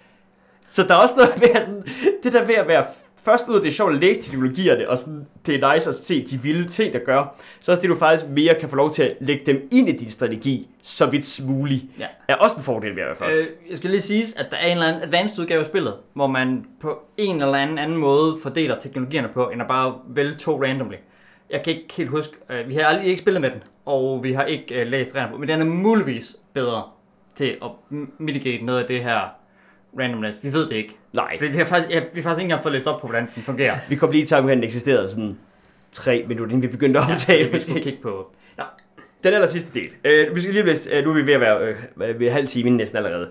Så 0.67 0.83
der 0.83 0.93
er 0.93 0.97
også 0.97 1.15
noget 1.17 1.33
ved 1.41 1.49
at 1.55 1.63
sådan, 1.63 1.83
det 2.23 2.33
der 2.33 2.45
ved 2.45 2.55
at 2.55 2.67
være 2.67 2.85
først 3.25 3.47
ud 3.49 3.55
af 3.55 3.61
det 3.61 3.67
er 3.67 3.71
sjovt 3.71 3.93
at 3.93 3.99
læse 4.01 4.21
teknologierne, 4.21 4.89
og 4.89 4.97
sådan, 4.97 5.27
det 5.45 5.63
er 5.63 5.73
nice 5.73 5.89
at 5.89 5.95
se 5.95 6.23
de 6.25 6.41
vilde 6.41 6.69
ting, 6.69 6.93
der 6.93 6.99
gør. 6.99 7.35
Så 7.61 7.71
også 7.71 7.81
det, 7.81 7.89
du 7.89 7.95
faktisk 7.95 8.29
mere 8.31 8.55
kan 8.59 8.69
få 8.69 8.75
lov 8.75 8.91
til 8.93 9.03
at 9.03 9.15
lægge 9.21 9.45
dem 9.45 9.67
ind 9.71 9.89
i 9.89 9.91
din 9.91 10.09
strategi, 10.09 10.67
så 10.81 11.05
vidt 11.05 11.41
muligt, 11.47 11.83
Ja. 11.99 12.05
er 12.27 12.35
også 12.35 12.57
en 12.57 12.63
fordel 12.63 12.95
ved 12.95 13.01
at 13.01 13.07
være 13.07 13.15
først. 13.15 13.37
Øh, 13.37 13.69
jeg 13.69 13.77
skal 13.77 13.89
lige 13.89 14.01
sige, 14.01 14.25
at 14.37 14.45
der 14.51 14.57
er 14.57 14.65
en 14.65 14.71
eller 14.71 14.87
anden 14.87 15.03
advanced 15.03 15.39
udgave 15.39 15.59
af 15.59 15.65
spillet, 15.65 15.93
hvor 16.13 16.27
man 16.27 16.65
på 16.81 16.99
en 17.17 17.41
eller 17.41 17.53
anden, 17.55 17.77
anden 17.77 17.97
måde 17.97 18.37
fordeler 18.43 18.79
teknologierne 18.79 19.27
på, 19.33 19.49
end 19.49 19.61
at 19.61 19.67
bare 19.67 19.95
vælge 20.07 20.35
to 20.35 20.63
randomly. 20.63 20.95
Jeg 21.49 21.63
kan 21.63 21.73
ikke 21.73 21.93
helt 21.97 22.09
huske, 22.09 22.33
øh, 22.49 22.69
vi 22.69 22.73
har 22.73 22.83
aldrig 22.83 23.07
ikke 23.07 23.21
spillet 23.21 23.41
med 23.41 23.49
den, 23.51 23.63
og 23.85 24.23
vi 24.23 24.33
har 24.33 24.43
ikke 24.43 24.81
øh, 24.81 24.87
læst 24.87 25.15
reglerne 25.15 25.31
på, 25.33 25.37
men 25.39 25.49
den 25.49 25.61
er 25.61 25.65
muligvis 25.65 26.35
bedre 26.53 26.83
til 27.35 27.57
at 27.63 27.69
mitigate 28.17 28.65
noget 28.65 28.79
af 28.81 28.85
det 28.87 29.03
her 29.03 29.19
randomness. 29.99 30.39
Vi 30.43 30.53
ved 30.53 30.69
det 30.69 30.75
ikke. 30.75 30.95
Nej. 31.13 31.37
Fordi 31.37 31.51
vi 31.51 31.57
har 31.57 31.65
faktisk, 31.65 31.93
ja, 31.93 31.99
vi 31.99 32.05
har 32.15 32.21
faktisk 32.23 32.39
ikke 32.39 32.41
engang 32.41 32.63
fået 32.63 32.73
læst 32.73 32.87
op 32.87 33.01
på, 33.01 33.07
hvordan 33.07 33.27
den 33.35 33.43
fungerer. 33.43 33.77
Vi 33.89 33.95
kom 33.95 34.11
lige 34.11 34.23
i 34.23 34.27
tanke 34.27 34.51
at 34.51 34.55
den 34.55 34.63
eksisterede 34.63 35.07
sådan 35.07 35.37
tre 35.91 36.25
minutter, 36.27 36.45
inden 36.55 36.61
vi 36.61 36.67
begyndte 36.67 36.99
at 36.99 37.05
optage. 37.11 37.51
vi 37.51 37.59
skal 37.59 37.71
måske. 37.73 37.83
kigge 37.83 37.99
på. 38.03 38.27
Nå, 38.57 38.63
Den 39.23 39.33
aller 39.33 39.47
sidste 39.47 39.79
del. 39.79 39.89
Øh, 40.05 40.35
vi 40.35 40.41
skal 40.41 40.53
lige 40.53 40.65
læse, 40.65 40.89
øh, 40.91 41.03
nu 41.03 41.09
er 41.09 41.13
vi 41.15 41.27
ved 41.27 41.33
at 41.33 41.41
være 41.41 41.75
øh, 42.07 42.19
ved 42.19 42.29
halv 42.29 42.47
time 42.47 42.69
næsten 42.69 42.97
allerede. 42.97 43.29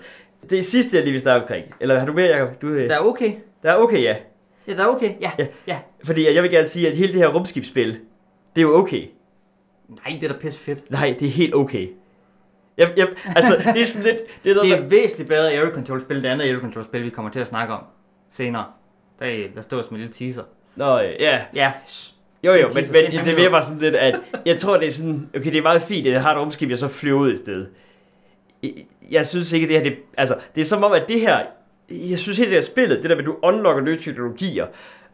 Det 0.51 0.65
sidste, 0.65 0.97
jeg 0.97 1.05
lige 1.05 1.13
vil 1.13 1.21
snakke 1.21 1.43
omkring. 1.43 1.65
Eller 1.81 1.99
har 1.99 2.07
du 2.07 2.13
mere, 2.13 2.27
Jacob? 2.37 2.63
Du, 2.63 2.69
øh, 2.69 2.89
der 2.89 2.95
er 2.95 3.01
okay. 3.01 3.33
der 3.63 3.71
er 3.73 3.77
okay, 3.77 4.03
ja. 4.03 4.17
Ja, 4.69 4.73
der 4.75 4.83
er 4.83 4.87
okay. 4.89 5.13
Ja, 5.21 5.31
Ja. 5.39 5.47
ja. 5.67 5.79
Fordi 6.05 6.35
jeg 6.35 6.43
vil 6.43 6.51
gerne 6.51 6.67
sige, 6.67 6.89
at 6.89 6.97
hele 6.97 7.13
det 7.13 7.21
her 7.21 7.29
rumskibsspil, 7.29 7.87
det 8.57 8.61
er 8.61 8.63
jo 8.63 8.75
okay. 8.77 9.03
Nej, 9.89 10.19
det 10.21 10.29
er 10.31 10.33
da 10.33 10.39
pisse 10.41 10.59
fedt. 10.59 10.91
Nej, 10.91 11.15
det 11.21 11.27
er 11.29 11.33
helt 11.33 11.55
okay. 11.55 11.87
Jeg, 12.79 12.93
jeg, 12.97 13.09
altså, 13.37 13.57
det 13.75 13.83
er 13.83 13.87
sådan 13.87 14.07
lidt... 14.07 14.23
Det 14.45 14.51
er, 14.51 14.55
noget, 14.55 14.71
Det 14.71 14.77
er 14.79 14.81
man- 14.83 14.91
væsentligt 14.91 15.29
bedre 15.29 15.53
Aero 15.53 15.71
Control 15.75 16.01
spil, 16.01 16.17
end 16.17 16.23
det 16.25 16.29
andet 16.31 16.45
Aero 16.45 16.61
Control 16.61 16.85
spil, 16.85 17.03
vi 17.05 17.11
kommer 17.11 17.31
til 17.31 17.41
at 17.41 17.47
snakke 17.49 17.75
om 17.75 17.81
senere. 18.31 18.65
Der, 19.19 19.27
er- 19.27 19.49
der 19.55 19.63
står 19.63 19.83
som 19.83 19.95
en 19.95 20.01
lille 20.01 20.15
teaser. 20.15 20.43
Nå, 20.77 20.99
øh, 21.01 21.11
ja. 21.21 21.41
Ja, 21.55 21.73
Jo, 22.45 22.53
jo, 22.53 22.67
En 22.69 22.75
men, 22.75 22.85
men 22.93 22.95
det 23.13 23.15
er 23.29 23.33
er 23.33 23.37
mere 23.37 23.51
bare 23.51 23.63
sådan 23.63 23.81
lidt, 23.83 23.95
at 23.95 24.21
jeg 24.47 24.57
tror, 24.59 24.77
det 24.77 24.89
er 24.89 24.93
sådan, 24.93 25.29
okay, 25.37 25.45
det 25.53 25.57
er 25.59 25.63
meget 25.63 25.83
fint, 25.83 26.07
at 26.07 26.13
jeg 26.13 26.23
har 26.23 26.35
et 26.35 26.41
rumskib, 26.41 26.71
jeg 26.71 26.79
så 26.79 26.89
flyver 26.89 27.21
ud 27.21 27.33
i 27.33 27.37
stedet. 27.37 27.69
Jeg- 29.11 29.27
synes 29.27 29.53
ikke, 29.53 29.69
det 29.69 29.77
her, 29.77 29.83
det, 29.83 29.93
altså, 30.19 30.37
det 30.55 30.61
er 30.61 30.65
som 30.65 30.85
om, 30.85 30.93
at 30.93 31.09
det 31.09 31.21
her, 31.21 31.39
jeg 31.91 32.19
synes 32.19 32.39
helt 32.39 32.51
det 32.51 32.57
her 32.57 32.63
spillet, 32.63 33.03
det 33.03 33.11
der 33.11 33.17
med, 33.17 33.23
at 33.23 33.27
du 33.27 33.37
unlocker 33.43 33.83
nye 33.83 33.99
teknologier, 34.01 34.67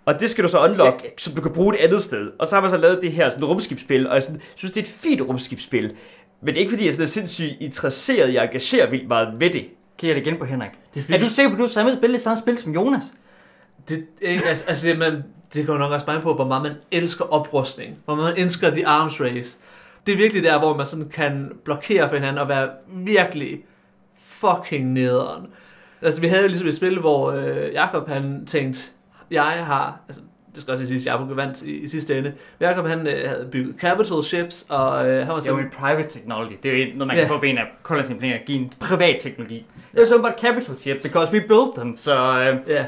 og 0.04 0.20
det 0.20 0.30
skal 0.30 0.44
du 0.44 0.48
så 0.48 0.58
unlock, 0.64 1.00
Ja. 1.04 1.08
så 1.18 1.34
du 1.34 1.40
kan 1.40 1.52
bruge 1.52 1.72
det 1.72 1.80
andet 1.80 2.02
sted. 2.02 2.30
Og 2.38 2.46
så 2.46 2.54
har 2.56 2.60
man 2.62 2.70
så 2.70 2.76
lavet 2.76 3.02
det 3.02 3.12
her 3.12 3.30
sådan 3.30 3.44
rumskibsspil, 3.44 4.08
og 4.08 4.14
jeg 4.14 4.22
sådan, 4.22 4.40
synes, 4.54 4.72
det 4.72 4.80
er 4.80 4.84
et 4.84 4.90
fint 4.90 5.20
rumskibsspil. 5.20 5.94
Men 6.40 6.54
ikke 6.56 6.70
fordi, 6.70 6.82
jeg 6.82 6.88
er 6.88 6.92
sådan 6.92 7.04
er 7.04 7.08
sindssygt 7.08 7.56
interesseret 7.60 8.28
i 8.28 8.36
at 8.36 8.42
engagere 8.44 8.90
vildt 8.90 9.08
meget 9.08 9.34
med 9.34 9.50
det. 9.50 9.66
kigger 9.98 10.16
jeg 10.16 10.26
igen 10.26 10.38
på 10.38 10.44
Henrik. 10.44 10.70
Det 10.94 11.00
er, 11.00 11.04
fordi, 11.04 11.18
Er 11.18 11.20
du 11.20 11.28
sikker 11.28 11.50
på, 11.50 11.54
at 11.54 11.58
du 11.58 11.62
har 11.62 11.68
samme 11.68 11.96
spil, 11.96 12.20
samme 12.20 12.38
spil 12.38 12.58
som 12.58 12.74
Jonas? 12.74 13.02
det, 13.88 14.06
ikke, 14.20 14.44
altså, 14.44 14.64
altså, 14.68 14.88
det, 14.88 14.98
man, 14.98 15.22
det 15.54 15.66
går 15.66 15.78
nok 15.78 15.92
også 15.92 16.06
bare 16.06 16.20
på, 16.20 16.34
hvor 16.34 16.44
meget 16.44 16.62
man 16.62 16.72
elsker 16.90 17.24
oprustning. 17.24 17.98
Hvor 18.04 18.14
meget 18.14 18.34
man 18.34 18.44
elsker 18.44 18.70
the 18.70 18.86
arms 18.86 19.20
race. 19.20 19.58
Det 20.06 20.12
er 20.12 20.16
virkelig 20.16 20.42
der, 20.42 20.58
hvor 20.58 20.76
man 20.76 20.86
sådan 20.86 21.08
kan 21.08 21.52
blokere 21.64 22.08
for 22.08 22.16
hinanden 22.16 22.38
og 22.38 22.48
være 22.48 22.70
virkelig 22.88 23.64
fucking 24.18 24.92
nederen. 24.92 25.46
Altså, 26.02 26.20
vi 26.20 26.28
havde 26.28 26.42
jo 26.42 26.48
ligesom 26.48 26.68
et 26.68 26.76
spil, 26.76 27.00
hvor 27.00 27.32
øh, 27.32 27.72
Jakob 27.72 28.08
han 28.08 28.46
tænkte, 28.46 28.90
jeg 29.30 29.66
har, 29.66 30.00
altså, 30.08 30.22
det 30.58 30.62
skal 30.62 30.72
også 30.72 30.86
sige, 30.86 31.00
at 31.00 31.06
Jakob 31.06 31.36
vandt 31.36 31.62
i, 31.62 31.70
i 31.70 31.88
sidste 31.88 32.18
ende. 32.18 32.32
Jakob 32.60 32.86
han 32.86 33.06
øh, 33.06 33.28
havde 33.28 33.48
bygget 33.52 33.74
capital 33.80 34.22
ships, 34.24 34.66
og 34.68 35.08
øh, 35.08 35.18
han 35.26 35.28
var 35.28 35.40
Det 35.40 35.48
er 35.48 35.52
jo 35.52 35.56
sådan, 35.58 35.70
private 35.78 36.08
technology. 36.08 36.52
Det 36.62 36.74
er 36.74 36.78
jo 36.78 36.84
noget, 36.94 37.06
man 37.06 37.16
Ja. 37.16 37.22
kan 37.22 37.28
få 37.28 37.40
ved 37.40 37.48
en 37.48 37.58
af 37.58 37.64
Collins 37.82 38.12
Planer, 38.18 38.38
give 38.46 38.58
en 38.58 38.72
privat 38.80 39.16
teknologi. 39.20 39.66
Det 39.92 40.02
er 40.02 40.06
så 40.06 40.22
bare 40.22 40.34
capital 40.40 40.78
ship, 40.78 41.02
because 41.02 41.32
we 41.32 41.40
built 41.40 41.74
them, 41.76 41.96
så... 41.96 42.40
Øh, 42.40 42.56
Ja. 42.72 42.84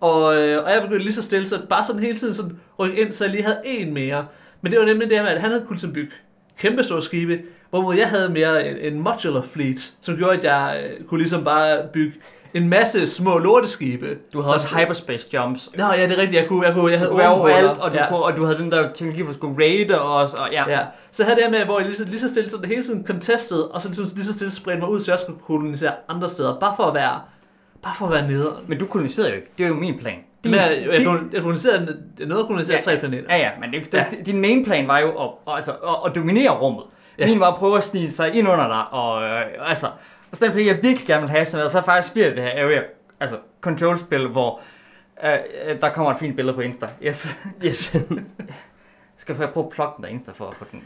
Og, 0.00 0.36
øh, 0.36 0.64
og 0.64 0.70
jeg 0.70 0.82
begyndte 0.82 1.04
lige 1.04 1.12
så 1.14 1.22
stille, 1.22 1.46
så 1.48 1.66
bare 1.70 1.84
sådan 1.86 2.02
hele 2.02 2.18
tiden 2.18 2.34
sådan 2.34 2.52
rykke 2.78 3.00
ind, 3.00 3.12
så 3.12 3.24
jeg 3.24 3.30
lige 3.30 3.42
havde 3.44 3.58
en 3.64 3.94
mere. 3.94 4.26
Men 4.62 4.72
det 4.72 4.80
var 4.80 4.86
nemlig 4.86 5.08
det 5.10 5.16
her 5.16 5.24
med, 5.24 5.32
at 5.32 5.40
han 5.40 5.50
havde 5.50 5.64
kunnet 5.66 5.80
sådan 5.80 5.94
bygge 5.94 6.10
kæmpe 6.58 6.82
store 6.82 7.02
skibe, 7.02 7.40
hvorimod 7.70 7.96
jeg 7.96 8.08
havde 8.08 8.28
mere 8.28 8.68
en, 8.70 8.94
en 8.94 9.00
modular 9.02 9.42
fleet, 9.52 9.92
som 10.00 10.16
gjorde, 10.16 10.38
at 10.38 10.44
jeg 10.44 10.82
øh, 11.00 11.04
kunne 11.04 11.20
ligesom 11.20 11.44
bare 11.44 11.78
bygge 11.92 12.12
en 12.54 12.68
masse 12.68 13.06
små 13.06 13.38
lorteskibe. 13.38 14.18
du 14.32 14.40
havde 14.42 14.54
også 14.54 14.76
hyperspace 14.76 15.28
jumps. 15.34 15.70
Nå, 15.76 15.84
ja, 15.84 16.02
det 16.06 16.12
er 16.12 16.18
rigtigt. 16.18 16.40
Jeg 16.40 16.48
kunne, 16.48 16.66
jeg 16.66 16.74
kunne, 16.74 16.90
jeg 16.92 17.00
Du 17.00 17.04
havde 17.04 17.10
kunne 17.10 17.18
være 17.18 17.28
overholder. 17.28 17.56
overalt, 17.58 17.80
og 17.80 17.90
du, 17.90 17.96
ja. 17.96 18.08
kunne, 18.08 18.22
og 18.24 18.36
du 18.36 18.44
havde 18.44 18.58
den 18.58 18.72
der 18.72 18.92
teknologi, 18.92 19.22
hvor 19.22 19.32
du 19.32 19.38
skulle 19.38 19.64
raide 19.64 20.00
også, 20.00 20.36
og 20.36 20.48
ja. 20.52 20.70
Ja, 20.70 20.78
så 21.10 21.24
havde 21.24 21.40
det 21.40 21.50
med, 21.50 21.64
hvor 21.64 21.78
jeg 21.78 21.86
lige 21.86 21.96
så, 21.96 22.04
lige 22.04 22.20
så 22.20 22.28
stille 22.28 22.50
sådan 22.50 22.68
hele 22.68 22.82
tiden 22.82 23.06
contested, 23.06 23.60
og 23.60 23.82
så 23.82 23.88
ligesom 23.88 24.06
lige 24.14 24.24
så 24.24 24.32
stille 24.32 24.50
spredte 24.52 24.80
mig 24.80 24.88
ud, 24.88 25.00
så 25.00 25.12
jeg 25.12 25.18
kunne 25.26 25.36
kolonisere 25.46 25.92
andre 26.08 26.28
steder, 26.28 26.58
bare 26.60 26.74
for 26.76 26.84
at 26.84 26.94
være, 26.94 27.20
bare 27.82 27.94
for 27.98 28.06
at 28.06 28.12
være 28.12 28.28
nederen. 28.28 28.64
Men 28.66 28.78
du 28.78 28.86
koloniserede 28.86 29.28
jo 29.30 29.36
ikke. 29.36 29.48
Det 29.58 29.64
er 29.64 29.68
jo 29.68 29.74
min 29.74 29.98
plan. 29.98 30.18
Men 30.44 30.54
jeg, 30.54 30.84
jeg, 30.92 31.00
din- 31.00 31.30
jeg, 31.32 31.42
koloniserede, 31.42 31.96
jeg 32.18 32.26
nåede 32.26 32.40
at 32.42 32.46
kolonisere 32.46 32.76
Ja. 32.76 32.82
tre 32.82 32.96
planeter. 32.98 33.24
Ja, 33.30 33.36
ja, 33.36 33.50
men 33.60 33.72
det, 33.72 33.94
Ja. 33.94 34.04
din 34.26 34.40
main 34.40 34.64
plan 34.64 34.88
var 34.88 34.98
jo 34.98 35.08
at, 35.24 35.30
altså, 35.46 35.70
at, 35.70 35.94
at 36.06 36.14
dominere 36.14 36.50
rummet. 36.50 36.82
Ja. 37.18 37.26
Min 37.26 37.40
var 37.40 37.46
at 37.52 37.54
prøve 37.58 37.76
at 37.76 37.84
snige 37.84 38.12
sig 38.12 38.34
ind 38.34 38.48
under 38.48 38.68
dig, 38.68 38.82
og 38.90 39.22
øh, 39.22 39.40
altså, 39.70 39.86
og 40.32 40.36
sådan 40.38 40.50
en 40.50 40.54
plan, 40.56 40.66
jeg 40.66 40.82
virkelig 40.82 41.06
gerne 41.06 41.20
vil 41.22 41.30
have, 41.30 41.44
så, 41.44 41.68
så 41.68 41.82
faktisk 41.84 42.12
bliver 42.12 42.28
det 42.34 42.42
her 42.42 42.64
area, 42.64 42.80
altså 43.20 43.36
control-spil, 43.60 44.26
hvor 44.26 44.60
øh, 45.24 45.30
øh, 45.68 45.80
der 45.80 45.88
kommer 45.88 46.10
et 46.12 46.18
fint 46.20 46.36
billede 46.36 46.54
på 46.54 46.60
Insta. 46.60 46.86
Yes. 47.06 47.36
Yes. 47.66 47.96
Skal 49.18 49.36
jeg 49.38 49.50
prøve 49.50 49.66
at 49.66 49.72
plukke 49.72 49.92
den 49.96 50.04
der 50.04 50.10
Insta 50.10 50.32
for 50.34 50.46
at 50.46 50.56
få 50.58 50.64
den? 50.72 50.82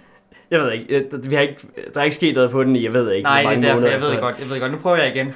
jeg 0.50 0.60
ved 0.60 0.72
ikke, 0.72 0.86
jeg- 0.94 1.30
vi 1.30 1.34
har 1.34 1.42
ikke, 1.42 1.56
der 1.94 2.00
er 2.00 2.04
ikke 2.04 2.16
sket 2.16 2.34
noget 2.34 2.50
på 2.50 2.64
den 2.64 2.76
i, 2.76 2.84
jeg 2.84 2.92
ved 2.92 3.12
ikke, 3.12 3.22
Nej, 3.24 3.42
hvor 3.42 3.50
det 3.50 3.56
er 3.56 3.60
mange 3.60 3.74
derfor, 3.86 3.86
jeg 3.92 4.02
ved 4.02 4.10
det 4.10 4.20
godt, 4.20 4.38
jeg 4.38 4.46
ved 4.46 4.54
det 4.54 4.60
godt. 4.62 4.72
Nu 4.72 4.78
prøver 4.78 4.96
jeg 4.96 5.16
igen. 5.16 5.26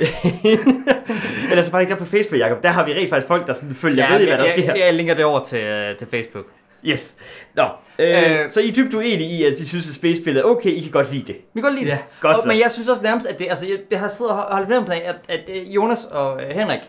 Men 1.49 1.53
altså 1.59 1.71
bare 1.73 1.83
ikke 1.83 1.91
der 1.93 1.99
på 1.99 2.05
Facebook, 2.05 2.41
Jacob. 2.41 2.63
Der 2.63 2.69
har 2.69 2.85
vi 2.87 2.93
rent 2.93 3.11
faktisk 3.11 3.27
folk, 3.29 3.47
der 3.47 3.53
sådan 3.53 3.75
følger 3.75 4.05
ja, 4.05 4.13
med 4.13 4.21
i, 4.21 4.25
hvad 4.27 4.39
der 4.39 4.43
jeg, 4.45 4.49
sker. 4.49 4.65
jeg, 4.65 4.79
jeg 4.79 4.95
linker 4.95 5.15
det 5.15 5.25
over 5.25 5.45
til, 5.45 5.59
øh, 5.61 5.97
til 5.97 6.07
Facebook. 6.11 6.47
Yes. 6.85 7.17
Nå, 7.55 7.65
øh, 7.99 8.43
Øh. 8.45 8.51
så 8.51 8.61
I 8.61 8.69
er 8.69 8.73
dybt 8.73 8.95
uenige 8.95 9.39
i, 9.39 9.45
at 9.45 9.61
I 9.61 9.67
synes, 9.67 9.89
at 9.89 9.95
space-spillet 9.95 10.41
er 10.41 10.45
okay, 10.45 10.71
I 10.71 10.81
kan 10.81 10.91
godt 10.91 11.13
lide 11.13 11.27
det. 11.27 11.37
Vi 11.37 11.61
kan 11.61 11.63
godt 11.63 11.75
lide 11.75 11.85
det. 11.85 11.91
Ja. 11.91 11.99
Godt 12.21 12.37
og, 12.37 12.43
så. 12.43 12.49
men 12.49 12.59
jeg 12.59 12.73
synes 12.73 12.89
også 12.89 13.03
nærmest, 13.03 13.27
at 13.27 13.39
det, 13.39 13.47
altså, 13.51 13.67
jeg, 13.67 13.79
det 13.91 13.99
har 13.99 14.09
siddet 14.09 14.33
og 14.33 14.39
holdt 14.39 14.67
fornemmelse 14.67 14.95
af, 14.95 15.09
at, 15.09 15.17
at 15.29 15.49
øh, 15.49 15.75
Jonas 15.75 16.05
og 16.05 16.43
øh, 16.43 16.51
Henrik, 16.51 16.81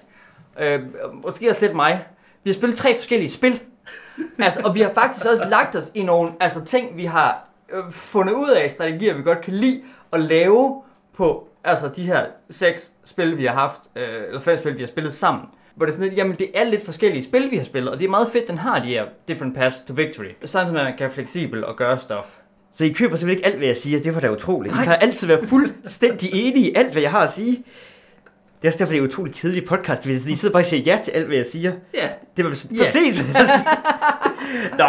øh, 0.60 0.80
måske 1.24 1.50
også 1.50 1.62
lidt 1.62 1.76
mig, 1.76 2.06
vi 2.44 2.50
har 2.50 2.56
spillet 2.56 2.78
tre 2.78 2.96
forskellige 2.96 3.30
spil. 3.30 3.62
altså, 4.40 4.62
og 4.64 4.76
vi 4.76 4.82
har 4.82 4.92
faktisk 4.94 5.26
også 5.26 5.44
lagt 5.50 5.76
os 5.76 5.92
i 5.96 6.04
nogle 6.04 6.32
altså, 6.40 6.66
ting, 6.66 6.98
vi 6.98 7.06
har 7.06 7.50
øh, 7.74 7.92
fundet 7.92 8.34
ud 8.34 8.50
af, 8.50 8.72
strategier, 8.72 9.14
vi 9.14 9.24
godt 9.24 9.42
kan 9.42 9.54
lide 9.54 9.82
at 10.14 10.20
lave 10.20 10.82
på 11.18 11.48
altså, 11.64 11.88
de 11.88 12.04
her 12.04 12.26
seks 12.50 12.92
spil, 13.06 13.38
vi 13.38 13.46
har 13.46 13.54
haft, 13.54 13.82
øh, 13.96 14.24
eller 14.28 14.40
fem 14.40 14.58
spil, 14.58 14.74
vi 14.74 14.82
har 14.82 14.88
spillet 14.88 15.14
sammen. 15.14 15.44
Hvor 15.76 15.86
det 15.86 15.92
er 15.94 15.96
sådan 15.96 16.08
lidt, 16.10 16.18
jamen 16.18 16.36
det 16.40 16.50
er 16.54 16.64
lidt 16.64 16.86
forskellige 16.86 17.24
spil, 17.24 17.52
vi 17.52 17.58
har 17.58 17.64
spillet, 17.64 17.92
og 17.92 18.00
det 18.00 18.06
er 18.06 18.10
meget 18.10 18.28
fedt, 18.34 18.48
den 18.48 18.58
har 18.58 18.80
de 18.80 18.88
her 18.88 19.06
different 19.28 19.56
paths 19.56 19.82
to 19.88 19.94
victory. 19.94 20.26
Samtidig 20.46 20.74
med, 20.74 20.82
at 20.82 20.86
man 20.88 20.94
kan 20.98 21.04
være 21.06 21.12
fleksibel 21.14 21.66
og 21.66 21.76
gøre 21.76 22.00
stuff. 22.00 22.28
Så 22.74 22.86
I 22.86 22.90
køber 22.90 23.16
simpelthen 23.16 23.38
ikke 23.38 23.46
alt, 23.46 23.58
hvad 23.58 23.68
jeg 23.68 23.78
siger. 23.78 24.02
Det 24.02 24.16
var 24.16 24.22
da 24.22 24.32
utroligt. 24.32 24.74
I 24.74 24.78
Nej. 24.78 24.86
har 24.86 24.96
altid 24.96 25.28
været 25.28 25.50
fuldstændig 25.50 26.30
enige 26.34 26.72
i 26.72 26.76
alt, 26.76 26.92
hvad 26.92 27.02
jeg 27.02 27.12
har 27.12 27.20
at 27.24 27.32
sige. 27.32 27.52
Det 28.62 28.68
er 28.68 28.70
også 28.70 28.80
derfor, 28.80 28.92
det 28.92 29.00
er 29.00 29.04
utroligt 29.04 29.36
kedeligt 29.38 29.68
podcast, 29.68 30.06
hvis 30.06 30.26
I 30.26 30.36
sidder 30.36 30.54
bare 30.54 30.62
og 30.62 30.66
siger 30.66 30.84
ja 30.94 31.00
til 31.04 31.12
alt, 31.12 31.28
hvad 31.28 31.38
jeg 31.38 31.46
siger. 31.46 31.74
Ja, 31.94 32.10
Det 32.38 32.46
var 32.46 32.54
sådan, 32.54 32.78
præcis. 32.78 33.26
præcis. 33.34 33.66
Nå. 34.78 34.86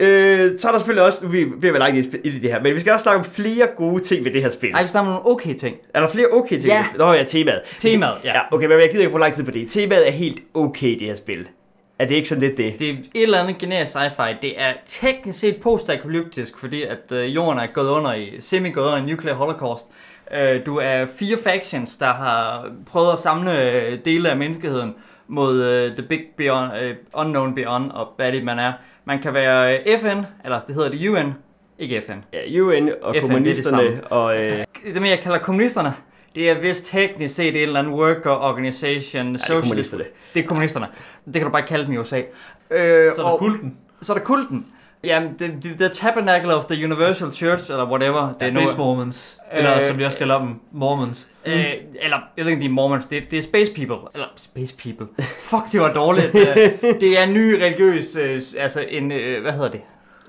Øh, 0.00 0.50
så 0.58 0.68
er 0.68 0.72
der 0.72 0.78
selvfølgelig 0.78 1.04
også, 1.04 1.24
nu 1.24 1.30
vi 1.30 1.46
være 1.62 1.78
langt 1.78 1.96
ind 1.96 2.24
i 2.24 2.38
det 2.38 2.50
her, 2.50 2.62
men 2.62 2.74
vi 2.74 2.80
skal 2.80 2.92
også 2.92 3.02
snakke 3.02 3.18
om 3.18 3.24
flere 3.24 3.66
gode 3.76 4.02
ting 4.02 4.24
ved 4.24 4.32
det 4.32 4.42
her 4.42 4.50
spil. 4.50 4.70
ej, 4.74 4.82
vi 4.82 4.88
snakker 4.88 5.10
om 5.10 5.14
nogle 5.14 5.36
okay 5.36 5.54
ting. 5.54 5.76
Er 5.94 6.00
der 6.00 6.08
flere 6.08 6.26
okay 6.32 6.58
ting? 6.58 6.66
Ja. 6.66 6.86
Nå 6.96 7.12
ja, 7.12 7.24
temaet. 7.24 7.60
Temaet, 7.78 8.14
ja. 8.24 8.34
Ja, 8.34 8.40
okay, 8.50 8.66
men 8.66 8.80
jeg 8.80 8.88
gider 8.90 9.02
ikke 9.02 9.12
få 9.12 9.18
lang 9.18 9.34
tid 9.34 9.44
på 9.44 9.50
det. 9.50 9.68
Temaet 9.68 10.08
er 10.08 10.12
helt 10.12 10.38
okay, 10.54 10.98
det 10.98 11.06
her 11.06 11.14
spil. 11.16 11.46
Er 11.98 12.04
det 12.06 12.14
ikke 12.14 12.28
sådan 12.28 12.42
lidt 12.42 12.56
det? 12.56 12.78
Det 12.78 12.90
er 12.90 12.92
et 12.92 13.22
eller 13.22 13.38
andet 13.38 13.58
generisk 13.58 13.96
sci-fi. 13.96 14.36
Det 14.42 14.60
er 14.60 14.72
teknisk 14.86 15.38
set 15.38 15.56
post-apokalyptisk, 15.56 16.58
fordi 16.58 16.82
at 16.82 17.12
øh, 17.12 17.34
jorden 17.34 17.58
er 17.58 17.66
gået 17.66 17.88
under 17.88 18.14
i, 18.14 18.36
semi-gået 18.40 18.86
under 18.86 18.98
i 18.98 19.10
nuclear 19.10 19.34
holocaust. 19.34 19.84
Øh, 20.34 20.66
du 20.66 20.76
er 20.76 21.06
fire 21.18 21.38
factions, 21.44 21.94
der 21.94 22.12
har 22.12 22.66
prøvet 22.86 23.12
at 23.12 23.18
samle 23.18 23.62
øh, 23.62 23.98
dele 24.04 24.30
af 24.30 24.36
menneskeheden 24.36 24.94
mod 25.28 25.62
øh, 25.62 25.96
The 25.96 26.02
Big 26.02 26.20
Beyond, 26.36 26.70
øh, 26.82 26.94
Unknown 27.14 27.54
Beyond, 27.54 27.90
og 27.90 28.08
hvad 28.16 28.32
det 28.32 28.44
man 28.44 28.58
er. 28.58 28.72
Man 29.04 29.22
kan 29.22 29.34
være 29.34 29.78
øh, 29.78 29.98
FN, 29.98 30.18
eller 30.44 30.60
det 30.60 30.74
hedder 30.74 30.88
det 30.90 31.08
UN, 31.08 31.32
ikke 31.78 32.02
FN. 32.06 32.18
Ja, 32.32 32.60
UN 32.60 32.90
og 33.02 33.14
FN, 33.16 33.20
kommunisterne 33.20 33.78
det 33.82 33.86
er 33.86 33.90
det 33.90 34.04
og... 34.04 34.40
Øh, 34.42 34.52
Det, 34.94 35.08
jeg 35.08 35.18
kalder 35.20 35.38
kommunisterne, 35.38 35.94
det 36.34 36.50
er 36.50 36.60
vist 36.60 36.86
teknisk 36.86 37.34
set 37.34 37.48
en 37.48 37.56
eller 37.56 37.78
anden 37.78 37.94
worker 37.94 38.30
organization, 38.30 39.26
ja, 39.26 39.32
det 39.32 39.34
er 39.34 39.38
socialist. 39.38 39.62
kommunisterne. 39.68 40.04
Det 40.34 40.42
er 40.42 40.46
kommunisterne. 40.46 40.86
Det 41.24 41.34
kan 41.34 41.42
du 41.44 41.50
bare 41.50 41.62
kalde 41.62 41.84
dem 41.84 41.92
i 41.92 41.96
USA. 41.96 42.18
Øh, 42.70 43.12
Så 43.12 43.20
er 43.20 43.24
der 43.26 43.32
og- 43.32 43.38
kulten. 43.38 43.78
Så 44.02 44.12
er 44.12 44.16
der 44.16 44.24
kulten. 44.24 44.66
Jamen, 45.04 45.28
det, 45.38 45.78
det, 45.78 45.80
er 45.80 45.88
Tabernacle 45.88 46.54
of 46.54 46.64
the 46.64 46.84
Universal 46.84 47.32
Church, 47.32 47.70
eller 47.70 47.90
whatever. 47.90 48.32
Det 48.32 48.48
er 48.48 48.50
Space 48.50 48.76
nu, 48.78 48.84
Mormons. 48.84 49.38
Eller 49.52 49.76
Øh, 49.76 49.82
som 49.82 49.98
vi 49.98 50.04
også 50.04 50.18
kalder 50.18 50.38
dem, 50.38 50.48
Mormons. 50.72 51.30
øh, 51.46 51.64
eller, 52.02 52.16
jeg 52.36 52.44
ved 52.44 52.52
ikke, 52.52 52.60
de 52.62 52.66
er 52.66 52.70
mormons. 52.70 53.06
Det, 53.06 53.22
det 53.30 53.38
er 53.38 53.42
Space 53.42 53.72
People. 53.74 53.96
Eller, 54.14 54.26
Space 54.36 54.76
People. 54.76 55.06
Fuck, 55.50 55.72
det 55.72 55.80
var 55.80 55.92
dårligt. 55.92 56.34
Øh, 56.36 57.00
det 57.00 57.18
er 57.18 57.22
en 57.22 57.34
ny 57.34 57.54
religiøs, 57.54 58.16
øh, 58.16 58.40
altså 58.58 58.84
en, 58.88 59.12
øh, 59.12 59.42
hvad 59.42 59.52
hedder 59.52 59.70
det? 59.70 59.80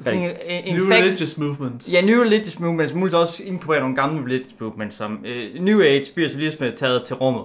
En, 0.07 0.13
en, 0.13 0.29
en 0.47 0.75
New 0.75 0.85
fact- 0.85 0.93
Religious 0.93 1.37
Movements. 1.37 1.93
Ja, 1.93 2.01
New 2.01 2.21
Religious 2.21 2.59
Movements, 2.59 2.93
muligt 2.93 3.15
også 3.15 3.43
inkorporere 3.45 3.79
nogle 3.79 3.95
gamle 3.95 4.23
religious 4.25 4.55
movements, 4.59 4.95
som 4.97 5.19
øh, 5.25 5.61
New 5.63 5.81
Age 5.81 6.05
spiritualisme 6.05 6.71
taget 6.71 7.03
til 7.03 7.15
rummet. 7.15 7.43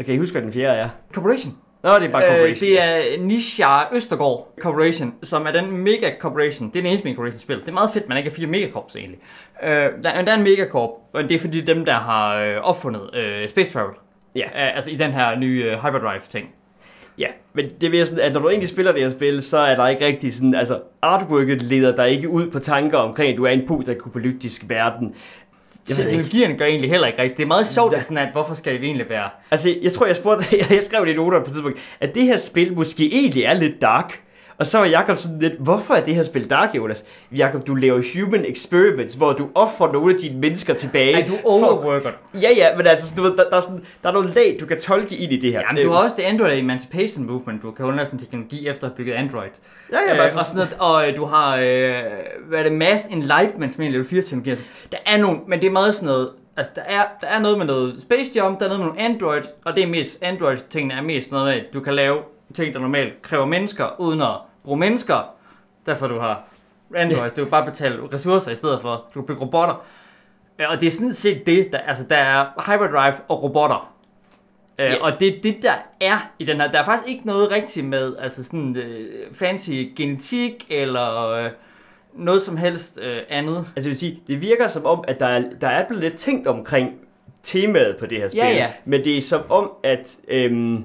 Okay, 0.00 0.18
husk 0.18 0.32
hvad 0.32 0.42
den 0.42 0.52
fjerde 0.52 0.78
er. 0.80 0.88
Corporation. 1.12 1.56
Nå, 1.82 1.94
det 1.94 2.04
er 2.04 2.08
bare 2.08 2.26
corporation. 2.26 2.68
Øh, 2.68 2.76
det 2.76 2.82
er 2.82 3.20
Nishar 3.20 3.90
Østergaard 3.92 4.54
Corporation, 4.60 5.14
som 5.22 5.46
er 5.46 5.52
den 5.52 5.76
mega 5.76 6.10
corporation. 6.20 6.68
Det 6.68 6.76
er 6.76 6.82
den 6.82 6.90
eneste 6.90 7.04
mega 7.04 7.14
corporation 7.14 7.40
spil. 7.40 7.60
Det 7.60 7.68
er 7.68 7.72
meget 7.72 7.90
fedt, 7.92 8.08
man 8.08 8.18
ikke 8.18 8.30
er 8.30 8.34
fire 8.34 8.46
megacorps 8.46 8.96
egentlig. 8.96 9.18
Øh, 9.62 9.70
der, 9.70 10.22
der 10.22 10.32
er 10.32 10.34
en 10.34 10.42
megacorp, 10.42 10.90
og 11.12 11.22
det 11.22 11.32
er 11.32 11.38
fordi 11.38 11.60
dem, 11.60 11.84
der 11.84 11.92
har 11.92 12.36
øh, 12.36 12.56
opfundet 12.56 13.10
øh, 13.14 13.50
space 13.50 13.72
travel. 13.72 13.94
Ja. 14.36 14.44
Øh, 14.44 14.76
altså 14.76 14.90
i 14.90 14.96
den 14.96 15.10
her 15.10 15.38
nye 15.38 15.64
øh, 15.64 15.72
hyperdrive 15.72 16.20
ting. 16.30 16.48
Ja, 17.18 17.26
men 17.52 17.70
det 17.80 17.92
vil 17.92 18.06
sådan, 18.06 18.24
at 18.24 18.32
når 18.32 18.40
du 18.40 18.48
egentlig 18.48 18.68
spiller 18.68 18.92
det 18.92 19.02
her 19.02 19.10
spil, 19.10 19.42
så 19.42 19.58
er 19.58 19.74
der 19.74 19.88
ikke 19.88 20.06
rigtig 20.06 20.34
sådan, 20.34 20.54
altså 20.54 20.80
artworket 21.02 21.62
leder 21.62 21.96
dig 21.96 22.10
ikke 22.10 22.28
ud 22.28 22.50
på 22.50 22.58
tanker 22.58 22.98
omkring, 22.98 23.32
at 23.32 23.36
du 23.36 23.44
er 23.44 23.50
en 23.50 23.66
post-apokalyptisk 23.68 24.64
verden. 24.68 25.14
Jeg 25.90 25.98
ved. 25.98 26.10
Teknologierne 26.10 26.56
gør 26.58 26.64
egentlig 26.64 26.90
heller 26.90 27.06
ikke 27.06 27.22
rigtigt. 27.22 27.36
Det 27.36 27.42
er 27.42 27.48
meget 27.48 27.66
sjovt, 27.66 27.94
at, 27.94 28.02
sådan, 28.02 28.18
at 28.18 28.32
hvorfor 28.32 28.54
skal 28.54 28.80
vi 28.80 28.86
egentlig 28.86 29.08
være... 29.08 29.28
Altså, 29.50 29.74
jeg 29.82 29.92
tror, 29.92 30.06
jeg 30.06 30.16
spurgte, 30.16 30.44
jeg 30.74 30.82
skrev 30.82 31.06
det 31.06 31.12
i 31.12 31.16
noterne 31.16 31.44
på 31.44 31.48
et 31.48 31.52
tidspunkt, 31.52 31.78
at 32.00 32.14
det 32.14 32.22
her 32.22 32.36
spil 32.36 32.74
måske 32.74 33.14
egentlig 33.14 33.42
er 33.42 33.54
lidt 33.54 33.82
dark. 33.82 34.20
Og 34.60 34.66
så 34.66 34.78
var 34.78 34.86
Jacob 34.86 35.16
sådan 35.16 35.38
lidt, 35.38 35.52
hvorfor 35.58 35.94
er 35.94 36.04
det 36.04 36.14
her 36.14 36.22
spil 36.22 36.50
dark, 36.50 36.74
Jonas? 36.74 37.04
Jacob, 37.32 37.66
du 37.66 37.74
laver 37.74 38.02
human 38.20 38.44
experiments, 38.44 39.14
hvor 39.14 39.32
du 39.32 39.48
offrer 39.54 39.92
nogle 39.92 40.14
af 40.14 40.20
dine 40.20 40.40
mennesker 40.40 40.74
tilbage. 40.74 41.14
Ej, 41.14 41.26
du 41.28 41.32
for- 41.42 41.66
overworker. 41.66 42.10
Ja, 42.34 42.48
ja, 42.56 42.76
men 42.76 42.86
altså, 42.86 43.14
du 43.16 43.22
ved, 43.22 43.36
der, 43.36 43.44
der, 43.50 43.56
er 43.56 43.60
sådan, 43.60 43.84
der 44.02 44.08
er 44.08 44.12
nogle 44.12 44.32
lag, 44.32 44.56
du 44.60 44.66
kan 44.66 44.80
tolke 44.80 45.16
ind 45.16 45.32
i 45.32 45.36
det 45.40 45.52
her. 45.52 45.60
Jamen, 45.68 45.84
du 45.84 45.90
har 45.92 46.04
også 46.04 46.16
det 46.16 46.22
Android 46.22 46.58
Emancipation 46.58 47.26
Movement. 47.26 47.62
Du 47.62 47.70
kan 47.70 47.84
underlæse 47.84 48.12
en 48.12 48.18
teknologi 48.18 48.68
efter 48.68 48.84
at 48.86 48.90
have 48.90 48.96
bygget 48.96 49.14
Android. 49.14 49.48
Ja, 49.92 49.98
ja, 50.08 50.12
men 50.12 50.16
øh, 50.16 50.24
altså, 50.24 50.38
og, 50.38 50.44
sådan 50.44 50.56
noget, 50.56 50.76
og 50.80 51.08
øh, 51.08 51.16
du 51.16 51.24
har, 51.24 51.56
øh, 51.56 51.94
hvad 52.48 52.58
er 52.58 52.62
det, 52.62 52.72
Mass 52.72 53.06
Enlightenment, 53.06 53.74
som 53.74 53.82
er 53.82 53.86
en 53.86 53.92
level 53.92 54.06
4 54.08 54.22
teknologi. 54.22 54.50
Der 54.92 54.98
er 55.06 55.16
nogle, 55.16 55.38
men 55.48 55.60
det 55.60 55.66
er 55.66 55.70
meget 55.70 55.94
sådan 55.94 56.06
noget, 56.06 56.28
altså 56.56 56.72
der 56.76 56.82
er, 56.82 57.02
der 57.20 57.26
er 57.26 57.40
noget 57.40 57.58
med 57.58 57.66
noget 57.66 58.02
Space 58.02 58.30
Jump, 58.38 58.58
der 58.60 58.64
er 58.64 58.68
noget 58.68 58.80
med 58.84 58.86
nogle 58.88 59.02
Android, 59.02 59.42
og 59.64 59.74
det 59.74 59.82
er 59.82 59.86
mest, 59.86 60.18
Android-tingene 60.22 60.94
er 60.94 61.02
mest 61.02 61.30
noget 61.30 61.46
med, 61.46 61.54
at 61.54 61.64
du 61.74 61.80
kan 61.80 61.94
lave 61.94 62.18
ting, 62.54 62.74
der 62.74 62.80
normalt 62.80 63.22
kræver 63.22 63.44
mennesker, 63.46 64.00
uden 64.00 64.22
at 64.22 64.28
bruge 64.64 64.78
mennesker. 64.78 65.34
Derfor 65.86 66.06
du 66.06 66.18
har 66.18 66.48
Android, 66.96 67.30
du 67.30 67.42
kan 67.44 67.50
bare 67.50 67.64
betale 67.64 67.98
ressourcer 68.12 68.50
i 68.50 68.54
stedet 68.54 68.82
for, 68.82 69.04
du 69.14 69.20
kan 69.22 69.26
bygge 69.26 69.40
robotter. 69.40 69.84
Øh, 70.58 70.66
Og 70.70 70.80
det 70.80 70.86
er 70.86 70.90
sådan 70.90 71.12
set 71.12 71.46
det, 71.46 71.68
der, 71.72 71.78
altså 71.78 72.04
der 72.10 72.16
er 72.16 72.46
Hyperdrive 72.66 73.14
og 73.28 73.42
robotter. 73.42 73.92
Øh, 74.78 74.86
Ja. 74.86 74.94
Og 75.02 75.20
det 75.20 75.28
er 75.36 75.40
det, 75.42 75.56
der 75.62 75.72
er 76.00 76.18
i 76.38 76.44
den 76.44 76.60
her. 76.60 76.70
Der 76.70 76.78
er 76.80 76.84
faktisk 76.84 77.08
ikke 77.08 77.26
noget 77.26 77.50
rigtigt 77.50 77.86
med 77.86 78.16
altså 78.18 78.44
sådan 78.44 78.76
øh, 78.76 79.34
fancy 79.34 79.70
genetik 79.96 80.66
eller 80.70 81.28
øh, 81.28 81.50
noget 82.14 82.42
som 82.42 82.56
helst 82.56 82.98
øh, 83.02 83.18
andet. 83.28 83.56
Altså 83.56 83.70
jeg 83.76 83.84
vil 83.86 83.96
sige, 83.96 84.20
det 84.26 84.40
virker 84.42 84.68
som 84.68 84.84
om, 84.86 85.04
at 85.08 85.20
der 85.20 85.26
er, 85.26 85.42
der 85.60 85.68
er 85.68 85.86
blevet 85.88 86.02
lidt 86.04 86.16
tænkt 86.16 86.46
omkring 86.46 86.90
temaet 87.42 87.96
på 88.00 88.06
det 88.06 88.18
her 88.18 88.28
spil. 88.28 88.38
Ja, 88.38 88.48
ja. 88.48 88.68
Men 88.84 89.04
det 89.04 89.16
er 89.16 89.22
som 89.22 89.40
om, 89.50 89.70
at 89.84 90.16
øhm, 90.28 90.84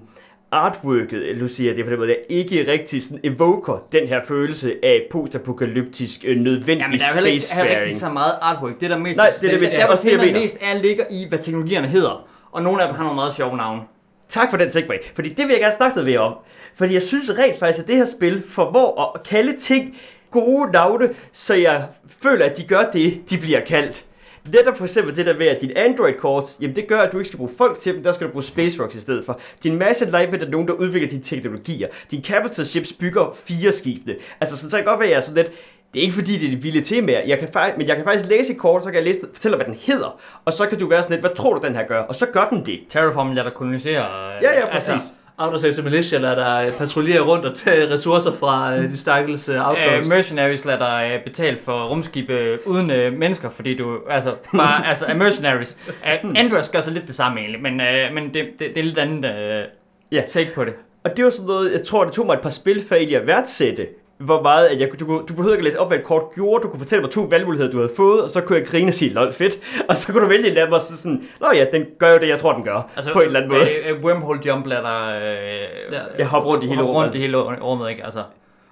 artworket, 0.55 1.23
jeg 1.65 1.75
det 1.75 1.85
på 1.85 1.91
den 1.91 1.99
måde, 1.99 2.09
der 2.09 2.15
ikke 2.29 2.71
rigtig 2.71 3.03
sådan 3.03 3.19
evoker 3.23 3.85
den 3.91 4.07
her 4.07 4.21
følelse 4.27 4.73
af 4.83 5.01
postapokalyptisk 5.11 6.21
øh, 6.27 6.37
nødvendig 6.37 6.77
Jamen, 6.81 6.99
der 6.99 7.05
er 7.15 7.19
jo 7.21 7.25
ikke, 7.25 7.45
er 7.55 7.79
rigtig 7.79 7.95
så 7.95 8.09
meget 8.09 8.33
artwork. 8.41 8.81
Det 8.81 8.89
der 8.89 8.97
mest, 8.97 9.17
Nej, 9.17 9.29
det 9.41 9.47
er 9.47 9.51
det, 9.51 9.61
der, 9.61 9.69
men- 9.69 9.79
der, 9.79 9.85
også 9.85 10.07
det, 10.07 10.25
jeg 10.25 10.33
mest 10.33 10.57
er, 10.61 10.81
ligger 10.81 11.03
i, 11.11 11.25
hvad 11.29 11.39
teknologierne 11.39 11.87
hedder. 11.87 12.27
Og 12.51 12.61
nogle 12.63 12.81
af 12.81 12.87
dem 12.87 12.95
har 12.95 13.03
nogle 13.03 13.15
meget 13.15 13.33
sjove 13.33 13.57
navne. 13.57 13.81
Tak 14.29 14.49
for 14.51 14.57
den 14.57 14.69
segway, 14.69 14.97
fordi 15.15 15.29
det 15.29 15.37
vil 15.37 15.49
jeg 15.49 15.59
gerne 15.59 15.73
snakke 15.73 16.03
mere 16.03 16.19
om. 16.19 16.33
Fordi 16.75 16.93
jeg 16.93 17.01
synes 17.01 17.31
rent 17.39 17.59
faktisk, 17.59 17.79
at 17.79 17.87
det 17.87 17.95
her 17.95 18.05
spil 18.05 18.43
formår 18.49 19.13
at 19.15 19.23
kalde 19.23 19.57
ting 19.57 19.97
gode 20.31 20.71
navne, 20.71 21.09
så 21.33 21.53
jeg 21.53 21.85
føler, 22.23 22.45
at 22.45 22.57
de 22.57 22.63
gør 22.63 22.83
det, 22.93 23.21
de 23.29 23.37
bliver 23.37 23.59
kaldt. 23.61 24.05
Netop 24.53 24.77
for 24.77 24.83
eksempel 24.85 25.15
det 25.15 25.25
der 25.25 25.37
med, 25.37 25.47
at 25.47 25.61
din 25.61 25.71
Android-kort, 25.75 26.43
jamen 26.61 26.75
det 26.75 26.87
gør, 26.87 27.01
at 27.01 27.11
du 27.11 27.17
ikke 27.17 27.27
skal 27.27 27.37
bruge 27.37 27.51
folk 27.57 27.79
til 27.79 27.93
dem, 27.93 28.03
der 28.03 28.11
skal 28.11 28.27
du 28.27 28.31
bruge 28.31 28.43
Space 28.43 28.81
Rocks 28.83 28.95
i 28.95 29.01
stedet 29.01 29.25
for. 29.25 29.39
Din 29.63 29.79
Mass 29.79 30.01
Enlightenment 30.01 30.43
er 30.43 30.49
nogen, 30.49 30.67
der 30.67 30.73
udvikler 30.73 31.09
dine 31.09 31.23
teknologier. 31.23 31.87
Din 32.11 32.23
Capital 32.23 32.65
Ships 32.65 32.93
bygger 32.93 33.35
fire 33.45 33.71
skibene. 33.71 34.15
Altså, 34.41 34.57
så, 34.57 34.69
så 34.69 34.77
kan 34.77 34.85
det 34.85 34.85
godt 34.87 34.99
være, 34.99 35.07
at 35.07 35.11
jeg 35.11 35.17
er 35.17 35.21
sådan 35.21 35.43
lidt, 35.43 35.55
det 35.93 35.99
er 35.99 36.03
ikke 36.03 36.13
fordi, 36.15 36.37
det 36.37 36.47
er 36.47 36.51
de 36.51 36.61
vilde 36.61 36.81
temaer, 36.81 37.21
jeg 37.27 37.39
kan 37.39 37.47
faktisk, 37.53 37.77
men 37.77 37.87
jeg 37.87 37.95
kan 37.95 38.05
faktisk 38.05 38.29
læse 38.29 38.53
et 38.53 38.59
kort, 38.59 38.83
så 38.83 38.89
kan 38.89 38.95
jeg 38.95 39.03
læse, 39.03 39.19
fortælle, 39.33 39.57
hvad 39.57 39.65
den 39.65 39.77
hedder. 39.81 40.19
Og 40.45 40.53
så 40.53 40.65
kan 40.65 40.79
du 40.79 40.87
være 40.87 41.03
sådan 41.03 41.13
lidt, 41.13 41.21
hvad 41.27 41.35
tror 41.35 41.53
du, 41.53 41.67
den 41.67 41.75
her 41.75 41.87
gør? 41.87 41.99
Og 42.01 42.15
så 42.15 42.25
gør 42.25 42.47
den 42.49 42.65
det. 42.65 42.79
Terraform 42.89 43.31
lader 43.31 43.43
dig 43.43 43.53
kolonisere. 43.53 44.03
øh, 44.35 44.43
Ja, 44.43 44.59
ja, 44.59 44.71
præcis. 44.71 44.89
Altså, 44.89 45.13
Autosave 45.37 45.81
Militia 45.83 46.17
lader 46.19 46.35
der 46.35 46.71
patruljere 46.77 47.19
rundt 47.21 47.45
og 47.45 47.55
tage 47.55 47.89
ressourcer 47.93 48.31
fra 48.35 48.75
øh, 48.77 48.83
de 48.83 48.97
stakkels 48.97 49.49
øh, 49.49 49.55
Uh, 49.55 49.67
outposts. 49.69 50.09
mercenaries 50.09 50.65
lader 50.65 50.79
dig 50.79 51.11
øh, 51.17 51.23
betale 51.23 51.57
for 51.57 51.87
rumskibe 51.87 52.57
uh, 52.65 52.71
uden 52.71 52.91
uh, 52.91 53.19
mennesker, 53.19 53.49
fordi 53.49 53.77
du, 53.77 53.97
altså, 54.09 54.33
bare, 54.55 54.85
altså, 54.89 55.05
er 55.05 55.13
mercenaries. 55.13 55.77
Uh, 55.89 56.31
Androids 56.35 56.69
gør 56.69 56.81
så 56.81 56.91
lidt 56.91 57.07
det 57.07 57.15
samme 57.15 57.39
egentlig, 57.39 57.61
men, 57.61 57.73
uh, 57.73 58.13
men 58.15 58.33
det, 58.33 58.45
det, 58.59 58.59
det 58.59 58.77
er 58.77 58.83
lidt 58.83 58.97
andet 58.97 59.29
uh, 59.61 59.67
Ja. 60.11 60.23
take 60.29 60.51
på 60.55 60.65
det. 60.65 60.73
Og 61.03 61.17
det 61.17 61.25
var 61.25 61.31
sådan 61.31 61.45
noget, 61.45 61.71
jeg 61.73 61.83
tror, 61.85 62.03
det 62.03 62.13
tog 62.13 62.25
mig 62.25 62.33
et 62.33 62.41
par 62.41 62.49
spil, 62.49 62.83
før 62.89 62.95
jeg 62.95 63.21
at 63.21 63.27
værdsætte, 63.27 63.87
hvor 64.17 64.41
meget, 64.41 64.67
at 64.67 64.79
jeg, 64.79 64.89
du, 64.99 65.05
du 65.05 65.33
behøvede 65.33 65.53
ikke 65.53 65.61
at 65.61 65.63
læse 65.63 65.79
op, 65.79 65.87
hvad 65.87 65.97
et 65.97 66.03
kort 66.03 66.23
gjorde, 66.35 66.63
du 66.63 66.69
kunne 66.69 66.79
fortælle 66.79 67.01
mig 67.01 67.11
to 67.11 67.21
valgmuligheder, 67.21 67.71
du 67.71 67.77
havde 67.77 67.91
fået, 67.95 68.23
og 68.23 68.31
så 68.31 68.41
kunne 68.41 68.59
jeg 68.59 68.67
grine 68.67 68.87
og 68.87 68.93
sige, 68.93 69.13
lol, 69.13 69.33
fedt. 69.33 69.59
Og 69.89 69.97
så 69.97 70.11
kunne 70.11 70.23
du 70.23 70.29
vælge 70.29 70.51
en 70.51 70.57
af 70.57 70.65
dem, 70.65 70.73
og 70.73 70.81
så 70.81 70.97
sådan, 70.97 71.23
nå 71.41 71.47
ja, 71.53 71.65
den 71.71 71.85
gør 71.99 72.11
jo 72.11 72.17
det, 72.17 72.27
jeg 72.27 72.39
tror, 72.39 72.53
den 72.53 72.63
gør, 72.63 72.89
altså, 72.95 73.13
på 73.13 73.19
en 73.19 73.25
eller 73.25 73.39
anden 73.39 73.51
måde. 73.51 73.67
Uh, 73.97 74.03
wormhole 74.03 74.39
jump 74.45 74.67
lader 74.67 74.81
dig 74.81 75.21
uh, 75.21 75.93
Ja. 75.93 76.01
Jeg 76.17 76.27
hopper 76.27 76.49
rundt 76.49 76.63
i 76.63 76.67
hele 76.67 76.77
hoppe 76.81 76.93
rundt 76.93 77.05
rummet. 77.05 77.15
i 77.15 77.19
hele 77.19 77.37
rummet, 77.37 77.89
ikke? 77.89 78.05
Altså, 78.05 78.23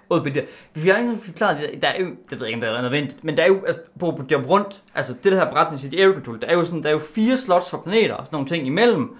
ud 0.09 0.21
på 0.21 0.29
det. 0.29 0.45
Vi 0.73 0.89
har 0.89 0.97
ikke 0.97 1.13
forklaret 1.21 1.57
det. 1.59 1.81
Der 1.81 1.87
er 1.87 2.01
jo, 2.01 2.05
det 2.05 2.39
ved 2.39 2.47
jeg 2.47 2.47
ikke, 2.47 2.57
om 2.57 2.61
det 2.61 2.77
er 2.77 2.81
nødvendigt, 2.81 3.23
men 3.23 3.37
der 3.37 3.43
er 3.43 3.47
jo, 3.47 3.65
altså, 3.67 3.81
på, 3.99 4.11
på 4.11 4.23
jump 4.31 4.49
rundt, 4.49 4.81
altså 4.95 5.13
det 5.23 5.31
der 5.31 5.37
her 5.37 5.49
beretning, 5.49 5.91
det 5.91 5.99
area 6.01 6.13
control, 6.13 6.41
der 6.41 6.47
er 6.47 6.53
jo 6.53 6.65
sådan, 6.65 6.83
der 6.83 6.89
er 6.89 6.93
jo 6.93 6.99
fire 7.15 7.37
slots 7.37 7.69
for 7.69 7.77
planeter 7.77 8.13
og 8.15 8.25
sådan 8.25 8.35
nogle 8.35 8.49
ting 8.49 8.67
imellem, 8.67 9.15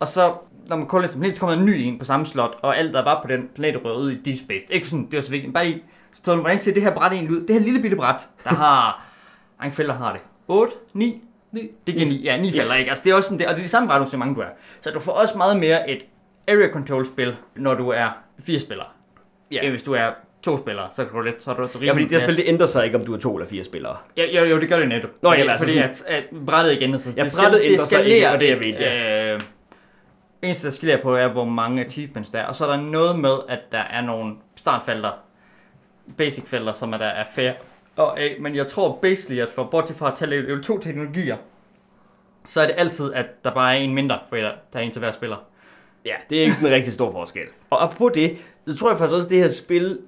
og 0.00 0.08
så 0.08 0.32
når 0.66 0.76
man 0.76 0.86
kun 0.86 1.02
læser 1.02 1.18
planet, 1.18 1.34
så 1.36 1.40
kommer 1.40 1.54
der 1.54 1.62
en 1.62 1.66
ny 1.66 1.72
en 1.72 1.98
på 1.98 2.04
samme 2.04 2.26
slot, 2.26 2.58
og 2.62 2.78
alt 2.78 2.94
der 2.94 3.04
var 3.04 3.22
på 3.22 3.28
den 3.32 3.48
planet 3.54 3.84
rører 3.84 3.96
ud 3.96 4.10
i 4.10 4.14
deep 4.14 4.38
space. 4.38 4.66
Det 4.66 4.70
er 4.70 4.74
ikke 4.74 4.88
sådan, 4.88 5.08
det 5.10 5.18
er 5.18 5.22
så 5.22 5.30
vigtigt. 5.30 5.54
Bare 5.54 5.64
lige 5.64 5.82
Så 6.24 6.36
hvordan 6.36 6.58
ser 6.58 6.74
det 6.74 6.82
her 6.82 6.94
bræt 6.94 7.12
egentlig 7.12 7.36
ud? 7.36 7.40
Det 7.46 7.50
her 7.54 7.62
lille 7.62 7.82
bitte 7.82 7.96
bræt, 7.96 8.28
der 8.44 8.50
har... 8.50 9.04
Felter 9.72 9.94
har 9.94 10.12
det? 10.12 10.20
8? 10.48 10.72
9? 10.92 11.22
Ni. 11.52 11.70
Det 11.86 11.94
giver 11.94 12.06
9, 12.06 12.22
ja, 12.24 12.36
9 12.36 12.52
felter, 12.52 12.74
ikke? 12.74 12.90
Altså, 12.90 13.04
det 13.04 13.10
er 13.10 13.14
også 13.14 13.28
sådan, 13.28 13.38
det, 13.38 13.46
og 13.46 13.54
det 13.54 13.60
er 13.60 13.64
de 13.64 13.68
samme 13.68 13.88
bræt, 13.88 14.08
som 14.08 14.18
mange 14.18 14.34
du 14.34 14.40
er. 14.40 14.46
Så 14.80 14.90
du 14.90 15.00
får 15.00 15.12
også 15.12 15.38
meget 15.38 15.56
mere 15.56 15.90
et 15.90 16.06
area 16.48 16.72
control 16.72 17.06
spil, 17.06 17.36
når 17.56 17.74
du 17.74 17.88
er 17.88 18.08
fire 18.40 18.60
spillere. 18.60 18.86
Ja. 19.52 19.58
Ja. 19.62 19.70
Hvis 19.70 19.82
du 19.82 19.92
er 19.92 20.10
to 20.42 20.58
spillere, 20.58 20.88
så 20.96 21.04
kan 21.04 21.14
du 21.14 21.20
lidt, 21.20 21.44
så 21.44 21.52
du, 21.54 21.62
du 21.62 21.84
Ja, 21.84 21.92
fordi 21.92 22.04
det 22.04 22.12
her 22.12 22.18
spil, 22.18 22.36
det 22.36 22.44
ændrer 22.46 22.66
sig 22.66 22.84
ikke, 22.84 22.96
om 22.98 23.04
du 23.04 23.14
er 23.14 23.18
to 23.18 23.36
eller 23.36 23.48
fire 23.48 23.64
spillere. 23.64 23.96
Ja, 24.16 24.40
jo, 24.40 24.44
jo, 24.44 24.60
det 24.60 24.68
gør 24.68 24.78
det 24.78 24.88
netop. 24.88 25.10
Nå, 25.22 25.32
jamen, 25.32 25.50
altså 25.50 25.66
fordi 25.66 25.78
at, 25.78 26.04
at 26.06 26.24
brættet 26.46 26.72
igen, 26.72 26.98
så 26.98 27.10
Ja, 27.16 27.24
det 27.24 27.32
brættet 27.36 27.60
det 27.62 27.70
ændrer 27.70 27.84
sig 27.84 28.06
ikke, 28.06 28.30
og 28.30 28.40
det 28.40 28.50
er 28.50 28.54
ikke, 28.54 28.66
vigtigt, 28.66 28.90
Øh, 28.92 29.40
eneste, 30.42 30.66
der 30.66 30.72
skiller 30.72 31.02
på, 31.02 31.14
er, 31.14 31.28
hvor 31.28 31.44
mange 31.44 31.84
achievements 31.84 32.30
der 32.30 32.38
er. 32.38 32.46
Og 32.46 32.56
så 32.56 32.66
er 32.66 32.76
der 32.76 32.82
noget 32.82 33.18
med, 33.18 33.34
at 33.48 33.60
der 33.72 33.78
er 33.78 34.00
nogle 34.00 34.34
startfelter, 34.56 35.10
basic 36.16 36.44
felter, 36.48 36.72
som 36.72 36.92
er 36.92 36.98
der 36.98 37.06
er 37.06 37.24
fair. 37.34 37.52
Og, 37.96 38.18
øh, 38.20 38.42
men 38.42 38.54
jeg 38.54 38.66
tror 38.66 38.98
basically, 39.02 39.40
at 39.40 39.48
for 39.48 39.64
bortset 39.64 39.96
fra 39.96 40.10
at 40.10 40.18
tage 40.18 40.30
level 40.30 40.62
2 40.62 40.78
teknologier, 40.78 41.36
så 42.46 42.60
er 42.60 42.66
det 42.66 42.74
altid, 42.78 43.12
at 43.12 43.44
der 43.44 43.50
bare 43.50 43.76
er 43.76 43.80
en 43.80 43.94
mindre, 43.94 44.18
for 44.28 44.36
der 44.36 44.52
er 44.72 44.80
en 44.80 44.90
til 44.90 44.98
hver 44.98 45.10
spiller. 45.10 45.36
Ja, 46.04 46.14
det 46.30 46.38
er 46.38 46.42
ikke 46.42 46.54
sådan 46.54 46.68
en 46.68 46.74
rigtig 46.74 46.92
stor 46.92 47.12
forskel. 47.12 47.46
Og 47.70 47.82
apropos 47.82 48.12
det, 48.14 48.38
så 48.66 48.76
tror 48.76 48.90
jeg 48.90 48.98
faktisk 48.98 49.14
også, 49.14 49.26
at 49.26 49.30
det 49.30 49.38
her 49.38 49.48
spil 49.48 49.98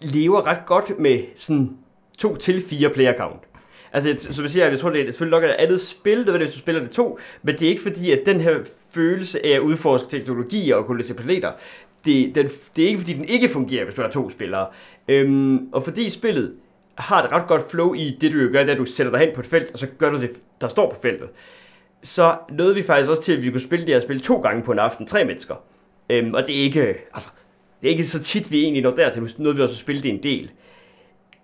lever 0.00 0.46
ret 0.46 0.66
godt 0.66 0.98
med 0.98 1.22
sådan 1.36 1.78
to 2.18 2.36
til 2.36 2.64
fire 2.68 2.90
player 2.90 3.16
count. 3.16 3.42
Altså, 3.92 4.32
som 4.32 4.42
jeg 4.42 4.50
siger, 4.50 4.68
jeg 4.68 4.78
tror, 4.78 4.90
det 4.90 5.00
er 5.00 5.04
selvfølgelig 5.12 5.40
nok 5.40 5.50
et 5.50 5.54
andet 5.58 5.80
spil, 5.80 6.18
det 6.18 6.26
ved, 6.26 6.38
hvis 6.38 6.54
du 6.54 6.58
spiller 6.58 6.80
det 6.80 6.90
to, 6.90 7.18
men 7.42 7.54
det 7.58 7.62
er 7.62 7.68
ikke 7.68 7.82
fordi, 7.82 8.12
at 8.12 8.22
den 8.26 8.40
her 8.40 8.58
følelse 8.94 9.46
af 9.46 9.50
at 9.50 9.60
udforske 9.60 10.08
teknologier 10.08 10.76
og 10.76 10.86
kunne 10.86 11.04
planeter, 11.16 11.52
det, 12.04 12.34
den, 12.34 12.48
det 12.76 12.84
er 12.84 12.88
ikke 12.88 13.00
fordi, 13.00 13.12
den 13.12 13.24
ikke 13.24 13.48
fungerer, 13.48 13.84
hvis 13.84 13.94
du 13.94 14.02
har 14.02 14.10
to 14.10 14.30
spillere. 14.30 14.66
Øhm, 15.08 15.68
og 15.72 15.84
fordi 15.84 16.10
spillet 16.10 16.54
har 16.94 17.22
et 17.22 17.32
ret 17.32 17.46
godt 17.48 17.70
flow 17.70 17.94
i 17.94 18.16
det, 18.20 18.32
du 18.32 18.38
jo 18.38 18.48
gør, 18.52 18.60
det 18.60 18.68
er, 18.68 18.72
at 18.72 18.78
du 18.78 18.84
sætter 18.84 19.12
dig 19.12 19.20
hen 19.20 19.34
på 19.34 19.40
et 19.40 19.46
felt, 19.46 19.70
og 19.72 19.78
så 19.78 19.86
gør 19.98 20.10
du 20.10 20.20
det, 20.20 20.30
der 20.60 20.68
står 20.68 20.90
på 20.90 21.00
feltet. 21.02 21.28
Så 22.02 22.36
nåede 22.50 22.74
vi 22.74 22.82
faktisk 22.82 23.10
også 23.10 23.22
til, 23.22 23.36
at 23.36 23.42
vi 23.42 23.50
kunne 23.50 23.60
spille 23.60 23.86
det 23.86 23.94
her 23.94 24.00
spil 24.00 24.20
to 24.20 24.40
gange 24.40 24.62
på 24.62 24.72
en 24.72 24.78
aften, 24.78 25.06
tre 25.06 25.24
mennesker. 25.24 25.54
Øhm, 26.10 26.34
og 26.34 26.46
det 26.46 26.58
er 26.58 26.62
ikke, 26.62 26.80
altså, 27.14 27.28
det 27.80 27.86
er 27.86 27.90
ikke 27.90 28.04
så 28.04 28.22
tit, 28.22 28.50
vi 28.50 28.62
egentlig 28.62 28.82
når 28.82 28.90
dertil. 28.90 29.22
Nu 29.22 29.28
nåede 29.38 29.56
vi 29.56 29.62
også 29.62 29.74
at 29.74 29.78
spille 29.78 30.02
det 30.02 30.10
en 30.10 30.22
del. 30.22 30.50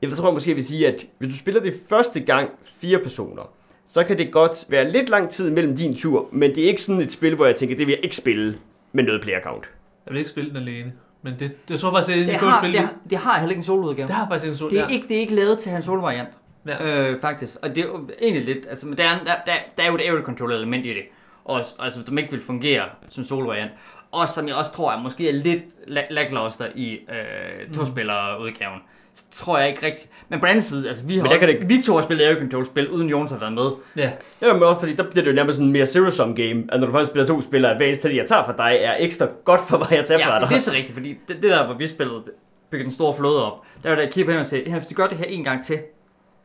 Jeg 0.03 0.11
tror 0.11 0.31
måske, 0.31 0.51
jeg 0.51 0.57
vil 0.57 0.65
sige, 0.65 0.87
at 0.87 1.07
hvis 1.19 1.31
du 1.31 1.39
spiller 1.39 1.61
det 1.61 1.75
første 1.89 2.21
gang 2.21 2.51
fire 2.81 2.99
personer, 2.99 3.53
så 3.87 4.05
kan 4.05 4.19
det 4.19 4.33
godt 4.33 4.65
være 4.69 4.91
lidt 4.91 5.09
lang 5.09 5.31
tid 5.31 5.51
mellem 5.51 5.77
din 5.77 5.95
tur, 5.97 6.29
men 6.33 6.55
det 6.55 6.65
er 6.65 6.69
ikke 6.69 6.83
sådan 6.83 7.03
et 7.03 7.11
spil, 7.13 7.35
hvor 7.35 7.47
jeg 7.47 7.57
tænker, 7.57 7.77
det 7.77 7.87
vil 7.87 7.93
jeg 7.93 8.05
ikke 8.05 8.17
spille 8.17 8.55
med 8.93 9.05
noget 9.05 9.23
player 9.23 9.41
count. 9.43 9.65
Jeg 10.07 10.13
vil 10.13 10.19
ikke 10.19 10.31
spille 10.31 10.49
den 10.51 10.57
alene. 10.57 10.93
Men 11.23 11.33
det, 11.33 11.41
det 11.41 11.71
jeg 11.71 11.79
tror 11.81 11.91
faktisk, 11.93 12.17
det 12.17 12.23
er 12.23 12.27
Det 12.27 12.41
god 12.41 12.49
har, 12.49 12.61
spil. 12.63 12.73
det, 12.73 12.81
har, 12.81 12.95
det 13.11 13.19
har 13.19 13.39
heller 13.39 13.51
ikke 13.51 13.61
en 13.61 13.65
soloudgave. 13.65 14.07
det 14.09 14.15
har 14.17 14.29
faktisk 14.29 14.51
en 14.51 14.57
sol. 14.57 14.71
Det 14.71 14.79
er, 14.79 14.83
ja. 14.83 14.89
ikke, 14.89 15.09
det 15.09 15.17
er 15.17 15.21
ikke 15.21 15.35
lavet 15.35 15.59
til 15.59 15.73
hans 15.73 15.85
solo-variant. 15.85 16.29
Ja. 16.67 17.11
Øh, 17.11 17.21
faktisk. 17.21 17.57
Og 17.63 17.69
det 17.69 17.79
er 17.79 17.87
jo 17.87 18.09
egentlig 18.23 18.55
lidt, 18.55 18.67
altså, 18.71 18.87
men 18.87 18.99
der 18.99 19.05
er, 19.05 19.19
der, 19.25 19.35
der, 19.47 19.53
der 19.79 19.83
er 19.83 19.87
jo 19.89 19.95
et 19.95 20.01
area 20.01 20.23
control 20.23 20.53
element 20.53 20.87
i 20.87 20.89
det. 20.89 21.03
Og, 21.45 21.61
altså, 21.79 22.01
som 22.07 22.19
ikke 22.19 22.31
vil 22.31 22.41
fungere 22.41 22.85
som 23.11 23.25
solo-variant. 23.25 23.71
Og 24.11 24.29
som 24.29 24.49
jeg 24.49 24.55
også 24.57 24.73
tror, 24.73 24.93
er 24.93 25.03
måske 25.03 25.29
er 25.29 25.33
lidt 25.33 25.63
la- 25.87 26.13
lackluster 26.13 26.67
i 26.75 26.93
øh, 26.93 27.75
to-spiller-udgaven. 27.75 28.79
Så 28.79 28.96
tror 29.33 29.59
jeg 29.59 29.69
ikke 29.69 29.87
rigtigt. 29.87 30.11
Men 30.29 30.41
på 30.41 30.47
den 30.47 30.51
anden 30.51 30.63
side, 30.63 30.89
altså, 30.89 31.05
vi, 31.07 31.17
har 31.17 31.23
Men 31.29 31.39
kan 31.39 31.49
det- 31.49 31.69
vi 31.69 31.83
to 31.83 31.95
har 31.95 32.03
spillet 32.03 32.25
area 32.25 32.39
control-spil, 32.41 32.91
uden 32.91 33.09
Jonas 33.09 33.31
har 33.31 33.39
været 33.39 33.53
med. 33.53 33.71
Ja. 33.97 34.11
Ja, 34.43 34.53
men 34.53 34.63
også 34.63 34.81
fordi 34.81 34.95
der 34.95 35.03
bliver 35.11 35.25
det 35.25 35.31
jo 35.31 35.35
nærmest 35.37 35.57
sådan 35.57 35.67
en 35.67 35.73
mere 35.73 35.85
zero-sum 35.87 36.35
game, 36.35 36.65
at 36.73 36.81
når 36.81 36.87
du 36.87 36.93
faktisk 36.93 37.11
spiller 37.11 37.27
to 37.27 37.43
spillere, 37.43 37.77
hvad 37.77 37.87
eneste 37.87 38.17
jeg 38.17 38.27
tager 38.27 38.45
fra 38.45 38.55
dig, 38.71 38.79
er 38.81 38.95
ekstra 38.99 39.27
godt 39.45 39.61
for 39.69 39.79
mig 39.79 39.93
at 39.99 40.05
tage 40.05 40.21
fra 40.25 40.35
Ja, 40.35 40.41
dig. 40.41 40.49
det 40.49 40.55
er 40.55 40.61
så 40.61 40.73
rigtigt, 40.73 40.93
fordi 40.95 41.09
det, 41.29 41.43
det 41.43 41.51
der, 41.51 41.67
hvor 41.67 41.75
vi 41.75 41.89
spillede, 41.89 42.23
bygge 42.71 42.85
den 42.85 42.93
store 42.93 43.15
flåde 43.15 43.45
op, 43.53 43.53
der 43.83 43.89
var 43.89 43.97
der, 43.97 44.03
jeg 44.03 44.13
kigge 44.13 44.25
på 44.27 44.31
hende 44.31 44.41
og 44.41 44.47
sagde, 44.47 44.65
"Hey, 44.71 44.77
hvis 44.79 44.87
du 44.87 44.95
gør 44.95 45.07
det 45.07 45.19
her 45.19 45.25
en 45.25 45.45
gang 45.45 45.65
til, 45.67 45.79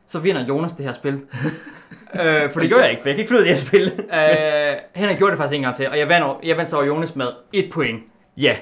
så 0.10 0.20
vinder 0.20 0.46
Jonas 0.48 0.72
det 0.72 0.86
her 0.86 0.94
spil. 0.94 1.14
øh, 2.22 2.52
For 2.54 2.60
det 2.60 2.70
gør 2.70 2.78
jeg 2.80 2.90
ikke, 2.90 3.02
for 3.02 3.10
jeg 3.10 3.16
kan 3.16 3.24
ikke 3.24 3.36
af 3.38 3.40
det 3.40 3.48
her 3.48 3.56
spil. 3.56 3.92
Øh, 4.14 4.76
Henrik 4.96 5.18
gjorde 5.18 5.32
det 5.32 5.38
faktisk 5.38 5.56
en 5.56 5.62
gang 5.62 5.76
til, 5.76 5.90
og 5.90 6.00
jeg 6.00 6.10
vandt, 6.10 6.26
over- 6.28 6.40
jeg 6.44 6.58
vandt 6.58 6.70
så 6.70 6.76
over 6.76 6.86
Jonas 6.86 7.16
med 7.16 7.28
et 7.54 7.70
point. 7.72 8.04
Ja. 8.38 8.56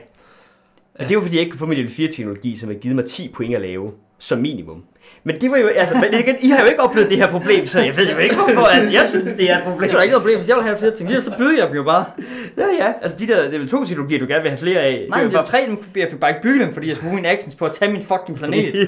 Men 1.00 1.08
det 1.08 1.12
er 1.12 1.16
jo 1.16 1.22
fordi, 1.22 1.36
jeg 1.36 1.41
ikke 1.41 1.52
kunne 1.52 1.60
få 1.60 1.66
min 1.66 1.78
level 1.78 1.91
4 1.91 2.12
teknologi, 2.12 2.56
som 2.56 2.70
har 2.70 2.76
givet 2.76 2.95
mig 2.95 3.06
10 3.06 3.32
point 3.36 3.56
at 3.56 3.62
lave, 3.62 3.91
som 4.20 4.39
minimum. 4.39 4.84
Men 5.24 5.41
det 5.41 5.52
var 5.52 5.58
jo, 5.58 5.68
altså, 5.68 5.95
men 5.95 6.20
igen, 6.20 6.36
I 6.41 6.50
har 6.50 6.62
jo 6.62 6.68
ikke 6.70 6.82
oplevet 6.82 7.10
det 7.10 7.18
her 7.18 7.28
problem, 7.28 7.66
så 7.66 7.80
jeg 7.82 7.97
ved 7.97 8.10
jo 8.12 8.18
ikke, 8.18 8.36
hvorfor 8.36 8.62
at 8.62 8.93
jeg 8.93 9.08
synes, 9.08 9.34
det 9.34 9.52
er 9.52 9.58
et 9.58 9.64
problem. 9.64 9.89
Det 9.89 9.97
er 9.97 10.02
ikke 10.02 10.12
noget 10.12 10.22
problem, 10.22 10.38
hvis 10.38 10.50
jeg 10.50 10.56
vil 10.56 10.64
have 10.64 10.78
flere 10.78 10.95
ting, 10.95 11.12
så 11.12 11.34
byder 11.38 11.58
jeg 11.58 11.68
dem 11.68 11.76
jo 11.76 11.84
bare. 11.84 12.06
Ja, 12.58 12.64
ja, 12.80 12.93
altså 13.02 13.18
de 13.20 13.28
der 13.28 13.52
level 13.52 13.70
2 13.70 13.86
teknologier, 13.86 14.20
du 14.20 14.26
gerne 14.28 14.41
vil 14.41 14.52
have 14.52 14.60
flere 14.60 14.80
af. 14.80 15.06
Nej, 15.10 15.20
det 15.20 15.32
men 15.32 15.39
er 15.39 15.43
tre, 15.43 15.66
dem, 15.68 15.84
jeg 15.95 16.08
fik 16.12 16.20
bare 16.20 16.32
ikke 16.32 16.41
bygge 16.41 16.66
dem, 16.66 16.74
fordi 16.74 16.88
jeg 16.88 16.95
skulle 16.95 17.10
bruge 17.10 17.22
mine 17.22 17.30
actions 17.30 17.56
på 17.56 17.66
at 17.66 17.72
tage 17.72 17.91
min 17.91 18.04
fucking 18.04 18.38
planet. 18.38 18.76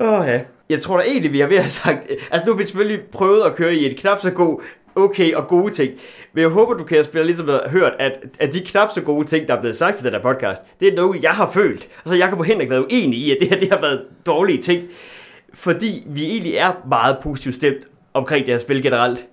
Åh 0.00 0.20
oh, 0.20 0.26
ja. 0.26 0.40
Jeg 0.70 0.82
tror 0.82 0.96
da 0.96 1.02
egentlig, 1.02 1.32
vi 1.32 1.40
har 1.40 1.46
ved 1.46 1.56
at 1.56 1.62
have 1.62 1.70
sagt... 1.70 2.10
Altså 2.30 2.46
nu 2.46 2.52
har 2.52 2.58
vi 2.58 2.64
selvfølgelig 2.64 3.00
prøvet 3.12 3.42
at 3.42 3.56
køre 3.56 3.74
i 3.74 3.90
et 3.90 3.96
knap 3.98 4.20
så 4.20 4.30
god, 4.30 4.62
okay 4.96 5.34
og 5.34 5.48
gode 5.48 5.72
ting. 5.72 5.92
Men 6.32 6.42
jeg 6.42 6.50
håber, 6.50 6.74
du 6.74 6.84
kan 6.84 7.04
spille 7.04 7.26
ligesom 7.26 7.48
har 7.48 7.68
hørt, 7.68 7.92
at, 7.98 8.12
at 8.40 8.52
de 8.52 8.60
knap 8.60 8.88
så 8.94 9.00
gode 9.00 9.26
ting, 9.26 9.48
der 9.48 9.56
er 9.56 9.60
blevet 9.60 9.76
sagt 9.76 9.98
på 9.98 10.04
den 10.04 10.12
her 10.12 10.22
podcast, 10.22 10.62
det 10.80 10.88
er 10.88 10.96
noget, 10.96 11.22
jeg 11.22 11.30
har 11.30 11.50
følt. 11.50 11.88
Og 12.04 12.08
så 12.08 12.14
Jacob 12.14 12.38
og 12.38 12.44
Henrik 12.44 12.70
været 12.70 12.84
uenige 12.84 13.26
i, 13.26 13.30
at 13.30 13.36
det 13.40 13.48
her 13.48 13.58
det 13.58 13.70
har 13.70 13.80
været 13.80 14.04
dårlige 14.26 14.62
ting. 14.62 14.82
Fordi 15.54 16.04
vi 16.06 16.24
egentlig 16.24 16.54
er 16.54 16.72
meget 16.88 17.16
positivt 17.22 17.54
stemt 17.54 17.88
omkring 18.14 18.46
det 18.46 18.54
her 18.54 18.58
spil 18.58 18.82
generelt. 18.82 19.26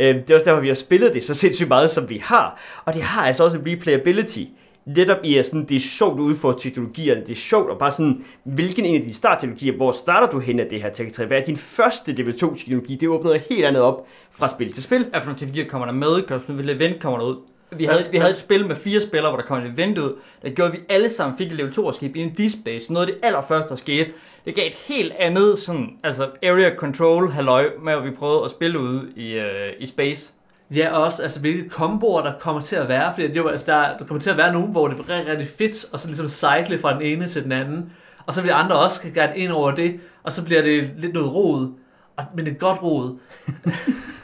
Øhm, 0.00 0.18
det 0.18 0.30
er 0.30 0.34
også 0.34 0.44
derfor, 0.44 0.60
vi 0.60 0.68
har 0.68 0.74
spillet 0.74 1.14
det 1.14 1.24
så 1.24 1.34
sindssygt 1.34 1.68
meget, 1.68 1.90
som 1.90 2.10
vi 2.10 2.22
har. 2.24 2.60
Og 2.84 2.94
det 2.94 3.02
har 3.02 3.26
altså 3.26 3.44
også 3.44 3.58
en 3.58 3.66
replayability. 3.66 4.40
Netop 4.86 5.18
i, 5.24 5.36
at 5.36 5.46
sådan, 5.46 5.64
det 5.64 5.76
er 5.76 5.80
sjovt 5.80 6.14
at 6.14 6.22
udfordre 6.22 6.58
teknologierne. 6.58 7.20
Det 7.20 7.30
er 7.30 7.34
sjovt 7.34 7.70
at 7.70 7.78
bare 7.78 7.92
sådan, 7.92 8.24
hvilken 8.44 8.84
en 8.84 8.94
af 8.94 9.02
de 9.02 9.12
startteknologier, 9.14 9.76
hvor 9.76 9.92
starter 9.92 10.30
du 10.30 10.38
hen 10.38 10.60
af 10.60 10.66
det 10.70 10.82
her 10.82 10.90
teknologi? 10.90 11.26
Hvad 11.26 11.40
er 11.40 11.44
din 11.44 11.56
første 11.56 12.12
level 12.12 12.38
2 12.38 12.54
teknologi? 12.54 12.96
Det 12.96 13.08
åbner 13.08 13.30
noget 13.30 13.42
helt 13.50 13.64
andet 13.64 13.82
op 13.82 14.06
fra 14.30 14.48
spil 14.48 14.72
til 14.72 14.82
spil. 14.82 15.06
Hvad 15.10 15.20
for 15.20 15.26
nogle 15.26 15.38
teknologier 15.38 15.68
kommer 15.68 15.86
der 15.86 15.92
med? 15.92 16.38
Du 16.48 16.52
et 16.52 16.70
event 16.70 17.02
kommer 17.02 17.18
der 17.18 17.26
ud? 17.26 17.36
Vi 17.76 17.84
havde, 17.84 18.06
vi 18.10 18.18
havde 18.18 18.30
et 18.30 18.36
spil 18.36 18.66
med 18.66 18.76
fire 18.76 19.00
spillere, 19.00 19.30
hvor 19.30 19.40
der 19.40 19.46
kom 19.46 19.62
et 19.62 19.72
event 19.72 19.98
ud. 19.98 20.14
Der 20.42 20.50
gjorde, 20.50 20.72
at 20.72 20.78
vi 20.78 20.84
alle 20.88 21.10
sammen 21.10 21.38
fik 21.38 21.46
et 21.46 21.52
level 21.52 21.74
2 21.74 21.92
skib 21.92 22.16
i 22.16 22.20
en 22.20 22.30
D-Space. 22.30 22.92
Noget 22.92 23.06
af 23.06 23.12
det 23.12 23.20
allerførste, 23.22 23.68
der 23.68 23.76
skete. 23.76 24.10
Det 24.44 24.54
gav 24.54 24.66
et 24.66 24.74
helt 24.74 25.12
andet 25.18 25.58
sådan, 25.58 25.88
altså 26.04 26.30
area 26.42 26.76
control 26.76 27.30
halløj 27.30 27.70
med, 27.82 27.92
at 27.92 28.04
vi 28.04 28.10
prøvede 28.10 28.44
at 28.44 28.50
spille 28.50 28.80
ude 28.80 29.08
i, 29.16 29.32
øh, 29.32 29.72
i 29.78 29.86
space. 29.86 30.32
Ja, 30.74 30.90
og 30.92 31.04
også 31.04 31.22
altså, 31.22 31.40
hvilke 31.40 31.68
komboer 31.68 32.22
der 32.22 32.32
kommer 32.40 32.62
til 32.62 32.76
at 32.76 32.88
være. 32.88 33.14
Fordi 33.14 33.28
det 33.28 33.36
er 33.36 33.40
jo, 33.40 33.48
altså, 33.48 33.72
der, 33.72 33.98
der 33.98 34.04
kommer 34.04 34.20
til 34.20 34.30
at 34.30 34.36
være 34.36 34.52
nogen, 34.52 34.70
hvor 34.70 34.88
det 34.88 34.98
er 34.98 35.08
rigtig, 35.08 35.32
rigtig 35.32 35.48
fedt, 35.58 35.92
og 35.92 36.00
så 36.00 36.06
ligesom 36.08 36.28
cycle 36.28 36.78
fra 36.78 36.94
den 36.94 37.02
ene 37.02 37.28
til 37.28 37.44
den 37.44 37.52
anden. 37.52 37.92
Og 38.26 38.32
så 38.32 38.42
vil 38.42 38.50
andre 38.50 38.76
også 38.76 39.00
kan 39.00 39.12
gerne 39.12 39.36
ind 39.36 39.52
over 39.52 39.70
det, 39.70 40.00
og 40.22 40.32
så 40.32 40.44
bliver 40.44 40.62
det 40.62 40.90
lidt 40.96 41.12
noget 41.12 41.34
rod. 41.34 41.72
Og, 42.16 42.24
men 42.36 42.44
det 42.46 42.52
er 42.52 42.58
godt 42.58 42.82
rod. 42.82 43.18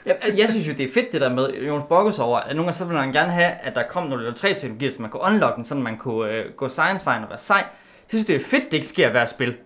Jeg, 0.06 0.16
jeg 0.36 0.48
synes 0.48 0.68
jo, 0.68 0.72
det 0.72 0.84
er 0.84 0.92
fedt 0.94 1.12
det 1.12 1.20
der 1.20 1.34
med 1.34 1.50
Jonas 1.50 1.84
Borges 1.88 2.18
over, 2.18 2.38
at 2.38 2.56
nogle 2.56 2.62
gange 2.62 2.78
så 2.78 2.84
vil 2.84 2.96
man 2.96 3.12
gerne 3.12 3.32
have, 3.32 3.50
at 3.50 3.74
der 3.74 3.82
kom 3.82 4.06
nogle 4.06 4.22
level 4.22 4.38
3 4.38 4.54
teknologier, 4.54 4.90
så 4.90 5.02
man 5.02 5.10
kunne 5.10 5.22
unlock 5.22 5.56
den, 5.56 5.64
så 5.64 5.74
man 5.74 5.96
kunne 5.96 6.32
øh, 6.32 6.52
gå 6.56 6.68
science-vejen 6.68 7.22
og 7.22 7.28
være 7.28 7.38
sej. 7.38 7.56
Jeg 7.58 8.08
synes, 8.08 8.24
det 8.24 8.36
er 8.36 8.40
fedt, 8.40 8.64
det 8.64 8.72
ikke 8.72 8.86
sker 8.86 9.10
hver 9.10 9.24
spil. 9.24 9.56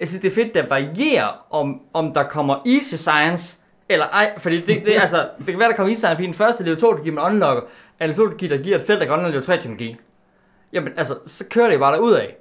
Jeg 0.00 0.08
synes, 0.08 0.20
det 0.20 0.30
er 0.30 0.34
fedt, 0.34 0.54
det 0.54 0.70
varierer, 0.70 1.46
om, 1.50 1.80
om 1.92 2.14
der 2.14 2.22
kommer 2.22 2.56
easy 2.66 2.94
science, 2.94 3.59
eller 3.90 4.06
ej, 4.06 4.38
fordi 4.38 4.60
det, 4.60 4.82
det, 4.84 4.92
altså, 5.00 5.28
det 5.38 5.46
kan 5.46 5.58
være, 5.58 5.68
der 5.68 5.76
kommer 5.76 5.94
science, 5.94 6.16
fordi 6.16 6.26
den 6.26 6.34
første 6.34 6.64
level 6.64 6.80
2 6.80 6.86
teknologi, 6.86 7.10
man 7.10 7.24
unlocker, 7.24 7.62
er 7.98 8.06
level 8.06 8.16
2 8.16 8.22
teknologi, 8.22 8.48
der 8.48 8.58
giver 8.62 8.76
et 8.76 8.82
felt, 8.86 9.00
der 9.00 9.06
kan 9.06 9.14
unlock 9.14 9.32
level 9.32 9.46
3 9.46 9.56
teknologi. 9.56 9.96
Jamen, 10.72 10.92
altså, 10.96 11.18
så 11.26 11.44
kører 11.50 11.70
det 11.70 11.78
bare 11.78 11.94
derud 11.94 12.12
af. 12.12 12.36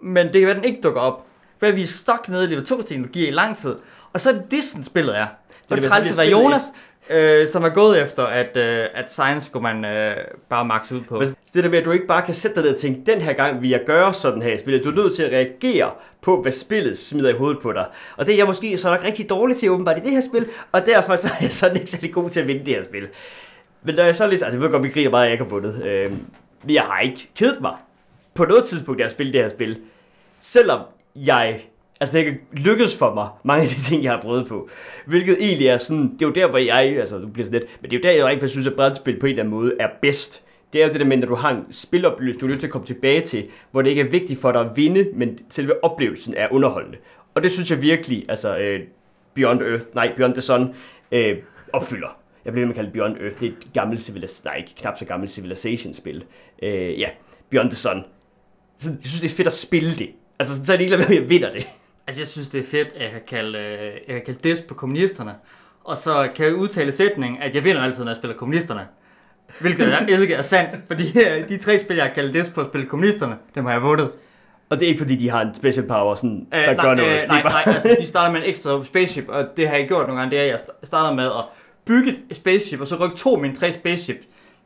Men 0.00 0.26
det 0.26 0.32
kan 0.32 0.46
være, 0.46 0.56
den 0.56 0.64
ikke 0.64 0.80
dukker 0.80 1.00
op, 1.00 1.26
for 1.58 1.70
vi 1.70 1.82
er 1.82 1.86
stok 1.86 2.28
nede 2.28 2.44
i 2.44 2.46
level 2.46 2.66
2 2.66 2.82
teknologi 2.82 3.26
i 3.28 3.30
lang 3.30 3.56
tid, 3.56 3.76
og 4.12 4.20
så 4.20 4.30
er 4.30 4.34
det 4.50 4.64
sådan 4.64 4.84
spillet 4.84 5.18
er. 5.18 5.26
For 5.68 5.74
det 5.74 5.82
vil 5.82 5.90
træls 5.90 6.10
at 6.10 6.18
være 6.18 6.26
Jonas, 6.26 6.62
øh, 7.10 7.48
som 7.48 7.64
er 7.64 7.68
gået 7.68 8.02
efter, 8.02 8.24
at, 8.24 8.56
øh, 8.56 8.86
at 8.94 9.10
science 9.10 9.46
skulle 9.46 9.62
man 9.62 9.84
øh, 9.84 10.16
bare 10.48 10.64
maxe 10.64 10.94
ud 10.94 11.00
på. 11.00 11.18
Men 11.18 11.28
det 11.54 11.64
der 11.64 11.70
med, 11.70 11.78
at 11.78 11.84
du 11.84 11.90
ikke 11.90 12.06
bare 12.06 12.22
kan 12.22 12.34
sætte 12.34 12.54
dig 12.54 12.62
ned 12.62 12.72
og 12.72 12.78
tænke, 12.78 13.12
den 13.12 13.20
her 13.20 13.32
gang 13.32 13.62
vil 13.62 13.70
jeg 13.70 13.80
gøre 13.86 14.14
sådan 14.14 14.42
her 14.42 14.52
i 14.52 14.58
spillet. 14.58 14.84
Du 14.84 14.90
er 14.90 14.94
nødt 14.94 15.14
til 15.14 15.22
at 15.22 15.32
reagere 15.32 15.90
på, 16.22 16.42
hvad 16.42 16.52
spillet 16.52 16.98
smider 16.98 17.30
i 17.30 17.32
hovedet 17.32 17.62
på 17.62 17.72
dig. 17.72 17.86
Og 18.16 18.26
det 18.26 18.32
er 18.32 18.36
jeg 18.36 18.46
måske 18.46 18.78
så 18.78 18.90
nok 18.90 19.04
rigtig 19.04 19.30
dårlig 19.30 19.56
til 19.56 19.70
åbenbart 19.70 19.96
i 19.96 20.00
det 20.00 20.10
her 20.10 20.22
spil, 20.30 20.46
og 20.72 20.86
derfor 20.86 21.16
så 21.16 21.28
er 21.28 21.38
jeg 21.40 21.52
sådan 21.52 21.76
ikke 21.76 21.90
særlig 21.90 22.12
god 22.12 22.30
til 22.30 22.40
at 22.40 22.46
vinde 22.48 22.64
det 22.64 22.74
her 22.74 22.84
spil. 22.84 23.08
Men 23.82 23.94
når 23.94 24.04
jeg 24.04 24.16
så 24.16 24.26
lidt, 24.26 24.42
altså 24.42 24.56
jeg 24.56 24.60
ved 24.60 24.70
godt, 24.70 24.82
vi 24.82 24.88
griner 24.88 25.10
meget, 25.10 25.22
at 25.22 25.26
jeg 25.26 25.32
ikke 25.32 25.44
har 25.44 25.50
vundet. 25.50 25.84
Øh, 25.84 26.10
men 26.64 26.74
jeg 26.74 26.82
har 26.82 27.00
ikke 27.00 27.28
kedet 27.36 27.60
mig 27.60 27.74
på 28.34 28.44
noget 28.44 28.64
tidspunkt, 28.64 29.00
jeg 29.00 29.06
har 29.06 29.10
spillet 29.10 29.34
det 29.34 29.42
her 29.42 29.48
spil. 29.48 29.78
Selvom 30.40 30.80
jeg 31.16 31.60
Altså 32.04 32.18
det 32.18 32.24
ikke 32.24 32.40
lykkedes 32.52 32.96
for 32.96 33.14
mig, 33.14 33.28
mange 33.44 33.62
af 33.62 33.68
de 33.68 33.74
ting, 33.74 34.04
jeg 34.04 34.12
har 34.12 34.20
prøvet 34.20 34.48
på. 34.48 34.68
Hvilket 35.06 35.36
egentlig 35.40 35.66
er 35.66 35.78
sådan, 35.78 36.02
det 36.02 36.22
er 36.22 36.26
jo 36.26 36.32
der, 36.32 36.48
hvor 36.48 36.58
jeg, 36.58 36.96
altså 36.98 37.18
du 37.18 37.28
bliver 37.28 37.46
sådan 37.46 37.60
lidt, 37.60 37.70
men 37.82 37.90
det 37.90 37.96
er 37.96 38.00
jo 38.00 38.12
der, 38.12 38.16
jeg 38.16 38.26
rigtig 38.26 38.50
synes, 38.50 38.66
at 38.66 38.74
brætspil 38.74 39.18
på 39.20 39.26
en 39.26 39.30
eller 39.30 39.42
anden 39.42 39.54
måde 39.54 39.72
er 39.80 39.88
bedst. 40.02 40.42
Det 40.72 40.82
er 40.82 40.86
jo 40.86 40.92
det 40.92 41.00
der 41.00 41.06
med, 41.06 41.16
når 41.16 41.26
du 41.26 41.34
har 41.34 41.50
en 41.50 41.72
spiloplevelse, 41.72 42.40
du 42.40 42.46
har 42.46 42.50
lyst 42.50 42.60
til 42.60 42.66
at 42.66 42.72
komme 42.72 42.86
tilbage 42.86 43.20
til, 43.20 43.44
hvor 43.70 43.82
det 43.82 43.90
ikke 43.90 44.02
er 44.02 44.08
vigtigt 44.08 44.40
for 44.40 44.52
dig 44.52 44.60
at 44.60 44.76
vinde, 44.76 45.08
men 45.14 45.38
selve 45.48 45.84
oplevelsen 45.84 46.34
er 46.36 46.48
underholdende. 46.50 46.98
Og 47.34 47.42
det 47.42 47.52
synes 47.52 47.70
jeg 47.70 47.82
virkelig, 47.82 48.24
altså 48.28 48.56
øh, 48.56 48.80
Beyond 49.34 49.62
Earth, 49.62 49.84
nej, 49.94 50.12
Beyond 50.16 50.34
the 50.34 50.42
Sun, 50.42 50.74
øh, 51.12 51.36
opfylder. 51.72 52.18
Jeg 52.44 52.52
bliver 52.52 52.66
ved 52.66 52.74
med 52.74 52.74
at 52.74 52.76
kalde 52.76 52.90
Beyond 52.90 53.16
Earth, 53.16 53.40
det 53.40 53.48
er 53.48 53.52
et 53.52 53.72
gammelt 53.74 54.00
Civilization, 54.00 54.50
nej, 54.50 54.56
ikke 54.56 54.74
knap 54.76 54.98
så 54.98 55.04
gammelt 55.04 55.30
Civilization-spil. 55.32 56.24
Øh, 56.62 57.00
ja, 57.00 57.08
Beyond 57.50 57.70
the 57.70 57.76
Sun. 57.76 58.04
Så 58.78 58.90
jeg 58.90 59.08
synes, 59.08 59.20
det 59.20 59.30
er 59.30 59.34
fedt 59.36 59.46
at 59.46 59.52
spille 59.52 59.94
det. 59.94 60.10
Altså, 60.38 60.64
så 60.64 60.72
er 60.72 60.76
det 60.76 60.84
ikke 60.84 60.96
med, 60.96 61.06
at 61.06 61.14
jeg 61.14 61.28
vinder 61.28 61.52
det. 61.52 61.66
Altså, 62.06 62.20
jeg 62.20 62.28
synes, 62.28 62.48
det 62.48 62.60
er 62.60 62.64
fedt, 62.64 62.88
at 62.96 63.02
jeg 63.02 63.10
kan 63.10 63.20
kalde, 63.28 63.58
øh, 63.58 63.92
jeg 64.08 64.16
kan 64.16 64.22
kalde 64.26 64.50
des 64.50 64.60
på 64.60 64.74
kommunisterne. 64.74 65.34
Og 65.84 65.96
så 65.96 66.28
kan 66.36 66.46
jeg 66.46 66.54
udtale 66.54 66.92
sætningen, 66.92 67.42
at 67.42 67.54
jeg 67.54 67.64
vinder 67.64 67.82
altid, 67.82 68.04
når 68.04 68.10
jeg 68.10 68.16
spiller 68.16 68.36
kommunisterne. 68.36 68.86
Hvilket 69.60 69.94
er, 69.94 70.20
ikke 70.20 70.34
er 70.34 70.42
sandt, 70.42 70.74
fordi 70.86 71.18
øh, 71.20 71.48
de 71.48 71.58
tre 71.58 71.78
spil, 71.78 71.96
jeg 71.96 72.04
har 72.04 72.12
kaldt 72.14 72.34
des 72.34 72.50
på 72.50 72.60
at 72.60 72.66
spille 72.66 72.86
kommunisterne, 72.86 73.36
dem 73.54 73.64
har 73.64 73.72
jeg 73.72 73.82
vundet. 73.82 74.10
Og 74.70 74.80
det 74.80 74.86
er 74.86 74.88
ikke 74.88 75.00
fordi, 75.02 75.16
de 75.16 75.30
har 75.30 75.40
en 75.42 75.54
special 75.54 75.86
power, 75.86 76.14
sådan, 76.14 76.46
der 76.52 76.70
Øh, 76.70 76.76
gør 76.76 76.82
nej, 76.82 76.94
noget. 76.94 77.22
Øh, 77.22 77.28
nej, 77.28 77.42
bare... 77.42 77.52
nej, 77.52 77.74
altså 77.74 77.96
de 78.00 78.06
starter 78.06 78.32
med 78.32 78.40
en 78.40 78.46
ekstra 78.48 78.84
spaceship, 78.84 79.28
og 79.28 79.46
det 79.56 79.68
har 79.68 79.76
jeg 79.76 79.88
gjort 79.88 80.06
nogle 80.06 80.20
gange, 80.20 80.30
det 80.36 80.38
er, 80.38 80.42
at 80.42 80.48
jeg 80.48 80.58
st- 80.58 80.86
starter 80.86 81.14
med 81.16 81.24
at 81.24 81.44
bygge 81.84 82.16
et 82.30 82.36
spaceship, 82.36 82.80
og 82.80 82.86
så 82.86 82.96
rykke 82.96 83.16
to 83.16 83.34
af 83.34 83.40
mine 83.40 83.54
tre 83.54 83.72
spaceship. 83.72 84.16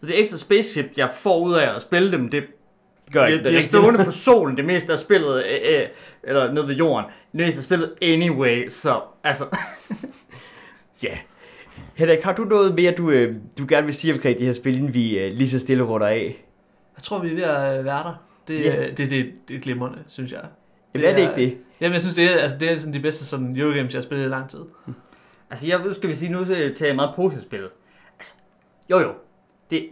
Så 0.01 0.07
det 0.07 0.21
ekstra 0.21 0.39
spaceship, 0.39 0.87
jeg 0.97 1.11
får 1.15 1.39
ud 1.45 1.55
af 1.55 1.75
at 1.77 1.83
spille 1.83 2.13
dem, 2.13 2.29
det 2.29 2.45
gør 3.13 3.27
ikke 3.27 3.35
det 3.35 3.43
bliver 3.43 3.57
rigtigt. 3.57 3.73
stående 3.73 4.05
på 4.05 4.11
solen 4.11 4.57
det 4.57 4.65
meste 4.65 4.93
af 4.93 4.99
spillet, 4.99 5.45
øh, 5.45 5.81
øh, 5.81 5.87
eller 6.23 6.53
nede 6.53 6.69
ved 6.69 6.75
jorden. 6.75 7.07
Det 7.33 7.47
meste 7.47 7.59
af 7.59 7.65
spillet 7.65 7.93
anyway, 8.03 8.69
så 8.69 9.01
altså... 9.25 9.45
Ja. 11.03 11.19
Henrik, 11.95 12.23
har 12.23 12.33
du 12.33 12.45
noget 12.45 12.75
mere, 12.75 12.93
du, 12.93 13.11
øh, 13.11 13.35
du 13.59 13.67
gerne 13.69 13.85
vil 13.85 13.95
sige 13.95 14.15
omkring 14.15 14.39
de 14.39 14.45
her 14.45 14.53
spil, 14.53 14.77
inden 14.77 14.95
vi 14.95 15.19
øh, 15.19 15.33
lige 15.33 15.49
så 15.49 15.59
stille 15.59 15.83
runder 15.83 16.07
af? 16.07 16.45
Jeg 16.97 17.03
tror, 17.03 17.19
vi 17.19 17.31
er 17.31 17.35
ved 17.35 17.43
at 17.43 17.79
øh, 17.79 17.85
være 17.85 18.03
der. 18.03 18.25
Det, 18.49 18.63
yeah. 18.67 18.97
det, 18.97 19.11
det, 19.11 19.33
det 19.49 19.57
er 19.57 19.61
glimrende, 19.61 19.99
synes 20.09 20.33
jeg. 20.33 20.41
Jamen, 20.95 21.09
er 21.09 21.15
det 21.15 21.21
ikke 21.21 21.35
det? 21.35 21.59
Jamen, 21.81 21.93
jeg 21.93 22.01
synes, 22.01 22.15
det 22.15 22.25
er, 22.25 22.39
altså, 22.39 22.59
det 22.59 22.71
er 22.71 22.79
sådan 22.79 22.95
de 22.95 23.01
bedste 23.01 23.27
sådan, 23.27 23.57
Eurogames, 23.57 23.95
jeg 23.95 23.99
har 23.99 24.03
spillet 24.03 24.27
i 24.27 24.29
lang 24.29 24.51
tid. 24.51 24.61
Altså, 25.51 25.67
jeg 25.67 25.81
skal 25.95 26.09
vi 26.09 26.15
sige, 26.15 26.33
nu 26.33 26.45
tager 26.45 26.87
jeg 26.87 26.97
meget 26.97 27.13
positivt 27.17 27.45
spillet. 27.45 27.71
Altså, 28.19 28.35
jo 28.91 29.01
jo, 29.01 29.13
det, 29.71 29.89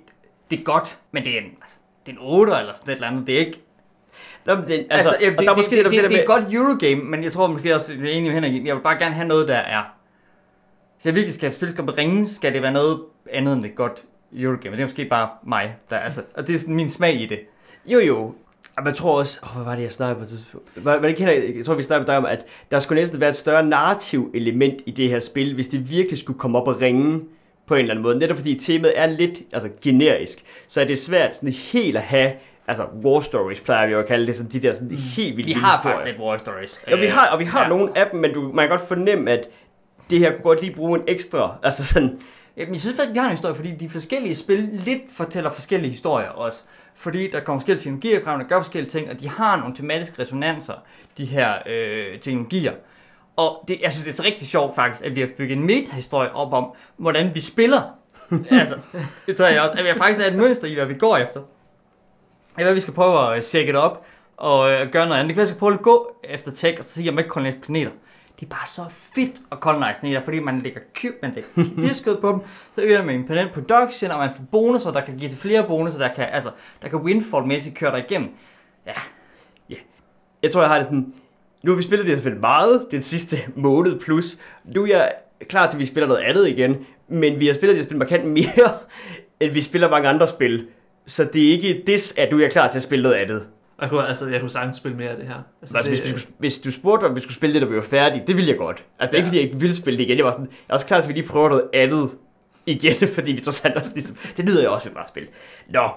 det 0.50 0.58
er 0.58 0.62
godt, 0.62 0.98
men 1.12 1.24
det 1.24 1.34
er 1.34 1.38
en, 1.38 1.50
altså, 1.60 1.78
det 2.06 2.12
er 2.12 2.16
en 2.16 2.22
8 2.22 2.52
eller 2.58 2.74
sådan 2.74 2.90
et 2.90 2.94
eller 2.94 3.08
andet. 3.08 3.26
Det 3.26 3.34
er 3.34 3.38
ikke... 3.38 3.62
Nå, 4.44 4.54
men 4.54 4.64
det, 4.64 4.72
altså, 4.72 4.86
Altså, 4.90 5.10
altså 5.10 5.26
og 5.26 5.38
det, 5.38 5.38
der 5.38 5.50
er 5.50 5.54
det, 5.54 5.64
måske 5.64 5.76
det, 5.76 5.84
det, 5.84 5.92
det, 5.92 6.02
det, 6.02 6.10
det, 6.10 6.10
det 6.10 6.22
er 6.22 6.26
godt 6.26 6.54
Eurogame, 6.54 7.02
men 7.02 7.24
jeg 7.24 7.32
tror 7.32 7.46
måske 7.46 7.74
også, 7.74 7.92
jeg 7.92 8.02
er 8.02 8.10
enig 8.10 8.32
med 8.32 8.42
Henrik, 8.42 8.66
jeg 8.66 8.76
vil 8.76 8.82
bare 8.82 8.98
gerne 8.98 9.14
have 9.14 9.28
noget, 9.28 9.48
der 9.48 9.56
er... 9.56 9.82
Så 10.98 11.08
jeg 11.08 11.14
virkelig 11.14 11.34
skal 11.34 11.54
spille 11.54 11.72
skal 11.72 11.84
ringe, 11.84 12.28
skal 12.28 12.54
det 12.54 12.62
være 12.62 12.72
noget 12.72 13.00
andet 13.32 13.56
end 13.56 13.64
et 13.64 13.74
godt 13.74 14.04
Eurogame. 14.36 14.76
Det 14.76 14.82
er 14.82 14.86
måske 14.86 15.04
bare 15.04 15.28
mig, 15.46 15.76
der 15.90 15.96
altså... 15.96 16.22
Og 16.34 16.46
det 16.46 16.54
er 16.54 16.58
sådan 16.58 16.74
min 16.74 16.90
smag 16.90 17.20
i 17.20 17.26
det. 17.26 17.40
Jo, 17.86 17.98
jo. 17.98 18.34
Og 18.76 18.84
man 18.84 18.94
tror 18.94 19.18
også, 19.18 19.38
oh, 19.42 19.54
hvad 19.54 19.64
var 19.64 19.74
det, 19.74 19.82
jeg 19.82 19.92
snakkede 19.92 20.18
på 20.18 20.22
et 20.22 20.28
tidspunkt? 20.28 20.68
Var, 20.76 20.92
var 20.92 21.00
det 21.00 21.08
ikke, 21.08 21.56
jeg 21.56 21.64
tror, 21.64 21.74
vi 21.74 21.82
snakkede 21.82 22.06
dig 22.06 22.16
om, 22.16 22.26
at 22.26 22.46
der 22.70 22.80
skulle 22.80 23.00
næsten 23.00 23.20
være 23.20 23.30
et 23.30 23.36
større 23.36 23.66
narrativ 23.66 24.30
element 24.34 24.82
i 24.86 24.90
det 24.90 25.08
her 25.08 25.20
spil, 25.20 25.54
hvis 25.54 25.68
det 25.68 25.90
virkelig 25.90 26.18
skulle 26.18 26.38
komme 26.38 26.58
op 26.58 26.68
og 26.68 26.80
ringe 26.80 27.20
på 27.66 27.74
en 27.74 27.80
eller 27.80 27.94
anden 27.94 28.02
måde. 28.02 28.18
Netop 28.18 28.36
fordi 28.36 28.54
temaet 28.54 28.98
er 28.98 29.06
lidt 29.06 29.42
altså, 29.52 29.68
generisk, 29.82 30.38
så 30.68 30.80
er 30.80 30.84
det 30.84 30.98
svært 30.98 31.36
sådan 31.36 31.52
helt 31.72 31.96
at 31.96 32.02
have, 32.02 32.32
altså 32.68 32.84
war 33.04 33.20
stories 33.20 33.60
plejer 33.60 33.86
vi 33.86 33.92
jo 33.92 33.98
at 33.98 34.06
kalde 34.06 34.26
det, 34.26 34.36
sådan 34.36 34.50
de 34.52 34.58
der 34.58 34.74
sådan 34.74 34.90
helt 34.90 35.36
vildt 35.36 35.36
Vi 35.36 35.42
vilde 35.42 35.60
har 35.60 35.76
historier. 35.76 35.96
faktisk 35.96 36.16
lidt 36.16 36.26
War 36.26 36.38
Stories. 36.38 36.80
Ja, 36.88 36.96
vi 36.96 37.06
har, 37.06 37.28
og 37.32 37.38
vi 37.38 37.44
har 37.44 37.62
ja. 37.62 37.68
nogle 37.68 37.98
af 37.98 38.06
dem, 38.10 38.20
men 38.20 38.32
du, 38.32 38.50
man 38.54 38.62
kan 38.62 38.78
godt 38.78 38.88
fornemme, 38.88 39.30
at 39.30 39.48
det 40.10 40.18
her 40.18 40.30
kunne 40.30 40.42
godt 40.42 40.60
lige 40.62 40.74
bruge 40.74 40.98
en 40.98 41.04
ekstra, 41.08 41.58
altså 41.62 41.86
sådan, 41.86 42.20
Jamen, 42.56 42.74
jeg 42.74 42.80
synes 42.80 42.96
faktisk, 42.96 43.14
vi 43.14 43.18
har 43.18 43.26
en 43.26 43.30
historie, 43.30 43.54
fordi 43.54 43.72
de 43.72 43.88
forskellige 43.88 44.34
spil 44.34 44.68
lidt 44.72 45.02
fortæller 45.16 45.50
forskellige 45.50 45.90
historier 45.90 46.28
også. 46.28 46.62
Fordi 46.94 47.30
der 47.30 47.40
kommer 47.40 47.60
forskellige 47.60 47.82
teknologier 47.82 48.24
frem, 48.24 48.38
der 48.38 48.46
gør 48.46 48.58
forskellige 48.58 48.90
ting, 48.90 49.10
og 49.10 49.20
de 49.20 49.28
har 49.28 49.56
nogle 49.56 49.76
tematiske 49.76 50.22
resonanser, 50.22 50.74
de 51.18 51.24
her 51.24 51.54
øh, 51.66 52.20
teknologier. 52.20 52.72
Og 53.36 53.64
det, 53.68 53.78
jeg 53.82 53.92
synes, 53.92 54.04
det 54.04 54.12
er 54.12 54.16
så 54.16 54.22
rigtig 54.22 54.48
sjovt 54.48 54.74
faktisk, 54.74 55.04
at 55.04 55.16
vi 55.16 55.20
har 55.20 55.28
bygget 55.38 55.58
en 55.58 55.66
meta-historie 55.66 56.32
op 56.32 56.52
om, 56.52 56.72
hvordan 56.96 57.34
vi 57.34 57.40
spiller. 57.40 57.82
altså, 58.50 58.78
det 59.26 59.36
tror 59.36 59.46
jeg 59.46 59.62
også. 59.62 59.74
At 59.78 59.84
vi 59.84 59.98
faktisk 59.98 60.20
er 60.20 60.30
et 60.30 60.38
mønster 60.38 60.66
i, 60.66 60.74
hvad 60.74 60.86
vi 60.86 60.94
går 60.94 61.16
efter. 61.16 61.40
Jeg 62.58 62.66
ved, 62.66 62.74
vi 62.74 62.80
skal 62.80 62.94
prøve 62.94 63.36
at 63.36 63.44
tjekke 63.44 63.72
det 63.72 63.80
op 63.80 64.06
og 64.36 64.70
øh, 64.70 64.90
gøre 64.90 65.06
noget 65.06 65.20
andet. 65.20 65.28
Det 65.28 65.34
kan 65.34 65.36
være, 65.36 65.42
at 65.42 65.48
vi 65.48 65.52
skal 65.52 65.58
prøve 65.58 65.74
at 65.74 65.82
gå 65.82 66.16
efter 66.24 66.50
tech, 66.50 66.78
og 66.78 66.84
så 66.84 66.94
sige, 66.94 67.08
at 67.08 67.14
jeg 67.14 67.20
ikke 67.20 67.30
kolonise 67.30 67.58
planeter. 67.58 67.92
Det 68.40 68.46
er 68.46 68.50
bare 68.50 68.66
så 68.66 68.82
fedt 68.90 69.40
at 69.52 69.58
colonize 69.58 70.00
planeter, 70.00 70.22
fordi 70.22 70.38
man 70.38 70.60
lægger 70.60 70.80
cube, 71.00 71.14
man 71.22 71.32
lægger 71.32 71.82
disket 71.88 72.18
på 72.20 72.30
dem, 72.30 72.40
så 72.72 72.82
øger 72.82 73.04
man 73.04 73.24
permanent 73.26 73.52
production, 73.52 74.10
og 74.10 74.18
man 74.18 74.30
får 74.36 74.44
bonusser, 74.50 74.90
der 74.90 75.00
kan 75.00 75.18
give 75.18 75.30
til 75.30 75.38
flere 75.38 75.64
bonusser, 75.66 75.98
der 75.98 76.14
kan, 76.14 76.28
altså, 76.32 76.50
der 76.82 76.88
kan 76.88 76.98
windfall-mæssigt 76.98 77.74
køre 77.74 77.90
dig 77.90 78.04
igennem. 78.10 78.28
jeg 80.42 80.52
tror, 80.52 80.60
jeg 80.60 80.70
har 80.70 80.76
det 80.76 80.86
sådan, 80.86 81.14
nu 81.64 81.70
har 81.72 81.76
vi 81.76 81.82
spillet 81.82 82.06
det 82.06 82.14
her 82.14 82.20
spil 82.20 82.36
meget 82.36 82.86
den 82.90 83.02
sidste 83.02 83.36
måned 83.56 84.00
plus. 84.00 84.36
Nu 84.64 84.82
er 84.82 84.86
jeg 84.86 85.12
klar 85.48 85.68
til, 85.68 85.76
at 85.76 85.80
vi 85.80 85.86
spiller 85.86 86.08
noget 86.08 86.20
andet 86.22 86.48
igen, 86.48 86.76
men 87.08 87.40
vi 87.40 87.46
har 87.46 87.54
spillet 87.54 87.74
det 87.76 87.84
her 87.84 87.88
spil 87.88 87.98
markant 87.98 88.24
mere, 88.38 88.72
end 89.40 89.52
vi 89.52 89.62
spiller 89.62 89.90
mange 89.90 90.08
andre 90.08 90.26
spil. 90.26 90.66
Så 91.06 91.24
det 91.24 91.46
er 91.48 91.50
ikke 91.52 91.82
this, 91.86 92.14
at 92.18 92.30
du 92.30 92.40
er 92.40 92.48
klar 92.48 92.68
til 92.70 92.78
at 92.78 92.82
spille 92.82 93.02
noget 93.02 93.16
andet. 93.16 93.46
Jeg 93.80 93.88
kunne, 93.90 94.08
altså, 94.08 94.28
jeg 94.28 94.40
kunne 94.40 94.50
sagtens 94.50 94.76
spille 94.76 94.96
mere 94.96 95.08
af 95.08 95.16
det 95.16 95.26
her. 95.26 95.34
Altså, 95.62 95.76
Altså, 95.76 95.92
det, 95.92 96.00
hvis, 96.00 96.12
du, 96.24 96.28
hvis 96.38 96.58
du 96.60 96.70
spurgte, 96.72 97.04
om 97.04 97.16
vi 97.16 97.20
skulle 97.20 97.34
spille 97.34 97.54
det, 97.54 97.62
der 97.62 97.68
vi 97.68 97.76
var 97.76 97.82
færdige, 97.82 98.22
det 98.26 98.36
ville 98.36 98.50
jeg 98.50 98.58
godt. 98.58 98.84
Altså, 98.98 99.10
det 99.12 99.14
er 99.14 99.16
ikke, 99.16 99.24
Ja. 99.24 99.28
fordi 99.28 99.36
jeg 99.36 99.44
ikke 99.44 99.60
ville 99.60 99.76
spille 99.76 99.98
det 99.98 100.04
igen. 100.04 100.16
Jeg 100.16 100.24
var, 100.24 100.32
sådan, 100.32 100.46
jeg 100.46 100.56
er 100.68 100.74
også 100.74 100.86
klar 100.86 100.98
til, 101.00 101.04
at 101.04 101.08
vi 101.08 101.20
lige 101.20 101.28
prøver 101.28 101.48
noget 101.48 101.64
andet 101.74 102.08
igen, 102.66 103.08
fordi 103.14 103.32
vi 103.32 103.40
trods 103.40 103.64
alt 103.64 103.74
også 103.76 103.90
ligesom, 103.94 104.16
det 104.36 104.44
nyder 104.44 104.60
jeg 104.60 104.70
også 104.70 104.88
ved 104.88 104.94
bare 104.94 105.04
at 105.04 105.08
spille. 105.08 105.28
Nå, 105.68 105.88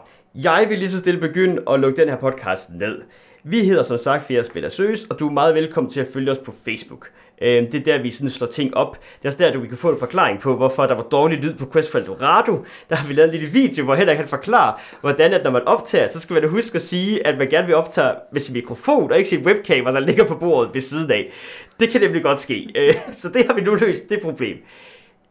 jeg 0.43 0.65
vil 0.69 0.79
lige 0.79 0.89
så 0.89 0.99
stille 0.99 1.19
begynde 1.19 1.61
at 1.71 1.79
lukke 1.79 2.01
den 2.01 2.09
her 2.09 2.15
podcast 2.17 2.69
ned. 2.73 3.01
Vi 3.43 3.59
hedder 3.63 3.83
som 3.83 3.97
sagt 3.97 4.27
Fjerde 4.27 4.43
Spiller 4.47 4.69
Søs, 4.69 5.03
og 5.03 5.19
du 5.19 5.27
er 5.27 5.31
meget 5.31 5.55
velkommen 5.55 5.89
til 5.89 5.99
at 6.01 6.07
følge 6.13 6.31
os 6.31 6.37
på 6.37 6.53
Facebook. 6.65 7.09
Øh, 7.41 7.71
Det 7.71 7.75
er 7.75 7.79
der, 7.97 8.01
vi 8.01 8.09
sådan 8.11 8.29
slår 8.29 8.47
ting 8.47 8.77
op. 8.77 8.95
Det 9.17 9.25
er 9.25 9.29
også 9.29 9.37
der, 9.37 9.51
du 9.53 9.59
vi 9.59 9.67
kan 9.67 9.77
få 9.77 9.89
en 9.91 9.99
forklaring 9.99 10.39
på, 10.39 10.55
hvorfor 10.55 10.85
der 10.85 10.95
var 10.95 11.03
dårlig 11.03 11.37
lyd 11.37 11.53
på 11.53 11.65
Quest 11.73 11.91
for 11.91 11.99
Eldorado. 11.99 12.65
Der 12.89 12.95
har 12.95 13.07
vi 13.07 13.13
lavet 13.13 13.33
en 13.33 13.39
lille 13.39 13.53
video, 13.53 13.83
hvor 13.85 13.95
Henrik 13.95 14.17
kan 14.17 14.27
forklare, 14.27 14.75
hvordan 15.01 15.33
at 15.33 15.43
når 15.43 15.51
man 15.51 15.61
optager, 15.65 16.07
så 16.07 16.19
skal 16.19 16.33
man 16.33 16.49
huske 16.49 16.75
at 16.75 16.81
sige, 16.81 17.27
at 17.27 17.37
man 17.37 17.47
gerne 17.47 17.67
vil 17.67 17.75
optage 17.75 18.11
med 18.31 18.39
sin 18.41 18.53
mikrofon, 18.53 19.11
og 19.11 19.17
ikke 19.17 19.29
sin 19.29 19.45
webcam, 19.45 19.85
der 19.85 19.99
ligger 19.99 20.25
på 20.25 20.35
bordet 20.35 20.73
ved 20.73 20.81
siden 20.81 21.11
af. 21.11 21.31
Det 21.79 21.89
kan 21.89 22.01
nemlig 22.01 22.23
godt 22.23 22.39
ske. 22.39 22.71
Øh, 22.75 22.93
Så 23.11 23.29
det 23.33 23.45
har 23.45 23.53
vi 23.53 23.61
nu 23.61 23.75
løst, 23.75 24.09
det 24.09 24.19
problem. 24.21 24.57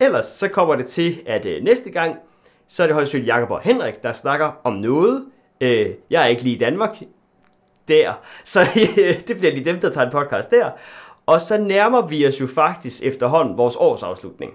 Ellers 0.00 0.26
så 0.26 0.48
kommer 0.48 0.74
det 0.74 0.86
til, 0.86 1.18
at 1.26 1.46
øh, 1.46 1.62
næste 1.64 1.90
gang, 1.90 2.16
så 2.68 2.82
er 2.82 2.86
det 2.86 2.94
højst 2.94 3.14
Jakob 3.14 3.50
og 3.50 3.60
Henrik, 3.60 4.02
der 4.02 4.12
snakker 4.12 4.60
om 4.64 4.72
noget. 4.72 5.24
Øh, 5.60 5.86
jeg 6.10 6.22
er 6.22 6.26
ikke 6.26 6.42
lige 6.42 6.54
i 6.54 6.58
Danmark 6.58 6.96
der, 7.88 8.12
så 8.44 8.60
øh, 8.60 9.20
det 9.28 9.38
bliver 9.38 9.52
lige 9.52 9.64
dem, 9.64 9.80
der 9.80 9.90
tager 9.90 10.06
en 10.06 10.12
podcast 10.12 10.50
der. 10.50 10.70
Og 11.26 11.40
så 11.40 11.58
nærmer 11.58 12.06
vi 12.06 12.26
os 12.26 12.40
jo 12.40 12.46
faktisk 12.46 13.02
efterhånden 13.02 13.58
vores 13.58 13.76
årsafslutning. 13.76 14.52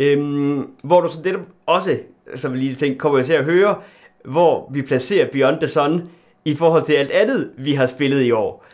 Øhm, 0.00 0.70
hvor 0.84 1.00
du 1.00 1.08
så 1.08 1.22
det 1.24 1.36
også, 1.66 1.98
som 2.34 2.52
en 2.52 2.58
lille 2.58 2.76
ting, 2.76 2.98
kommer 2.98 3.22
til 3.22 3.32
at 3.32 3.44
høre, 3.44 3.76
hvor 4.24 4.70
vi 4.72 4.82
placerer 4.82 5.30
Beyond 5.32 5.58
the 5.60 5.68
Sun 5.68 6.06
i 6.44 6.54
forhold 6.56 6.82
til 6.84 6.92
alt 6.94 7.10
andet, 7.10 7.50
vi 7.58 7.74
har 7.74 7.86
spillet 7.86 8.22
i 8.22 8.30
år. 8.30 8.64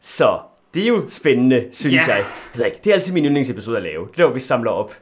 Så 0.00 0.38
det 0.74 0.82
er 0.82 0.88
jo 0.88 1.02
spændende, 1.08 1.68
synes 1.72 1.94
Ja. 2.08 2.14
jeg. 2.14 2.24
Det 2.84 2.90
er 2.90 2.94
altid 2.94 3.12
min 3.14 3.24
yndlingsepisode 3.24 3.76
at 3.76 3.82
lave. 3.82 4.08
Det 4.16 4.20
er, 4.20 4.24
hvor 4.26 4.34
vi 4.34 4.40
samler 4.40 4.70
op. 4.70 4.94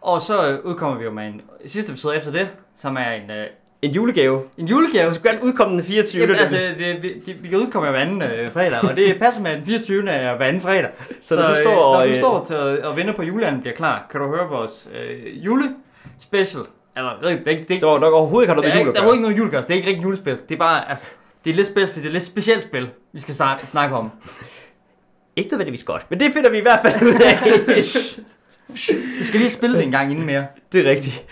Og 0.00 0.22
så 0.22 0.58
udkommer 0.64 0.98
vi 0.98 1.04
jo 1.04 1.10
med 1.10 1.26
en 1.26 1.40
sidste 1.66 1.92
episode 1.92 2.16
efter 2.16 2.32
det, 2.32 2.48
som 2.76 2.96
er 2.96 3.10
en, 3.10 3.30
øh, 3.30 3.46
En 3.82 3.90
julegave. 3.90 4.42
en 4.58 4.66
julegave. 4.66 5.06
Det 5.06 5.14
skulle 5.14 5.30
gerne 5.30 5.44
udkomme 5.44 5.76
den 5.76 5.84
24. 5.84 6.20
Jamen, 6.22 6.34
det 6.34 6.40
altså, 6.40 6.56
det, 6.78 7.02
vi, 7.02 7.22
det, 7.26 7.42
vi 7.42 7.48
kan 7.48 7.58
udkomme 7.58 7.90
hver 7.90 7.98
anden 7.98 8.22
øh, 8.22 8.52
fredag, 8.52 8.90
og 8.90 8.96
det 8.96 9.18
passer 9.18 9.42
med, 9.42 9.50
at 9.50 9.56
den 9.56 9.66
24. 9.66 10.10
er 10.10 10.36
hver 10.36 10.46
anden 10.46 10.62
fredag. 10.62 10.90
Så 11.20 11.36
når 11.36 11.42
du 11.42 11.50
øh, 11.50 11.56
står 11.56 11.74
når 11.74 11.80
og, 11.80 12.04
du 12.04 12.10
øh, 12.10 12.16
står 12.16 12.44
til 12.44 12.54
at, 12.54 12.78
at 12.78 12.96
vente 12.96 13.12
på 13.12 13.22
juleanden 13.22 13.60
bliver 13.60 13.76
klar, 13.76 14.06
kan 14.10 14.20
du 14.20 14.26
høre 14.26 14.48
vores 14.48 14.88
øh, 14.94 15.44
julespecial. 15.44 16.62
Eller, 16.96 17.10
det, 17.22 17.46
det, 17.46 17.70
er 17.70 17.80
Så 17.80 17.98
nok 17.98 18.12
overhovedet 18.14 18.44
ikke 18.44 18.54
har 18.54 18.60
noget 18.62 18.74
med 18.74 18.80
jul 18.80 18.88
at 18.88 18.94
der 18.94 19.02
er 19.02 19.12
ikke 19.12 19.22
noget 19.22 19.38
julekast, 19.38 19.68
det 19.68 19.74
er 19.74 19.76
ikke 19.76 19.88
rigtig 19.88 20.04
julespil. 20.04 20.36
Det 20.48 20.54
er 20.54 20.58
bare, 20.58 20.90
altså, 20.90 21.04
det 21.44 21.50
er 21.50 21.54
lidt 21.54 21.68
fordi 21.68 22.00
det 22.00 22.06
er 22.06 22.12
lidt 22.12 22.24
specielt 22.24 22.62
spil, 22.62 22.88
vi 23.12 23.20
skal 23.20 23.34
starte, 23.34 23.66
snakke 23.66 23.96
om. 23.96 24.10
Ikke 25.36 25.50
nødvendigvis 25.50 25.84
godt, 25.84 26.06
men 26.10 26.20
det 26.20 26.32
finder 26.32 26.50
vi 26.50 26.58
i 26.58 26.62
hvert 26.62 26.80
fald 26.82 27.02
ud 27.08 27.14
af. 27.14 27.38
Vi 29.18 29.24
skal 29.24 29.40
lige 29.40 29.50
spille 29.50 29.76
det 29.76 29.84
en 29.84 29.90
gang 29.90 30.10
inden 30.10 30.26
mere. 30.26 30.46
det 30.72 30.86
er 30.86 30.90
rigtigt. 30.90 31.24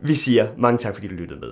Vi 0.00 0.14
siger 0.14 0.48
mange 0.58 0.78
tak, 0.78 0.94
fordi 0.94 1.06
du 1.06 1.14
lyttede 1.14 1.40
med. 1.40 1.50